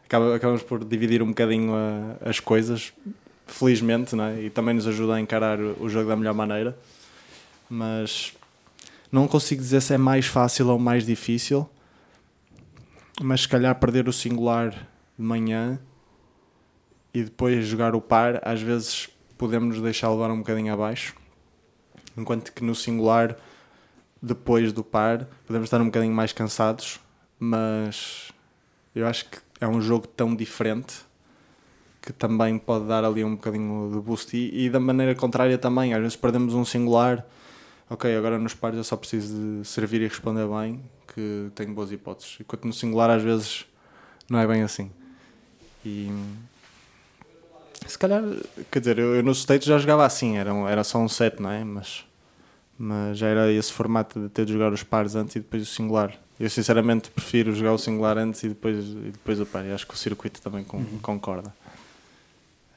[0.05, 2.93] acaba, acabamos por dividir um bocadinho a, as coisas,
[3.47, 4.43] felizmente, não é?
[4.43, 6.77] e também nos ajuda a encarar o jogo da melhor maneira.
[7.69, 8.33] Mas
[9.13, 11.69] não consigo dizer se é mais fácil ou mais difícil,
[13.23, 15.81] mas se calhar perder o singular de manhã
[17.13, 21.15] e depois jogar o par, às vezes podemos nos deixar levar um bocadinho abaixo,
[22.17, 23.37] enquanto que no singular,
[24.23, 27.01] depois do par, podemos estar um bocadinho mais cansados,
[27.39, 28.31] mas
[28.95, 30.97] eu acho que é um jogo tão diferente
[32.03, 34.35] que também pode dar ali um bocadinho de boost.
[34.35, 37.27] E, e da maneira contrária também, às vezes perdemos um singular
[37.91, 40.81] ok, agora nos pares eu só preciso de servir e responder bem,
[41.15, 42.39] que tenho boas hipóteses.
[42.41, 43.67] Enquanto no singular às vezes
[44.29, 44.91] não é bem assim.
[45.85, 46.11] E
[47.87, 48.23] se calhar,
[48.71, 51.51] quer dizer, eu, eu no state já jogava assim, era, era só um set, não
[51.51, 51.65] é?
[51.65, 52.05] Mas,
[52.79, 55.67] mas já era esse formato de ter de jogar os pares antes e depois o
[55.67, 56.19] singular.
[56.39, 59.65] Eu sinceramente prefiro jogar o singular antes e depois, e depois o par.
[59.65, 60.99] E acho que o circuito também com, uhum.
[61.03, 61.53] concorda.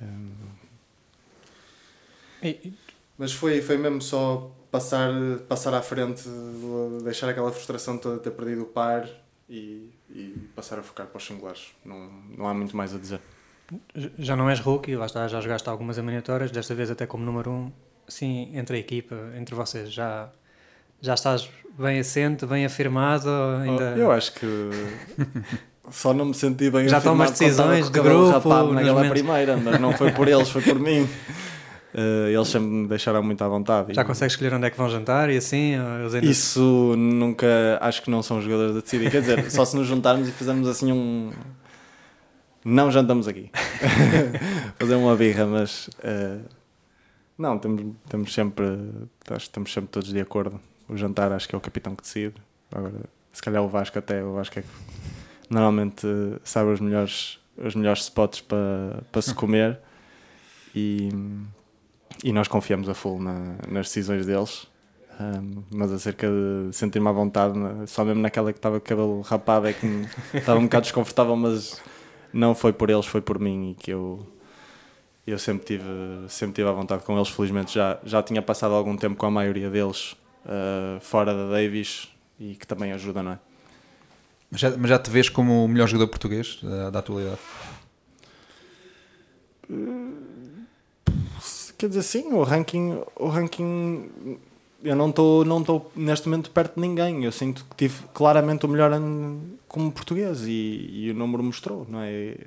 [0.01, 0.31] Um...
[2.41, 2.73] E,
[3.17, 5.11] mas foi, foi mesmo só passar,
[5.47, 6.24] passar à frente,
[7.03, 9.07] deixar aquela frustração toda de ter perdido o par
[9.47, 11.67] e, e passar a focar para os singulares.
[11.86, 13.19] Não, não há muito mais a dizer.
[14.17, 17.51] Já não és rookie, lá está, já jogaste algumas eliminatórias, desta vez até como número
[17.51, 17.53] 1.
[17.53, 17.71] Um.
[18.07, 19.93] sim, entre a equipa, entre vocês?
[19.93, 20.30] Já,
[20.99, 21.47] já estás
[21.78, 23.30] bem assente, bem afirmado?
[23.61, 23.95] Ainda...
[23.95, 24.47] Eu acho que
[25.91, 29.21] só não me senti bem Já tomas decisões de grupo rapado naquela momentos...
[29.21, 31.07] primeira, mas não foi por eles, foi por mim.
[31.94, 33.94] Uh, eles sempre me deixaram muito à vontade.
[33.94, 34.06] Já e...
[34.06, 35.76] consegues escolher onde é que vão jantar e assim?
[35.76, 36.26] Ainda...
[36.26, 39.12] Isso nunca, acho que não são os jogadores a decidir.
[39.12, 41.32] Quer dizer, só se nos juntarmos e fizermos assim um.
[42.66, 43.52] Não jantamos aqui.
[44.80, 45.88] Fazer uma birra, mas.
[46.00, 46.44] Uh...
[47.38, 48.66] Não, temos, temos sempre.
[49.30, 50.60] Acho que estamos sempre todos de acordo.
[50.89, 52.36] O jantar acho que é o capitão que decide.
[52.72, 54.68] Agora, se calhar o Vasco até, o Vasco é que
[55.50, 56.08] normalmente
[56.44, 59.80] sabe os melhores, os melhores spots para, para se comer.
[60.76, 61.10] E
[62.24, 64.65] e nós confiamos a full na, nas decisões deles.
[65.19, 67.53] Um, mas acerca de sentir-me à vontade,
[67.86, 69.86] só mesmo naquela que estava com o cabelo rapado é que
[70.34, 71.80] estava um bocado desconfortável, mas
[72.32, 74.26] não foi por eles, foi por mim e que eu,
[75.28, 75.86] eu sempre, tive,
[76.30, 77.30] sempre tive à vontade com eles.
[77.30, 80.13] Felizmente já, já tinha passado algum tempo com a maioria deles
[80.45, 82.09] uh, fora da Davis
[82.39, 83.39] e que também ajuda, não é?
[84.49, 87.39] Mas já, mas já te vês como o melhor jogador português da, da atualidade?
[89.69, 90.32] Uh
[91.84, 94.09] Quer dizer, sim, o ranking, o ranking
[94.81, 97.25] eu não estou não estou neste momento perto de ninguém.
[97.25, 101.86] Eu sinto que tive claramente o melhor ano como português e, e, o número mostrou,
[101.89, 102.38] não é?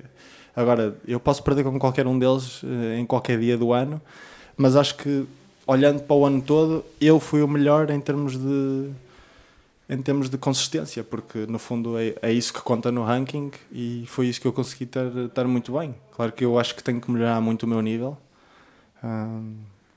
[0.55, 4.01] Agora, eu posso perder com qualquer um deles eh, em qualquer dia do ano,
[4.57, 5.27] mas acho que
[5.67, 8.89] olhando para o ano todo, eu fui o melhor em termos de
[9.87, 14.03] em termos de consistência, porque no fundo é, é isso que conta no ranking e
[14.07, 15.93] foi isso que eu consegui estar muito bem.
[16.15, 18.17] Claro que eu acho que tenho que melhorar muito o meu nível,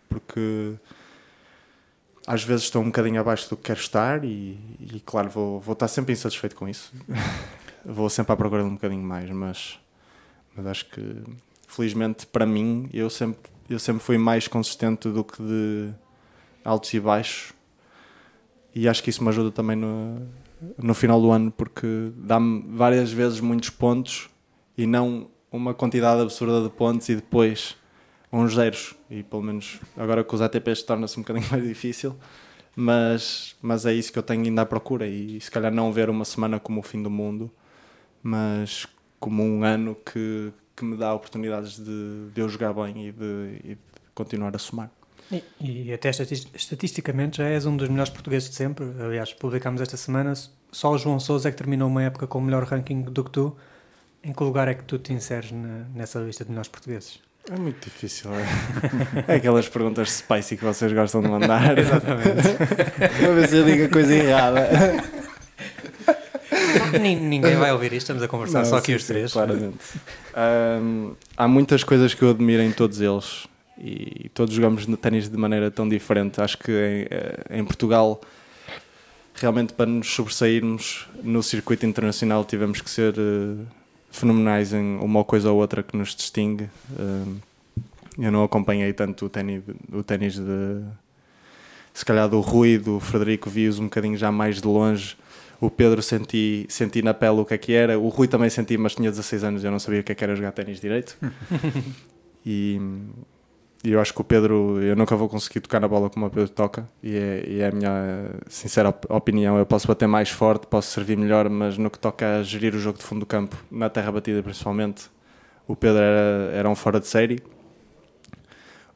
[0.09, 0.75] porque
[2.27, 5.73] às vezes estou um bocadinho abaixo do que quero estar e, e claro, vou, vou
[5.73, 6.93] estar sempre insatisfeito com isso.
[7.85, 9.79] vou sempre à procura de um bocadinho mais, mas,
[10.55, 11.23] mas acho que
[11.67, 15.91] felizmente para mim eu sempre, eu sempre fui mais consistente do que de
[16.65, 17.53] altos e baixos
[18.75, 20.27] e acho que isso me ajuda também no,
[20.77, 24.29] no final do ano porque dá-me várias vezes muitos pontos
[24.77, 27.77] e não uma quantidade absurda de pontos e depois
[28.33, 28.95] uns zeros.
[29.11, 32.17] E pelo menos agora com os ATPs torna-se um bocadinho mais difícil.
[32.77, 35.07] Mas, mas é isso que eu tenho ainda à procura.
[35.07, 37.51] E se calhar não ver uma semana como o fim do mundo
[38.23, 38.87] mas
[39.19, 43.61] como um ano que, que me dá oportunidades de, de eu jogar bem e de,
[43.65, 43.81] e de
[44.15, 44.91] continuar a somar.
[45.31, 48.85] E, e, até estatisticamente já és um dos melhores portugueses de sempre.
[49.01, 50.35] Aliás publicámos esta semana
[50.73, 53.31] só o João Sousa é que terminou uma época com o melhor ranking do que
[53.31, 53.57] tu.
[54.23, 57.21] Em que lugar é que tu te inseres na, nessa lista de melhores portugueses?
[57.53, 58.47] É muito difícil, é.
[59.27, 61.77] é aquelas perguntas spicy que vocês gostam de mandar.
[61.79, 62.47] Exatamente.
[63.21, 64.69] Vou ver se eu digo a coisa errada.
[67.01, 69.33] Ninguém vai ouvir isto, estamos a conversar Não, só aqui sim, os três.
[69.33, 69.79] claramente.
[70.81, 75.29] Um, há muitas coisas que eu admiro em todos eles e todos jogamos no ténis
[75.29, 76.41] de maneira tão diferente.
[76.41, 78.21] Acho que em, eh, em Portugal,
[79.35, 83.15] realmente para nos sobressairmos no circuito internacional, tivemos que ser.
[83.19, 83.80] Uh,
[84.11, 86.69] fenomenais em uma coisa ou outra que nos distingue.
[88.19, 90.83] eu não acompanhei tanto o ténis, o ténis de.
[91.93, 95.17] Se calhar do Rui, do Frederico, vi-os um bocadinho já mais de longe.
[95.61, 97.99] O Pedro senti, senti na pele o que é que era.
[97.99, 100.15] O Rui também senti, mas tinha 16 anos e eu não sabia o que é
[100.15, 101.19] que era jogar ténis direito.
[102.47, 102.81] e
[103.83, 106.31] e eu acho que o Pedro, eu nunca vou conseguir tocar na bola como o
[106.31, 109.57] Pedro toca, e é, e é a minha sincera opinião.
[109.57, 112.79] Eu posso bater mais forte, posso servir melhor, mas no que toca a gerir o
[112.79, 115.11] jogo de fundo do campo, na terra batida principalmente,
[115.67, 117.43] o Pedro era, era um fora de série.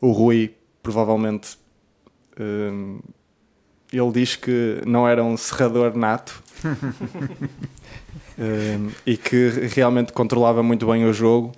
[0.00, 1.56] O Rui, provavelmente,
[2.38, 2.98] hum,
[3.90, 6.42] ele diz que não era um serrador nato
[8.38, 11.52] hum, e que realmente controlava muito bem o jogo.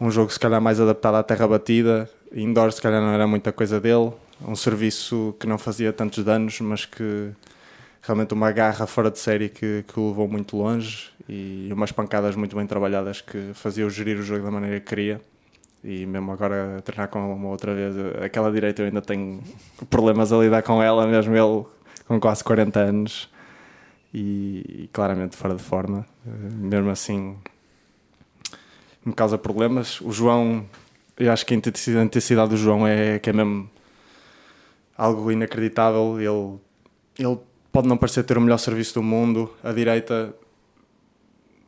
[0.00, 3.52] Um jogo, se calhar, mais adaptado à terra batida, Indoor, se calhar, não era muita
[3.52, 4.12] coisa dele.
[4.46, 7.30] Um serviço que não fazia tantos danos, mas que
[8.02, 12.34] realmente uma garra fora de série que, que o levou muito longe e umas pancadas
[12.34, 15.20] muito bem trabalhadas que faziam gerir o jogo da maneira que queria.
[15.82, 19.42] E mesmo agora treinar com uma outra vez, aquela direita eu ainda tenho
[19.88, 21.64] problemas a lidar com ela, mesmo ele
[22.06, 23.30] com quase 40 anos
[24.12, 26.06] e, e claramente fora de forma.
[26.24, 27.36] Mesmo assim,
[29.04, 30.00] me causa problemas.
[30.00, 30.66] O João
[31.20, 33.70] eu acho que a intensidade do João é que é mesmo
[34.96, 36.18] algo inacreditável.
[36.18, 36.58] Ele,
[37.18, 37.38] ele
[37.70, 39.54] pode não parecer ter o melhor serviço do mundo.
[39.62, 40.34] A direita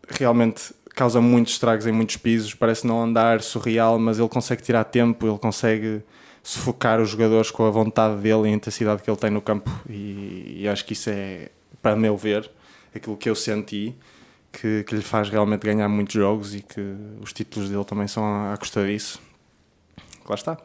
[0.09, 2.55] realmente causa muitos estragos em muitos pisos.
[2.55, 6.03] Parece não andar surreal, mas ele consegue tirar tempo, ele consegue
[6.42, 9.70] sufocar os jogadores com a vontade dele e a intensidade que ele tem no campo.
[9.88, 11.50] E, e acho que isso é,
[11.82, 12.50] para meu ver,
[12.94, 13.94] aquilo que eu senti.
[14.50, 16.78] Que, que lhe faz realmente ganhar muitos jogos e que
[17.22, 18.22] os títulos dele também são
[18.53, 19.18] à custa disso
[20.28, 20.58] lá está.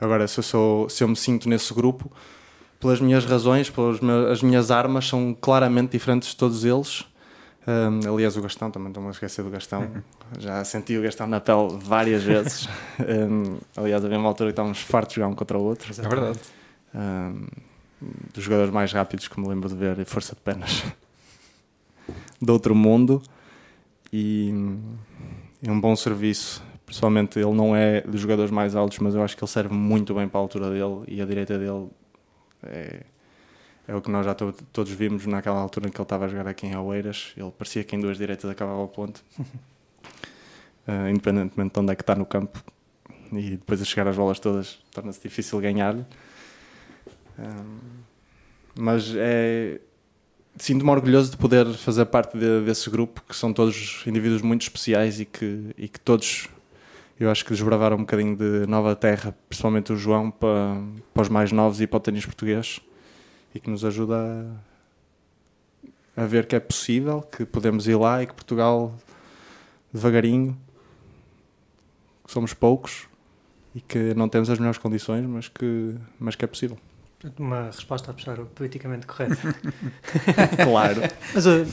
[0.00, 2.10] Agora, se eu, sou, se eu me sinto nesse grupo,
[2.78, 7.04] pelas minhas razões, pelas me- as minhas armas são claramente diferentes de todos eles.
[7.66, 9.90] Um, aliás, o Gastão, também estou-me a esquecer do Gastão.
[10.38, 12.68] Já senti o Gastão na pele várias vezes.
[13.00, 15.92] Um, aliás, havia uma altura que estávamos fartos de jogar um contra o outro.
[15.98, 16.38] É verdade.
[16.94, 17.46] Um,
[18.32, 20.84] dos jogadores mais rápidos que me lembro de ver, e força de pernas
[22.40, 23.20] de outro mundo
[24.12, 24.48] e,
[25.62, 26.62] e um bom serviço.
[26.88, 30.14] Pessoalmente, ele não é dos jogadores mais altos, mas eu acho que ele serve muito
[30.14, 31.88] bem para a altura dele e a direita dele
[32.62, 33.02] é,
[33.86, 36.28] é o que nós já to- todos vimos naquela altura em que ele estava a
[36.28, 37.32] jogar aqui em Oeiras.
[37.36, 39.22] Ele parecia que em duas direitas acabava o ponto,
[40.88, 42.64] Uh, independentemente de onde é que está no campo.
[43.30, 46.04] E depois a chegar às bolas todas torna-se difícil ganhar-lhe.
[47.38, 47.78] Um,
[48.78, 49.80] mas é.
[50.56, 55.20] Sinto-me orgulhoso de poder fazer parte de- desse grupo, que são todos indivíduos muito especiais
[55.20, 56.48] e que, e que todos,
[57.18, 60.80] eu acho que desbravaram um bocadinho de nova terra, principalmente o João, para,
[61.12, 62.80] para os mais novos e para o ténis português,
[63.54, 64.56] e que nos ajuda
[66.16, 68.94] a, a ver que é possível, que podemos ir lá e que Portugal,
[69.92, 70.56] devagarinho,
[72.24, 73.06] que somos poucos
[73.74, 76.78] e que não temos as melhores condições, mas que, mas que é possível.
[77.36, 79.36] Uma resposta a puxar o politicamente correto.
[80.62, 81.00] Claro.
[81.34, 81.66] Mas uh,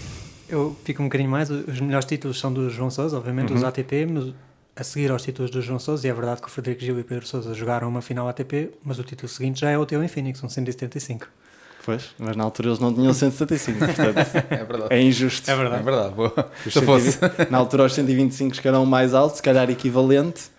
[0.49, 1.49] eu fico um bocadinho mais.
[1.51, 3.67] Os melhores títulos são do João Sousa, obviamente, os Uhum.
[3.67, 4.33] ATP, mas
[4.76, 7.01] a seguir aos títulos do João Sousa, e é verdade que o Frederico Gil e
[7.01, 10.03] o Pedro Sousa jogaram uma final ATP, mas o título seguinte já é o teu
[10.03, 11.28] em Phoenix, um 175.
[11.86, 14.17] Pois, mas na altura eles não tinham 175, portanto
[14.49, 14.88] É verdade.
[14.93, 15.49] é injusto.
[15.49, 15.84] É É verdade.
[15.84, 16.13] verdade.
[16.15, 16.51] Boa.
[16.65, 17.11] Os Se fosse.
[17.11, 20.49] 120 Na altura, os 125 que eram o mais altos, se calhar equivalente.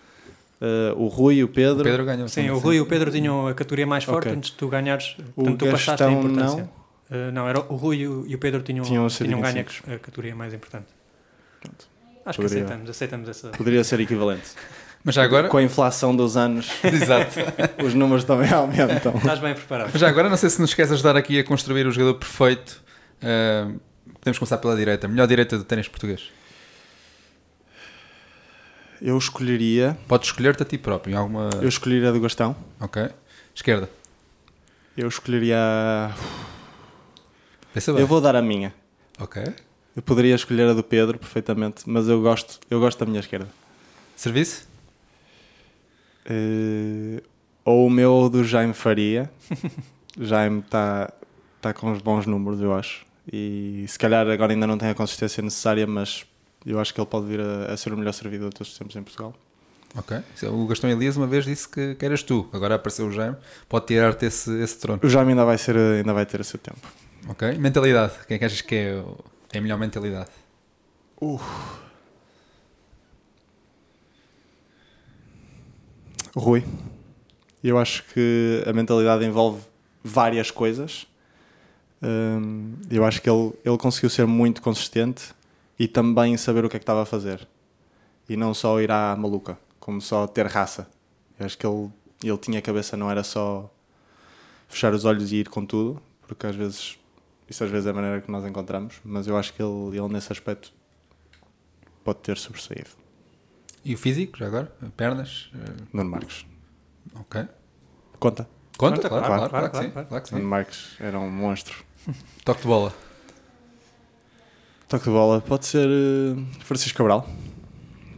[0.61, 1.81] eh, o Rui, o Pedro.
[1.81, 2.29] O Pedro ganhou.
[2.29, 4.39] Sim, o Rui e o Pedro tinham a categoria mais forte Ok.
[4.39, 5.17] antes de tu ganhares.
[5.35, 6.69] O Portanto, tu passaste a importância.
[7.11, 7.29] não.
[7.29, 9.71] Uh, não, era o Rui e o, e o Pedro tinham, Tinham tinham, ganho a,
[9.71, 9.93] 125.
[9.93, 10.87] a categoria mais importante.
[11.61, 11.87] Pronto.
[12.27, 12.65] Acho que Poderia.
[12.65, 13.49] aceitamos, aceitamos essa.
[13.51, 14.51] Poderia ser equivalente.
[15.05, 15.49] Mas já agora.
[15.49, 17.39] Com a inflação dos anos, Exato.
[17.87, 19.15] os números também aumentam.
[19.17, 19.91] Estás bem preparado.
[19.93, 22.83] Mas já agora, não sei se nos queres ajudar aqui a construir o jogador perfeito.
[23.23, 23.71] Ah,
[24.19, 25.07] podemos começar pela direita.
[25.07, 26.29] Melhor direita do ténis português.
[29.01, 29.97] Eu escolheria.
[30.09, 31.13] Podes escolher-te a ti próprio.
[31.15, 31.51] Em alguma.
[31.63, 32.57] Eu escolheria a do Gastão.
[32.81, 33.09] Ok.
[33.55, 33.89] Esquerda.
[34.97, 35.57] Eu escolheria.
[37.73, 38.01] Pensa bem.
[38.01, 38.75] Eu vou dar a minha.
[39.21, 39.41] Ok.
[39.97, 43.49] Eu poderia escolher a do Pedro perfeitamente, mas eu gosto, eu gosto da minha esquerda.
[44.15, 44.69] Serviço?
[46.27, 47.23] Eh,
[47.65, 49.31] ou o meu do Jaime Faria.
[50.19, 51.13] Jaime está
[51.61, 53.05] tá com os bons números, eu acho.
[53.33, 56.25] E se calhar agora ainda não tem a consistência necessária, mas
[56.65, 58.79] eu acho que ele pode vir a, a ser o melhor servidor de todos os
[58.79, 59.35] tempos em Portugal.
[59.97, 60.19] Ok.
[60.51, 62.49] O Gastão Elias uma vez disse que, que eras tu.
[62.53, 63.37] Agora apareceu o Jaime.
[63.69, 65.01] Pode tirar-te esse, esse trono.
[65.03, 66.87] O Jaime ainda vai, ser, ainda vai ter o seu tempo.
[67.29, 67.53] Ok.
[67.57, 68.13] Mentalidade.
[68.29, 69.19] Quem é que achas que é, o-
[69.55, 70.31] a melhor mentalidade?
[71.21, 71.39] O
[76.37, 76.63] Rui.
[77.65, 79.63] Eu acho que a mentalidade envolve
[80.05, 81.07] várias coisas.
[82.03, 85.35] Hum, eu acho que ele, ele conseguiu ser muito consistente
[85.79, 87.47] e também saber o que é que estava a fazer.
[88.29, 90.89] E não só ir à maluca, como só ter raça.
[91.39, 91.89] Eu acho que ele,
[92.23, 93.71] ele tinha cabeça, não era só
[94.69, 96.99] fechar os olhos e ir com tudo, porque às vezes
[97.49, 100.09] isso às vezes é a maneira que nós encontramos, mas eu acho que ele, ele
[100.09, 100.73] nesse aspecto
[102.03, 102.91] pode ter sobressaído.
[103.85, 104.67] E o físico, já agora?
[104.97, 105.51] Pernas?
[105.55, 106.45] Eh, Nuno Marques.
[107.15, 107.47] Ok.
[108.19, 108.49] Conta.
[108.77, 110.09] Conta, Conta, claro, claro, claro, claro, claro, que sim, claro.
[110.09, 110.49] claro que Nuno sim.
[110.51, 111.85] Marques era um monstro.
[112.45, 112.93] Toque de bola.
[114.89, 117.29] Toque de bola pode ser eh, Francisco Cabral.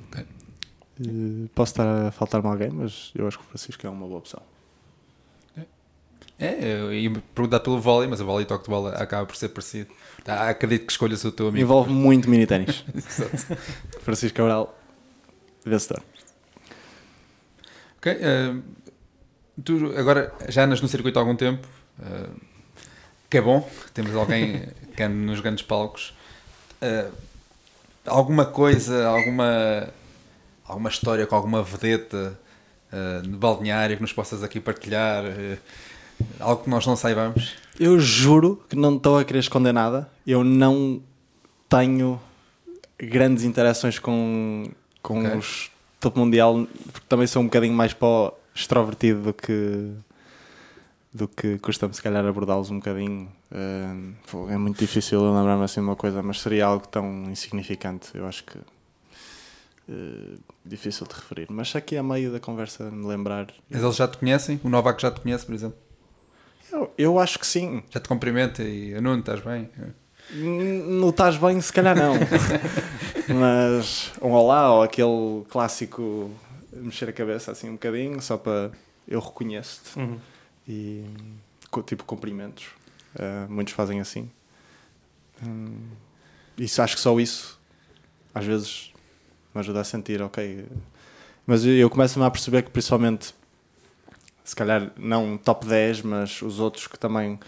[0.09, 0.25] Ok.
[1.01, 4.19] Eh, posso estar a faltar-me alguém, mas eu acho que o Francisco é uma boa
[4.19, 4.43] opção.
[6.39, 9.35] É, eu ia perguntar pelo vôlei, mas o vôlei e toque de bola acaba por
[9.35, 9.93] ser parecido.
[10.27, 11.65] Ah, acredito que escolhas o teu amigo.
[11.65, 12.85] Envolve muito mini ténis.
[14.03, 14.79] Francisco Cabral,
[15.65, 16.03] vencedor.
[17.99, 18.13] Ok.
[18.13, 18.55] eh,
[19.65, 21.67] tu agora já andas no circuito há algum tempo,
[22.01, 22.29] eh,
[23.29, 26.15] que é bom, temos alguém que anda nos grandes palcos.
[26.81, 27.09] Eh,
[28.07, 29.89] alguma coisa, alguma,
[30.65, 32.39] alguma história com alguma vedeta
[32.93, 35.25] eh, de balneário que nos possas aqui partilhar?
[35.25, 35.59] eh,
[36.41, 37.55] algo que nós não saibamos?
[37.79, 40.11] Eu juro que não estou a querer esconder nada.
[40.27, 41.01] Eu não
[41.69, 42.21] tenho
[42.99, 44.69] grandes interações com,
[45.03, 45.37] com Ok.
[45.39, 49.93] os topo mundial, porque também sou um bocadinho mais para o extrovertido do que
[51.13, 53.29] do que costumo se calhar abordá-los um bocadinho.
[54.31, 58.27] Pô, é muito difícil lembrar-me assim de uma coisa, mas seria algo tão insignificante, eu
[58.27, 58.59] acho que
[59.89, 61.47] eh, difícil de referir.
[61.51, 64.61] Mas aqui a meio da conversa me lembrar, Mas eles já te conhecem?
[64.63, 65.79] O Novak já te conhece, por exemplo?
[66.73, 67.83] Eu, eu acho que sim.
[67.91, 69.69] Já te cumprimenta e Nuno, estás bem?
[70.31, 72.15] Não estás bem, se calhar não.
[73.29, 76.31] Mas um olá ou aquele clássico
[76.73, 78.71] mexer a cabeça assim um bocadinho, só para
[79.07, 79.99] eu reconheço-te.
[79.99, 80.19] Uhum.
[80.67, 81.05] E
[81.87, 82.67] tipo cumprimentos.
[83.15, 84.31] Uh, muitos fazem assim.
[85.45, 85.89] Hum,
[86.59, 87.59] isso acho que só isso
[88.35, 88.93] às vezes
[89.55, 90.67] me ajuda a sentir, ok.
[91.47, 93.35] Mas eu começo-me a perceber que principalmente
[94.49, 97.39] se calhar não top 10, mas os outros que também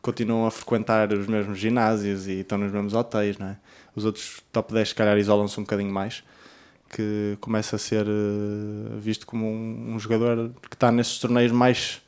[0.00, 3.56] continuam a frequentar os mesmos ginásios e estão nos mesmos hotéis, não é?
[3.96, 6.22] Os outros top 10 se calhar isolam-se um bocadinho mais,
[6.88, 12.00] que começa a ser uh, visto como um, um, jogador que está nesses torneios mais,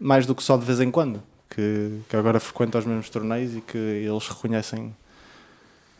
[0.00, 3.54] mais do que só de vez em quando, que, que agora frequenta os mesmos torneios
[3.54, 4.96] e que eles reconhecem,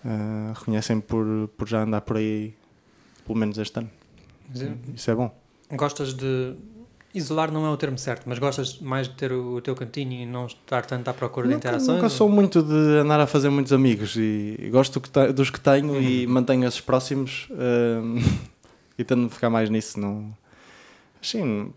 [0.02, 1.26] uh, reconhecem por,
[1.58, 2.54] por já andar por aí
[3.26, 3.90] pelo menos este ano.
[4.94, 5.30] Isso é bom.
[5.72, 6.56] Gostas de,
[7.14, 10.26] Isolar não é o termo certo, mas gostas mais de ter o, teu cantinho e
[10.26, 11.96] não estar tanto à procura nunca, de interações?
[11.96, 15.92] Nunca sou muito de andar a fazer muitos amigos e, gosto que dos que tenho
[15.92, 16.02] uhum.
[16.02, 18.16] e mantenho esses próximos um,
[18.98, 20.00] e tendo de ficar mais nisso.
[20.00, 20.36] Não...
[21.22, 21.72] Sim,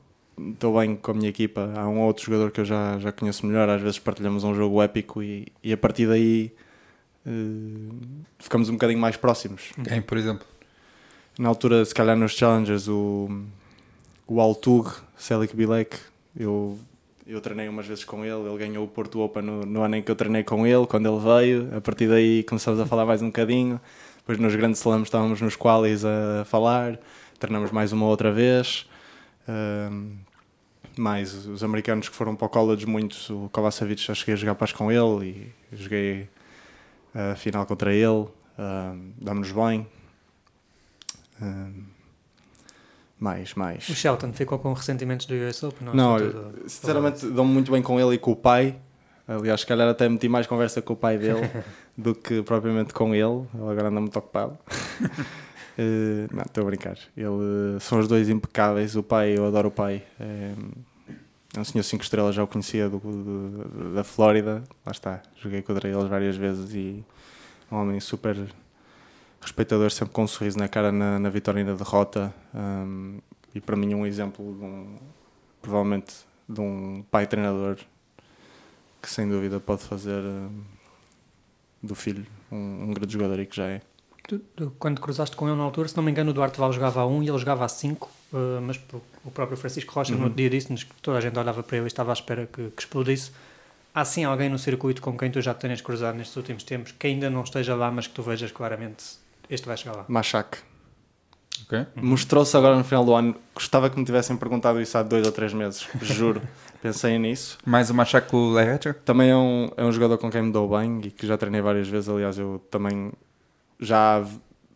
[0.53, 1.71] estou bem com a minha equipa.
[1.75, 4.81] Há um outro jogador que eu já, já conheço melhor, às vezes partilhamos um jogo
[4.81, 6.51] épico e, e a partir daí
[7.27, 7.95] uh,
[8.39, 9.71] ficamos um bocadinho mais próximos.
[9.87, 10.47] Quem, por exemplo?
[11.37, 13.29] Na altura, se calhar nos Challengers, o
[14.27, 15.97] o Altug, Selic Bilek,
[16.37, 16.77] eu,
[17.25, 20.01] eu treinei umas vezes com ele, ele ganhou o Porto Open no, no, ano em
[20.01, 23.21] que eu treinei com ele, quando ele veio, a partir daí começamos a falar mais
[23.21, 23.79] um bocadinho,
[24.17, 26.99] depois nos grandes slams estávamos nos qualis a falar,
[27.39, 28.85] treinamos mais uma outra vez,
[29.47, 30.17] um,
[30.97, 34.55] mais os americanos que foram para o college, muitos, o Kovacevic já cheguei a jogar
[34.55, 36.29] paz com ele e joguei
[37.15, 38.27] a final contra ele,
[38.59, 39.87] um, damos-nos bem.
[41.41, 41.96] Um,
[43.19, 43.89] mais, mais.
[43.89, 45.87] O Shelton ficou com ressentimentos do US Open?
[45.87, 48.75] Não, não eu, sinceramente dou-me muito bem com ele e com o pai.
[49.27, 51.41] Aliás, se calhar até meti mais conversa com o pai dele
[51.97, 53.45] do que propriamente com ele.
[53.53, 54.57] Ele agora anda muito ocupado.
[55.01, 56.97] uh, não, estou a brincar.
[57.15, 58.95] Ele, são os dois impecáveis.
[58.95, 60.03] O pai, eu adoro o pai.
[60.19, 60.53] É,
[61.55, 64.63] é um senhor 5 estrelas, já o conhecia do, do, da Flórida.
[64.85, 67.03] Lá está, joguei contra eles várias vezes e
[67.71, 68.37] um homem super
[69.41, 72.33] respeitador, sempre com um sorriso na cara na, na vitória e na derrota.
[72.53, 73.19] Um,
[73.53, 74.97] e para mim, um exemplo de um,
[75.61, 76.13] provavelmente,
[76.47, 77.77] de um pai treinador
[79.01, 80.21] que sem dúvida pode fazer
[81.81, 83.81] do filho um, um, grande jogador e que já é.
[84.27, 86.73] Tu, tu, quando cruzaste com ele na altura, se não me engano, o Duarte Val
[86.73, 88.79] jogava a 1 um, e ele jogava a 5, uh, mas
[89.23, 90.23] o próprio Francisco Rocha uhum.
[90.23, 92.69] no dia disse-nos que toda a gente olhava para ele e estava à espera que,
[92.69, 93.31] que explodisse.
[93.95, 97.07] Há sim alguém no circuito com quem tu já tenhas cruzado nestes últimos tempos que
[97.07, 99.17] ainda não esteja lá, mas que tu vejas claramente
[99.49, 100.05] este vai chegar lá.
[100.07, 100.59] Machak.
[101.65, 101.85] Okay.
[101.95, 103.35] Mostrou-se agora no final do ano.
[103.53, 105.87] Gostava que me tivessem perguntado isso há dois ou três meses.
[106.01, 106.41] Juro.
[106.81, 107.57] Pensei nisso.
[107.65, 108.93] Mais o Machak com o Lehecher?
[109.03, 111.61] Também é um, é um jogador com quem me dou bem e que já treinei
[111.61, 112.07] várias vezes.
[112.07, 113.11] Aliás, eu também
[113.79, 114.25] já há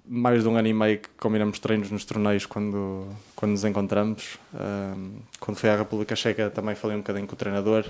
[0.05, 4.37] mais de um ano e meio que combinamos treinos nos torneios quando, quando nos encontramos.
[4.53, 7.85] Um, quando fui à República Checa também falei um bocadinho com o treinador.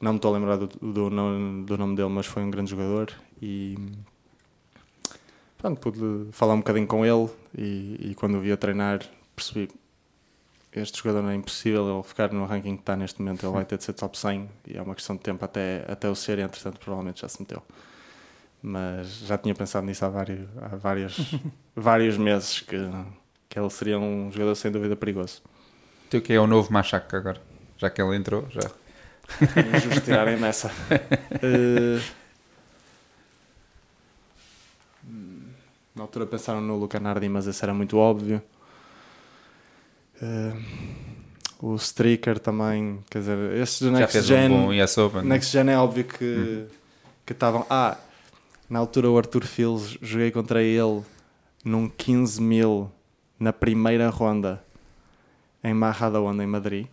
[0.00, 3.12] Não me estou a lembrar do, do, do nome dele, mas foi um grande jogador.
[3.40, 3.76] E
[5.60, 9.00] pronto, pude falar um bocadinho com ele e, e quando o vi a treinar
[9.36, 9.68] percebi
[10.72, 13.64] este jogador não é impossível ele ficar no ranking que está neste momento, ele vai
[13.64, 16.38] ter de ser top 100 e é uma questão de tempo até, até o ser
[16.38, 17.62] entretanto provavelmente já se meteu.
[18.62, 21.34] Mas já tinha pensado nisso há vários, há vários,
[21.74, 22.76] vários meses que,
[23.48, 25.42] que ele seria um jogador sem dúvida perigoso.
[26.08, 27.40] Tu que é o novo Machaca agora,
[27.76, 28.70] já que ele entrou já.
[29.76, 30.68] Injusto tirarem nessa.
[30.68, 32.00] Uh,
[36.00, 38.40] Na altura pensaram no Luca Nardi, mas esse era muito óbvio.
[40.16, 40.58] Uh,
[41.60, 44.50] o Striker também, quer dizer, esses do Next Gen.
[44.50, 46.66] Um Open, Next Gen é óbvio que uhum.
[47.26, 47.66] que estavam.
[47.68, 47.98] Ah,
[48.66, 51.02] na altura o Arthur Fields, joguei contra ele
[51.62, 52.90] num 15 mil
[53.38, 54.64] na primeira ronda
[55.62, 56.86] em Onda em Madrid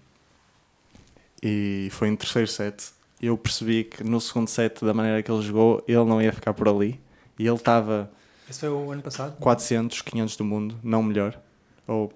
[1.41, 2.89] e foi em terceiro set.
[3.21, 6.53] Eu percebi que no segundo set, da maneira que ele jogou, ele não ia ficar
[6.53, 6.99] por ali
[7.39, 8.11] e ele estava
[8.49, 9.37] esse foi o ano passado?
[9.39, 11.39] 400, 500 do mundo, não melhor.
[11.85, 12.11] Ou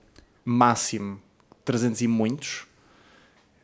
[0.45, 1.19] máximo
[1.65, 2.67] 300 e muitos.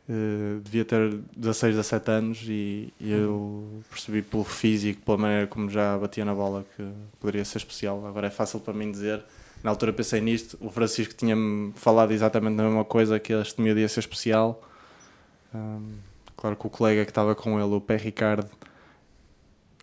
[0.08, 5.68] Uh, devia ter 16, 17 anos e, e eu percebi pelo físico, pela maneira como
[5.68, 6.88] já batia na bola, que
[7.20, 8.06] poderia ser especial.
[8.06, 9.22] Agora é fácil para mim dizer.
[9.62, 10.56] Na altura pensei nisto.
[10.60, 14.62] O Francisco tinha-me falado exatamente a mesma coisa, que este miúdo ia ser especial.
[15.54, 15.92] Um,
[16.36, 18.48] claro que o colega que estava com ele, o Pé Ricardo,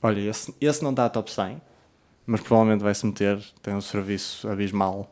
[0.01, 1.61] olha, esse, esse não dá top 100
[2.26, 5.11] mas provavelmente vai se meter, tem um serviço abismal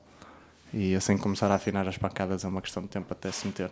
[0.74, 3.70] e assim começar a afinar as pancadas é uma questão de tempo até se meter.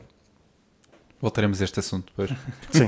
[1.20, 2.32] Voltaremos a este assunto depois.
[2.72, 2.88] Sim.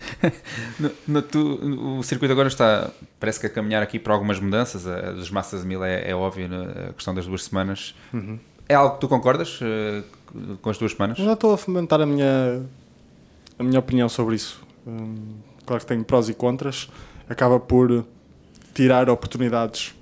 [0.78, 4.86] no, no, tu, o circuito agora está, parece que a caminhar aqui para algumas mudanças.
[4.86, 6.88] A dos Massas 1000 é, é óbvio, né?
[6.90, 7.94] a questão das duas semanas.
[8.12, 8.38] Uhum.
[8.68, 11.18] É algo que tu concordas uh, com as duas semanas?
[11.18, 12.62] Já estou a fomentar a minha,
[13.56, 14.60] a minha opinião sobre isso.
[14.84, 16.88] Hum, claro que tenho prós e contras.
[17.28, 18.04] Acaba por
[18.74, 19.94] tirar oportunidades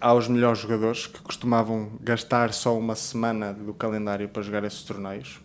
[0.00, 5.40] aos melhores jogadores que costumavam gastar só uma semana do calendário para jogar esses torneios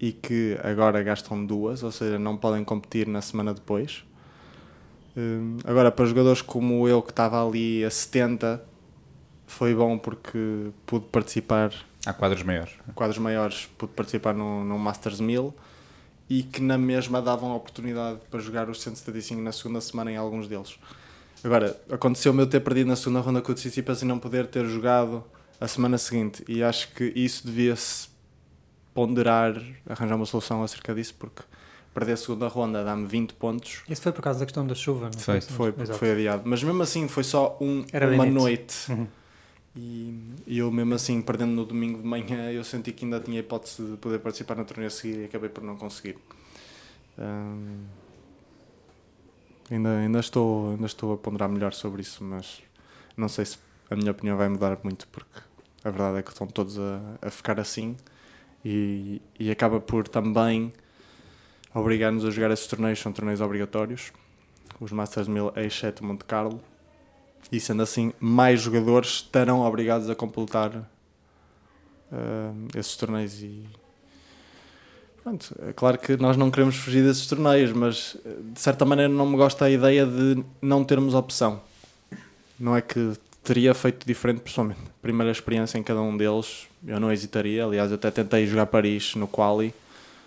[0.00, 4.04] e que agora gastam duas, ou seja, não podem competir na semana depois.
[5.16, 8.64] Hum, agora, para jogadores como eu que estava ali a 70,
[9.44, 11.72] foi bom porque pude participar.
[12.06, 12.74] Há quadros maiores.
[12.94, 15.52] Quadros maiores, pude participar no, no Masters 1000
[16.30, 20.46] e que na mesma davam oportunidade para jogar os 175 na segunda semana em alguns
[20.46, 20.78] deles.
[21.42, 24.66] Agora, aconteceu-me eu ter perdido na segunda ronda com o Tsitsipas e não poder ter
[24.66, 25.24] jogado
[25.60, 26.44] a semana seguinte.
[26.48, 28.08] E acho que isso devia-se
[28.92, 29.54] ponderar,
[29.88, 31.42] arranjar uma solução acerca disso, porque
[31.94, 33.82] perder a segunda ronda dá-me 20 pontos.
[33.88, 35.40] Isso foi por causa da questão da chuva, não foi?
[35.40, 36.42] Foi, porque foi adiado.
[36.44, 37.84] Mas mesmo assim foi só um,
[38.14, 38.90] uma noite.
[38.90, 39.06] Uhum.
[39.76, 43.38] E, e, eu mesmo assim, perdendo no domingo de manhã, eu senti que ainda tinha
[43.38, 46.16] hipótese de poder participar na torneio a seguir e acabei por não conseguir.
[47.16, 47.84] Um,
[49.70, 52.62] Ainda, ainda, estou, ainda estou a ponderar melhor sobre isso, mas
[53.16, 53.58] não sei se
[53.90, 55.40] a minha opinião vai mudar muito, porque
[55.84, 57.96] a verdade é que estão todos a, a ficar assim
[58.64, 60.72] e, e acaba por também
[61.74, 64.12] obrigar-nos a jogar esses torneios, são torneios obrigatórios,
[64.80, 66.60] os Masters 1000 exceto Monte Carlo,
[67.52, 73.64] e sendo assim, mais jogadores estarão obrigados a completar uh, esses torneios e
[75.28, 78.16] Pronto, é claro que nós não queremos fugir desses torneios, mas
[78.50, 81.60] de certa maneira não me gosta a ideia de não termos opção.
[82.58, 83.12] Não é que
[83.44, 84.80] teria feito diferente, pessoalmente.
[85.02, 87.62] Primeira experiência em cada um deles, eu não hesitaria.
[87.62, 89.74] Aliás, até tentei jogar Paris no Quali.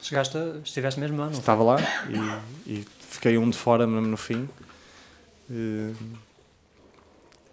[0.03, 1.31] Chegaste, estiveste mesmo lá, não?
[1.31, 1.77] Estava lá
[2.67, 4.47] e, e fiquei um de fora mesmo no fim.
[5.49, 5.93] E,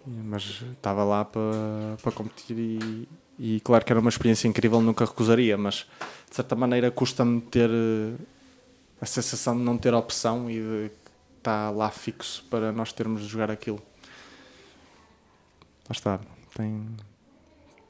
[0.05, 3.07] mas estava lá para, para competir e,
[3.39, 5.87] e claro que era uma experiência incrível, nunca recusaria, mas
[6.29, 8.13] de certa maneira custa-me ter eh,
[8.99, 10.91] a sensação de não ter opção e de
[11.37, 13.81] estar lá fixo para nós termos de jogar aquilo.
[15.87, 16.19] Lá está,
[16.53, 16.85] tem,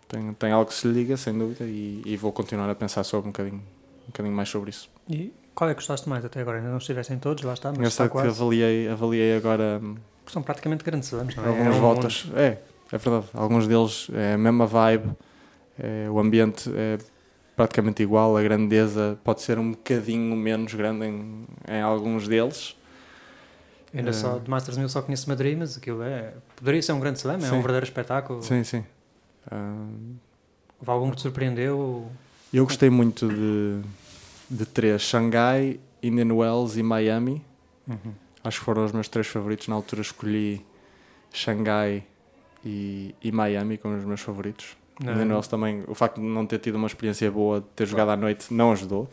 [0.08, 3.30] tem, tem algo que se liga, sem dúvida, e, e, vou continuar a pensar sobre
[3.30, 3.64] um bocadinho,
[4.04, 4.88] um bocadinho mais sobre isso.
[5.10, 6.60] E qual é que gostaste mais até agora?
[6.60, 9.82] Ainda não estivessem todos, lá está, mas está que avaliei, avaliei agora...
[10.28, 11.48] São praticamente grandes anos, não é?
[11.48, 12.60] Algumas é voltas, é,
[12.92, 13.26] é verdade.
[13.34, 15.10] Alguns deles é a mesma vibe,
[16.12, 16.98] o ambiente é
[17.60, 22.74] praticamente igual, a grandeza pode ser um bocadinho menos grande em, em alguns deles.
[23.94, 26.36] ainda só de Masters 1000 só conheço Madrid, mas aquilo é.
[26.56, 28.42] Poderia ser um grande slam, é um verdadeiro espetáculo.
[28.42, 28.86] Sim, sim.
[29.52, 30.16] Uh,
[30.80, 32.10] Houve algum que te surpreendeu?
[32.54, 33.82] Eu gostei muito de,
[34.50, 37.44] de três: Xangai, Indian Wells e Miami.
[37.86, 38.14] Uhum.
[38.42, 39.68] Acho que foram os meus três favoritos.
[39.68, 40.66] Na altura escolhi
[41.34, 42.06] Xangai
[42.64, 44.78] e, e Miami como os meus favoritos.
[45.00, 45.16] Não.
[45.16, 48.18] Daniels também, o facto de não ter tido uma experiência boa, de ter jogado à
[48.18, 49.10] noite, não ajudou.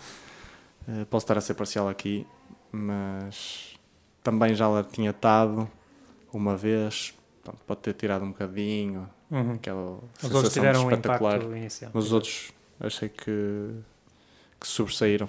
[0.89, 2.26] Uh, posso estar a ser parcial aqui,
[2.72, 3.76] mas
[4.22, 5.68] também já lá tinha estado
[6.32, 7.14] uma vez,
[7.66, 9.53] pode ter tirado um bocadinho, uhum.
[9.53, 11.45] aquela os outros tiveram espetacular.
[11.45, 11.91] Um inicial.
[11.95, 13.70] Mas os outros achei que,
[14.61, 15.28] que sobressaíram.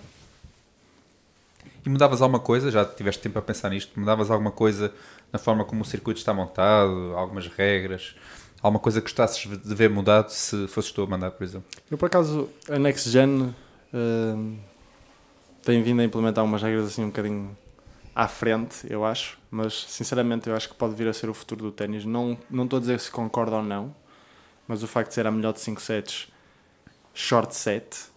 [1.85, 2.69] E mudavas alguma coisa?
[2.69, 3.97] Já tiveste tempo a pensar nisto?
[3.99, 4.93] Mudavas alguma coisa
[5.31, 7.13] na forma como o circuito está montado?
[7.15, 8.15] Algumas regras?
[8.61, 11.67] Alguma coisa que gostasses de ver mudado se fosses tu a mandar, por exemplo?
[11.89, 13.53] Eu, por acaso, a Next Gen
[13.93, 14.57] uh,
[15.63, 17.55] tem vindo a implementar umas regras assim um bocadinho
[18.15, 21.65] à frente, eu acho, mas sinceramente eu acho que pode vir a ser o futuro
[21.65, 22.03] do ténis.
[22.03, 23.95] Não, não estou a dizer se concordo ou não,
[24.67, 26.27] mas o facto de ser a melhor de 5 sets,
[27.13, 28.09] short set,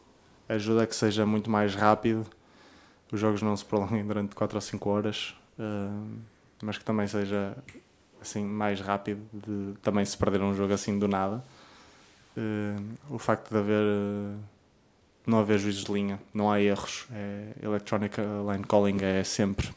[0.49, 2.27] ajuda a que seja muito mais rápido,
[3.13, 6.09] os jogos não se prolonguem durante 4 ou 5 horas, uh,
[6.63, 7.55] mas que também seja
[8.21, 11.43] assim mais rápido de também se perder um jogo assim do nada.
[12.37, 14.39] Uh, o facto de haver uh,
[15.27, 17.07] não haver juízes de linha, não há erros.
[17.13, 19.69] É, electronic line calling é sempre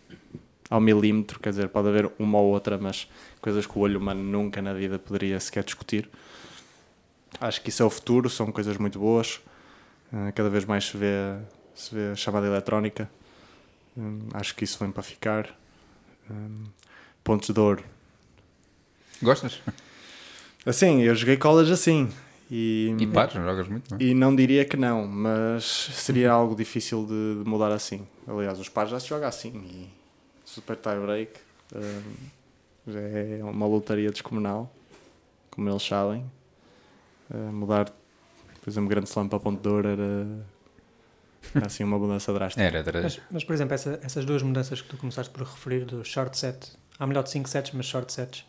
[0.70, 3.10] ao milímetro, quer dizer, pode haver uma ou outra, mas
[3.42, 6.10] coisas que o olho humano nunca na vida poderia sequer discutir.
[7.40, 9.42] Acho que isso é o futuro, são coisas muito boas.
[10.12, 11.38] Uh, cada vez mais se vê,
[11.76, 13.10] se vê chamada eletrónica.
[14.34, 15.56] acho que isso vem para ficar.
[17.24, 17.84] pontos de ouro
[19.24, 19.62] Gostas?
[20.66, 22.10] Assim, eu joguei college assim.
[22.50, 24.04] E, e pares, não jogas muito, não é?
[24.04, 25.64] E não diria que não, mas
[25.94, 28.06] seria algo difícil de, de, mudar assim.
[28.28, 29.50] Aliás, os pares já se joga assim.
[29.50, 29.90] E
[30.46, 31.32] super tie break
[31.76, 34.72] um, já é uma lotaria descomunal,
[35.50, 36.30] como eles sabem.
[37.34, 37.92] Uh, mudar,
[38.62, 40.46] por exemplo, grande slam para ponto de ouro era,
[41.56, 42.64] era assim uma mudança drástica.
[42.64, 43.02] Era, era.
[43.02, 46.38] Mas, mas, por exemplo, essa, essas duas mudanças que tu começaste por referir do short
[46.38, 48.46] set, há melhor de 5 sets, mas short sets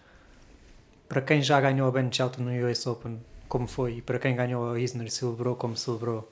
[1.09, 4.35] para quem já ganhou a Ben Shelton no US Open, como foi e para quem
[4.35, 6.31] ganhou a Isner e celebrou como celebrou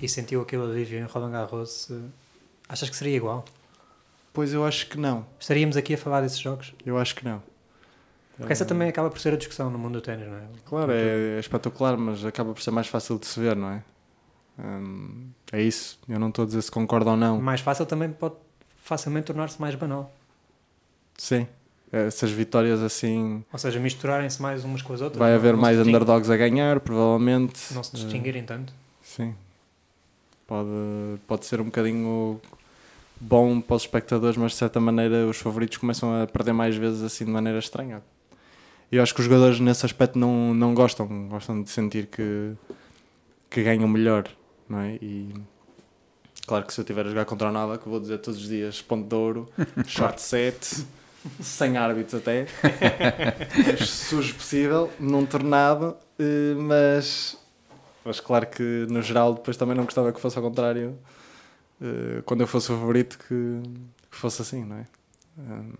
[0.00, 1.94] e sentiu aquele alívio em Roland Garros, eh,
[2.68, 3.44] achas que seria igual?
[4.32, 5.26] Pois eu acho que não.
[5.38, 6.74] Estaríamos aqui a falar desses jogos?
[6.84, 7.42] Eu acho que não.
[8.36, 10.42] Porque essa também acaba por ser a discussão no mundo do ténis, não é?
[10.66, 13.82] Claro, é, é espetacular, mas acaba por ser mais fácil de se ver, não é?
[14.58, 15.98] Hum, é isso.
[16.06, 17.40] Eu não estou a dizer se concordo ou não.
[17.40, 18.34] Mais fácil também pode
[18.82, 20.12] facilmente tornar-se mais banal.
[21.16, 21.46] Sim.
[22.06, 23.44] Essas vitórias assim.
[23.52, 25.18] Ou seja, misturarem-se mais umas com as outras.
[25.18, 27.72] Vai não- haver mais underdogs a ganhar, provavelmente.
[27.72, 28.72] Não se distinguirem tanto.
[29.02, 29.34] Sim.
[30.46, 30.68] Pode,
[31.26, 32.40] pode ser um bocadinho
[33.20, 37.02] bom para os espectadores, mas de certa maneira os favoritos começam a perder mais vezes
[37.02, 38.02] assim de maneira estranha.
[38.92, 42.52] E eu acho que os jogadores nesse aspecto não, não gostam, gostam de sentir que,
[43.50, 44.28] que ganham melhor,
[44.68, 44.94] não é?
[45.02, 45.34] E
[46.46, 48.46] claro que se eu estiver a jogar contra o Nada, que vou dizer todos os
[48.48, 49.48] dias ponto de ouro,
[49.88, 50.84] short set,
[51.40, 52.46] sem árbitros até,
[53.66, 57.36] mais sujo possível, num tornado, eh, mas
[58.04, 60.96] mas claro que no geral depois também não gostava que fosse ao contrário
[61.82, 63.62] eh, quando eu fosse o favorito que,
[64.10, 64.86] que fosse assim, não é?
[65.38, 65.72] Hum,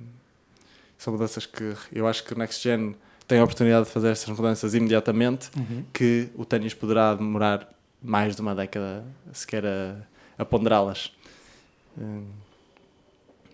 [0.98, 2.94] são mudanças que eu acho que o Next Gen
[3.28, 5.50] tem a oportunidade de fazer essas mudanças imediatamente
[5.92, 7.68] que o ténis poderá demorar
[8.02, 9.96] mais de uma década sequer a,
[10.38, 11.12] a ponderá-las.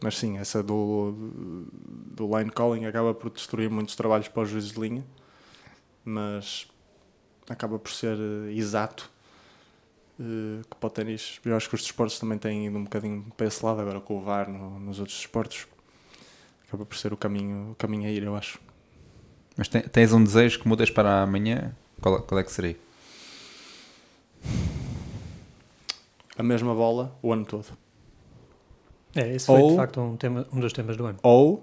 [0.03, 1.15] Mas sim, essa do,
[2.17, 5.05] do line calling acaba por destruir muitos trabalhos para os juízes de linha,
[6.05, 6.67] mas
[7.49, 9.09] acaba por ser eh, exato.
[10.19, 13.25] eh, que para o ténis, eu acho que os desportos também têm ido um bocadinho
[13.37, 15.67] para esse lado, agora com o VAR no- nos outros desportos,
[16.67, 18.59] acaba por ser o caminho, o caminho a ir, eu acho.
[19.57, 21.77] Mas te- tens um desejo que mudas para amanhã?
[22.01, 22.77] Qual, qual é que seria?
[26.37, 27.67] A mesma bola o ano todo.
[29.15, 31.19] É, esse foi Ou- de facto um, tema, um dos temas do ano.
[31.23, 31.63] Ou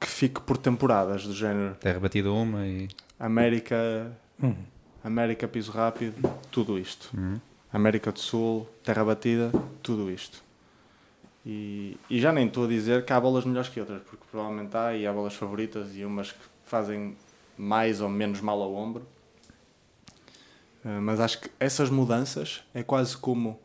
[0.00, 2.88] que fique por temporadas, do género Terra batida uma e.
[3.18, 4.12] América,
[4.42, 4.54] Uhum.
[5.02, 6.16] América piso rápido,
[6.50, 7.10] tudo isto.
[7.16, 7.40] Uhum.
[7.72, 9.50] América do Sul, Terra Batida,
[9.82, 10.42] tudo isto.
[11.46, 14.76] E, e já nem estou a dizer que há bolas melhores que outras, porque provavelmente
[14.76, 17.16] há e há bolas favoritas e umas que fazem
[17.56, 19.06] mais ou menos mal ao ombro.
[20.84, 23.58] Eh, Mas acho que essas mudanças é quase como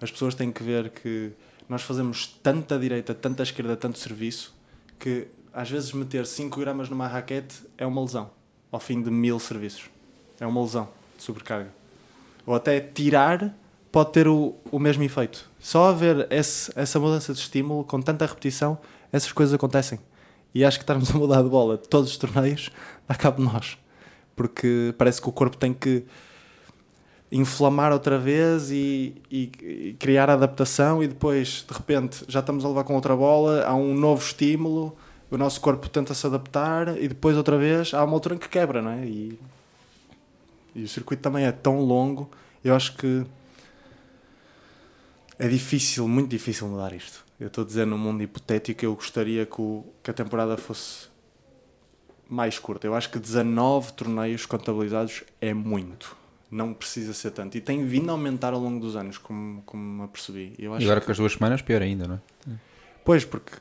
[0.00, 1.32] as pessoas têm que ver que
[1.68, 4.54] nós fazemos tanta direita, tanta esquerda, tanto serviço,
[4.98, 8.30] que às vezes meter 5 gramas numa raquete é uma lesão,
[8.70, 9.84] ao fim de mil serviços.
[10.40, 11.84] É uma lesão de sobrecarga
[12.46, 13.54] ou até tirar
[13.90, 15.48] pode ter o, o mesmo efeito.
[15.58, 18.78] Só haver esse, essa mudança de estímulo com tanta repetição,
[19.12, 19.98] essas coisas acontecem.
[20.54, 22.70] E acho que estarmos a mudar de bola todos os torneios
[23.08, 23.78] dá cabo de nós.
[24.34, 26.04] Porque parece que o corpo tem que
[27.36, 32.68] inflamar outra vez e, e- e criar adaptação e depois, de repente, já estamos a
[32.68, 34.96] levar com outra bola, há um novo estímulo,
[35.30, 38.48] o nosso corpo tenta se adaptar e depois outra vez há uma altura em que
[38.48, 39.04] quebra, não é?
[39.04, 39.38] E,
[40.76, 42.30] e o circuito também é tão longo,
[42.62, 43.24] eu acho que
[45.38, 47.24] é difícil, muito difícil mudar isto.
[47.40, 51.08] Eu estou a dizer num mundo hipotético, eu gostaria que, o- que a temporada fosse
[52.28, 52.86] mais curta.
[52.86, 56.16] Eu acho que 19 torneios contabilizados é muito.
[56.54, 57.56] Não precisa ser tanto.
[57.56, 60.54] E tem vindo a aumentar ao longo dos anos, como, como me apercebi.
[60.58, 62.20] Eu E agora que- com as duas semanas, pior ainda, não é?
[63.04, 63.52] Pois, porque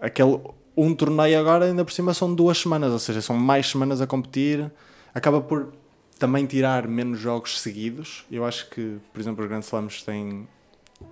[0.00, 0.38] aquele,
[0.76, 4.06] um torneio agora ainda por cima são duas semanas, ou seja, são mais semanas a
[4.06, 4.70] competir,
[5.14, 5.72] acaba por
[6.18, 8.24] também tirar menos jogos seguidos.
[8.30, 10.46] Eu acho que, por exemplo, os Grand Slams têm.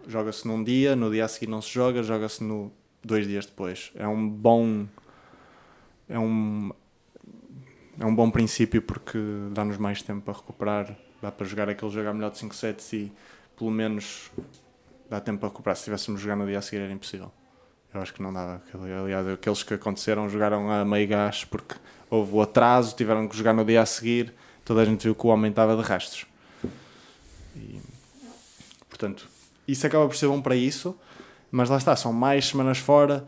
[0.06, 2.72] Joga-se num dia, no dia a seguir não se joga, joga-se no
[3.04, 3.90] dois dias depois.
[3.94, 4.86] É um bom.
[6.08, 6.70] É um.
[7.98, 9.18] É um bom princípio porque
[9.52, 10.96] dá-nos mais tempo para recuperar.
[11.22, 13.12] Dá para jogar aquele jogo a melhor de 5 sets e
[13.56, 14.30] pelo menos
[15.08, 15.76] dá tempo para recuperar.
[15.76, 17.30] Se estivéssemos jogar no dia a seguir era impossível.
[17.92, 18.60] Eu acho que não dava.
[19.00, 21.76] Aliás, aqueles que aconteceram jogaram a meio gás porque
[22.10, 24.34] houve o atraso, tiveram que jogar no dia a seguir.
[24.64, 26.26] Toda a gente viu que o homem estava de rastros.
[27.54, 27.80] E,
[28.88, 29.28] portanto,
[29.68, 30.98] isso acaba por ser bom para isso,
[31.50, 33.24] mas lá está, são mais semanas fora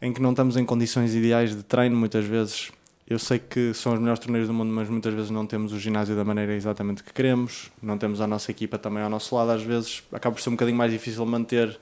[0.00, 2.70] em que não estamos em condições ideais de treino muitas vezes.
[3.10, 5.78] Eu sei que são os melhores torneios do mundo, mas muitas vezes não temos o
[5.78, 9.50] ginásio da maneira exatamente que queremos, não temos a nossa equipa também ao nosso lado,
[9.50, 11.80] às vezes acaba por ser um bocadinho mais difícil manter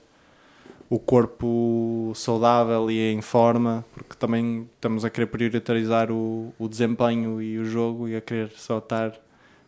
[0.89, 7.43] o corpo saudável e em forma, porque também estamos a querer priorizar o, o desempenho
[7.43, 9.13] e o jogo e a querer só estar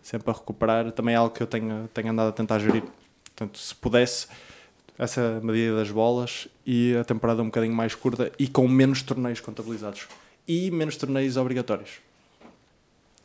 [0.00, 0.92] sempre a recuperar.
[0.92, 2.84] Também é algo que eu tenho, tenho andado a tentar gerir.
[3.34, 4.28] Portanto, se pudesse,
[4.96, 9.40] essa medida das bolas e a temporada um bocadinho mais curta e com menos torneios
[9.40, 10.06] contabilizados
[10.48, 12.00] e menos torneios obrigatórios.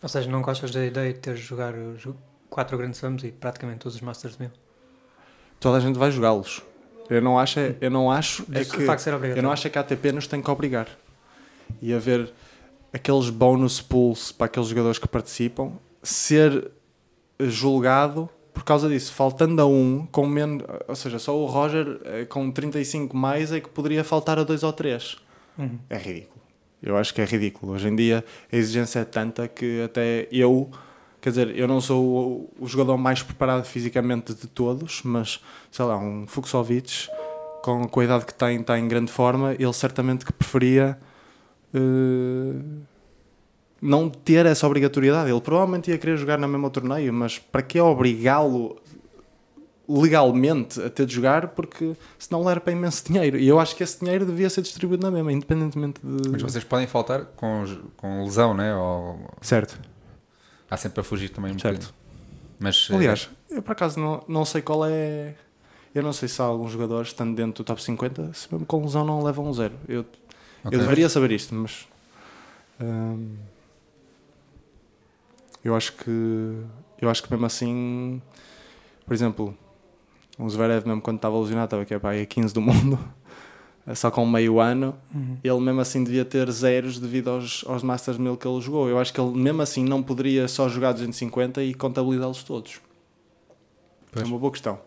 [0.01, 2.05] Ou seja, não gostas da ideia de ter de jogar os
[2.49, 4.51] quatro grandes slams e praticamente todos os Masters mil?
[5.59, 6.61] Toda a gente vai jogá-los.
[7.09, 8.83] Eu não acho, eu não acho é que.
[9.37, 10.87] Eu não acho é que a ATP nos tem que obrigar.
[11.81, 12.31] E haver
[12.91, 16.69] aqueles bonus pools para aqueles jogadores que participam ser
[17.39, 22.25] julgado por causa disso, faltando a um, com menos, ou seja, só o Roger eh,
[22.25, 25.17] com 35 mais é que poderia faltar a dois ou três.
[25.57, 25.79] Uhum.
[25.89, 26.42] É ridículo.
[26.83, 27.71] Eu acho que é ridículo.
[27.71, 30.69] Hoje em dia a exigência é tanta que até eu,
[31.21, 32.03] quer dizer, eu não sou
[32.59, 35.39] o, o jogador mais preparado fisicamente de todos, mas
[35.71, 37.07] sei lá, um Fuxovic
[37.63, 40.99] com, a idade que tem, está em grande forma, ele certamente que preferia
[41.73, 42.61] eh,
[43.81, 45.31] não ter essa obrigatoriedade.
[45.31, 48.81] Ele provavelmente ia querer jogar na mesma torneio, mas para que obrigá-lo
[50.01, 51.49] legalmente a ter de jogar?
[51.49, 53.37] Porque senão ele era para imenso dinheiro.
[53.37, 56.29] E eu acho que esse dinheiro devia ser distribuído na mesma, independentemente de.
[56.29, 57.63] Mas vocês podem faltar com,
[57.97, 58.75] com lesão, né?
[58.75, 59.79] Ou Certo,
[60.69, 61.75] há sempre a fugir também um certo.
[61.75, 62.03] bocadinho.
[62.59, 65.35] Mas, eh, Aliás, eu por acaso não, não sei qual é.
[65.93, 68.81] Eu não sei se há alguns jogadores, estando dentro do top 50, se mesmo com
[68.81, 69.75] lesão não levam um zero.
[69.87, 70.01] Eu,
[70.63, 70.75] ok.
[70.77, 71.87] eu deveria saber isto, mas.
[72.81, 73.35] hum,
[75.63, 76.57] eu acho que.
[76.99, 78.21] Eu acho que mesmo assim.
[79.05, 79.57] Por exemplo,
[80.37, 82.99] o Zverev, mesmo quando estava lesionado, estava aqui para aí a 15 do mundo,
[83.95, 85.37] só com meio ano, Uhum.
[85.43, 88.89] ele mesmo assim devia ter zeros devido aos, aos Masters 1000 que ele jogou.
[88.89, 92.81] Eu acho que ele mesmo assim não poderia só jogar 250 e contabilizá-los todos.
[94.11, 94.25] Pois.
[94.25, 94.79] É uma boa questão.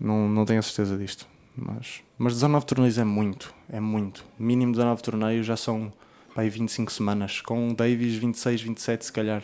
[0.00, 1.26] Não, não tenho a certeza disto.
[1.56, 3.54] Mas, mas 19 torneios é muito.
[3.70, 4.24] É muito.
[4.38, 5.92] Mínimo 19 torneios já são
[6.34, 7.40] pá, aí 25 semanas.
[7.40, 9.42] Com o Davis 26, 27 se calhar.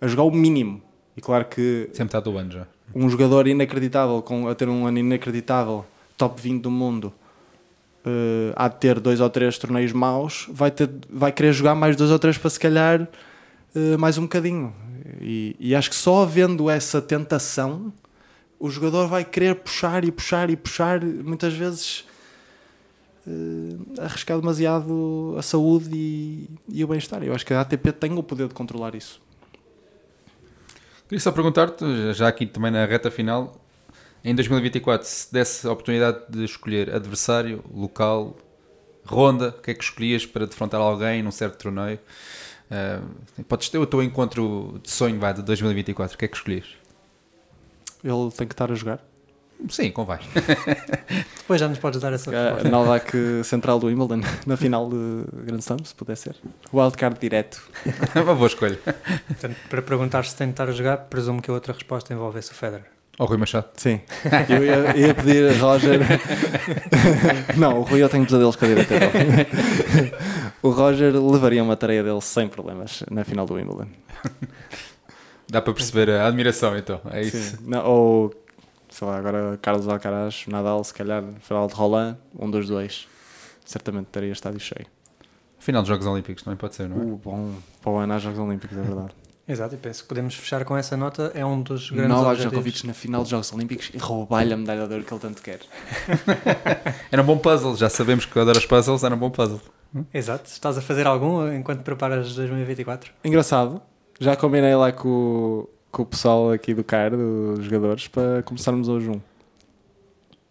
[0.00, 0.80] A jogar o mínimo.
[1.16, 2.66] E claro que Sempre está do ano já.
[2.94, 5.84] Um jogador inacreditável, com, a ter um ano inacreditável,
[6.16, 7.12] top 20 do mundo,
[8.04, 11.96] eh, há de ter dois ou três torneios maus, vai, ter, vai querer jogar mais
[11.96, 13.08] dois ou três para se calhar
[13.74, 14.72] eh, mais um bocadinho.
[15.20, 17.92] E, e acho que só havendo essa tentação,
[18.58, 22.04] o jogador vai querer puxar e puxar e puxar, muitas vezes
[23.26, 27.22] eh, arriscar demasiado a saúde e, e o bem-estar.
[27.22, 29.20] Eu acho que a ATP tem o poder de controlar isso.
[31.10, 31.84] Queria só perguntar-te,
[32.14, 33.60] já aqui também na reta final,
[34.22, 38.36] em 2024, se desse a oportunidade de escolher adversário, local,
[39.04, 41.98] ronda, o que é que escolhias para defrontar alguém num certo torneio?
[42.70, 43.00] Ah,
[43.48, 46.68] podes ter o teu encontro de sonho vai, de 2024, o que é que escolhias?
[48.04, 49.09] Ele tem que estar a jogar.
[49.68, 50.18] Sim, convém.
[51.38, 52.68] Depois já nos podes dar essa A resposta.
[52.68, 56.36] Novak central do Wimbledon na final de Grand Slam, se puder ser.
[56.72, 57.62] Wildcard direto.
[58.14, 58.78] É uma boa escolha.
[59.26, 62.52] Portanto, para perguntar se tem de estar a jogar, presumo que a outra resposta envolvesse
[62.52, 62.86] o Federer.
[63.18, 63.68] Ó Rui Machado.
[63.76, 64.00] Sim.
[64.48, 66.00] Eu ia, ia pedir a Roger.
[67.54, 70.12] Não, o Rui eu tenho pesadelos com a direita dele.
[70.62, 73.88] O Roger levaria uma tareia dele sem problemas na final do Wimbledon.
[75.50, 77.56] Dá para perceber a admiração então, é isso.
[77.56, 77.64] Sim.
[77.66, 78.34] Não, ou,
[78.90, 83.06] sei lá, agora Carlos Alcaraz, Nadal, se calhar, final de Roland, um dos dois.
[83.64, 84.86] Certamente teria estádio cheio.
[85.58, 87.04] Final dos Jogos Olímpicos também pode ser, não é?
[87.04, 87.54] Uh, bom.
[87.82, 89.10] Para o ano há Jogos Olímpicos, é verdade.
[89.46, 91.32] Exato, e penso que podemos fechar com essa nota.
[91.34, 92.52] É um dos grandes Novak objetivos.
[92.52, 95.42] Djokovic na final dos Jogos Olímpicos e roubar-lhe a medalha de ouro que ele tanto
[95.42, 95.58] quer.
[97.10, 99.60] Era um bom puzzle, já sabemos que eu adoro os puzzles, era um bom puzzle.
[100.14, 100.48] Exato.
[100.48, 103.12] Estás a fazer algum enquanto preparas 2024?
[103.24, 103.82] Engraçado,
[104.20, 108.88] já combinei lá com, o- com o pessoal aqui do CAR, dos jogadores, para começarmos
[108.88, 109.20] hoje um.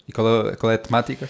[0.08, 1.30] E qual é, qual é a temática?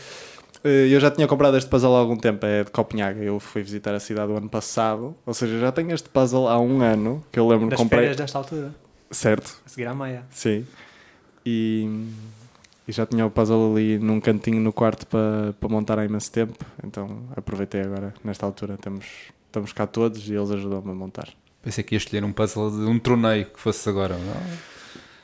[0.64, 3.24] Eh, Eu já tinha comprado este puzzle há algum tempo, é de Copenhague.
[3.26, 6.60] Eu fui visitar a cidade o ano passado, ou seja, já tenho este puzzle há
[6.60, 8.00] um ano que eu lembro que Das comprei.
[8.02, 8.74] férias desta altura,
[9.12, 10.24] Certo, a seguir à meia.
[10.32, 10.66] sim.
[11.46, 12.06] E,
[12.88, 16.32] e já tinha o puzzle ali num cantinho no quarto para, para montar há imenso
[16.32, 18.78] tempo, então aproveitei agora, nesta altura.
[18.78, 19.06] Temos,
[19.48, 21.30] estamos cá todos e eles ajudam-me a montar.
[21.62, 24.16] Pensei que ia escolher um puzzle de um torneio que fosse agora.
[24.16, 24.70] Não?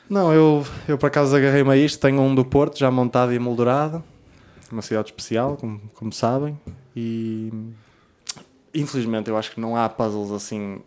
[0.08, 2.00] Não, eu, eu por acaso agarrei-me a isto.
[2.00, 4.04] Tenho um do Porto já montado e moldurado,
[4.70, 6.58] uma cidade especial, como, como sabem.
[6.94, 7.52] E
[8.74, 10.80] infelizmente eu acho que não há puzzles assim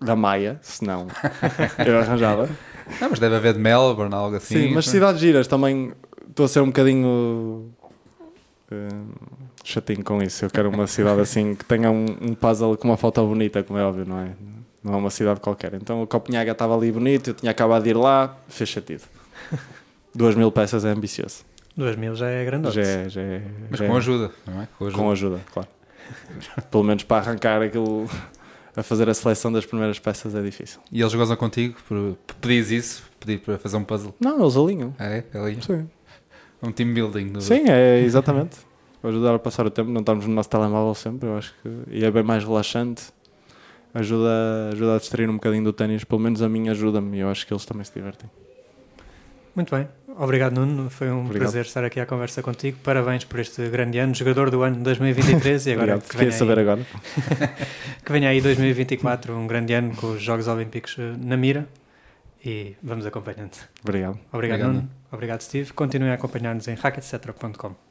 [0.00, 1.08] da Maia, senão
[1.84, 2.48] eu arranjava.
[3.00, 4.68] Não, mas deve haver de Melbourne, algo assim.
[4.68, 5.92] Sim, mas cidades giras também
[6.28, 7.70] estou a ser um bocadinho
[8.70, 8.88] eh,
[9.64, 10.44] chatinho com isso.
[10.44, 13.78] Eu quero uma cidade assim que tenha um, um puzzle com uma foto bonita, como
[13.78, 14.30] é óbvio, não é?
[14.86, 15.74] Não é uma cidade qualquer.
[15.74, 19.02] Então o Copenhaga estava ali bonito, eu tinha acabado de ir lá, fez sentido.
[20.14, 21.44] Duas mil peças é ambicioso.
[21.76, 22.70] 2000 já é grande.
[22.70, 24.68] Já é, já é, Mas já com é- ajuda, não é?
[24.78, 25.02] Com ajuda.
[25.02, 25.68] com ajuda, claro.
[26.70, 28.08] Pelo menos para arrancar aquilo,
[28.76, 30.80] a fazer a seleção das primeiras peças é difícil.
[30.90, 31.76] E eles gozam contigo?
[31.86, 33.02] Por, pedis isso?
[33.20, 34.14] Pedir para fazer um puzzle?
[34.20, 34.94] Não, eles alinham.
[34.98, 35.58] É, é ali.
[35.60, 35.88] Sim.
[36.62, 37.32] Um team building.
[37.32, 38.56] do- Sim, é exatamente.
[39.02, 42.04] Ajudar a passar o tempo, não estamos no nosso telemóvel sempre, eu acho que e
[42.04, 43.04] é bem mais relaxante.
[43.98, 47.30] Ajuda, ajuda a distrair um bocadinho do ténis, pelo menos a mim ajuda-me e eu
[47.30, 48.28] acho que eles também se divertem.
[49.54, 49.88] Muito bem.
[50.18, 50.90] Obrigado, Nuno.
[50.90, 51.38] Foi um Obrigado.
[51.40, 52.76] prazer estar aqui à conversa contigo.
[52.82, 56.10] Parabéns por este grande ano, jogador do ano 2023 e agora Obrigado.
[56.10, 56.86] que venha, saber aí, agora.
[58.04, 61.66] que venha aí 2024, um grande ano com os Jogos Olímpicos eh, na mira
[62.44, 63.56] e vamos acompanhando.
[63.82, 64.18] Obrigado.
[64.30, 64.90] Obrigado, Obrigado, Nuno.
[65.10, 65.72] Obrigado, Steve.
[65.72, 67.85] Continuem a acompanhar-nos em racketcetra.com.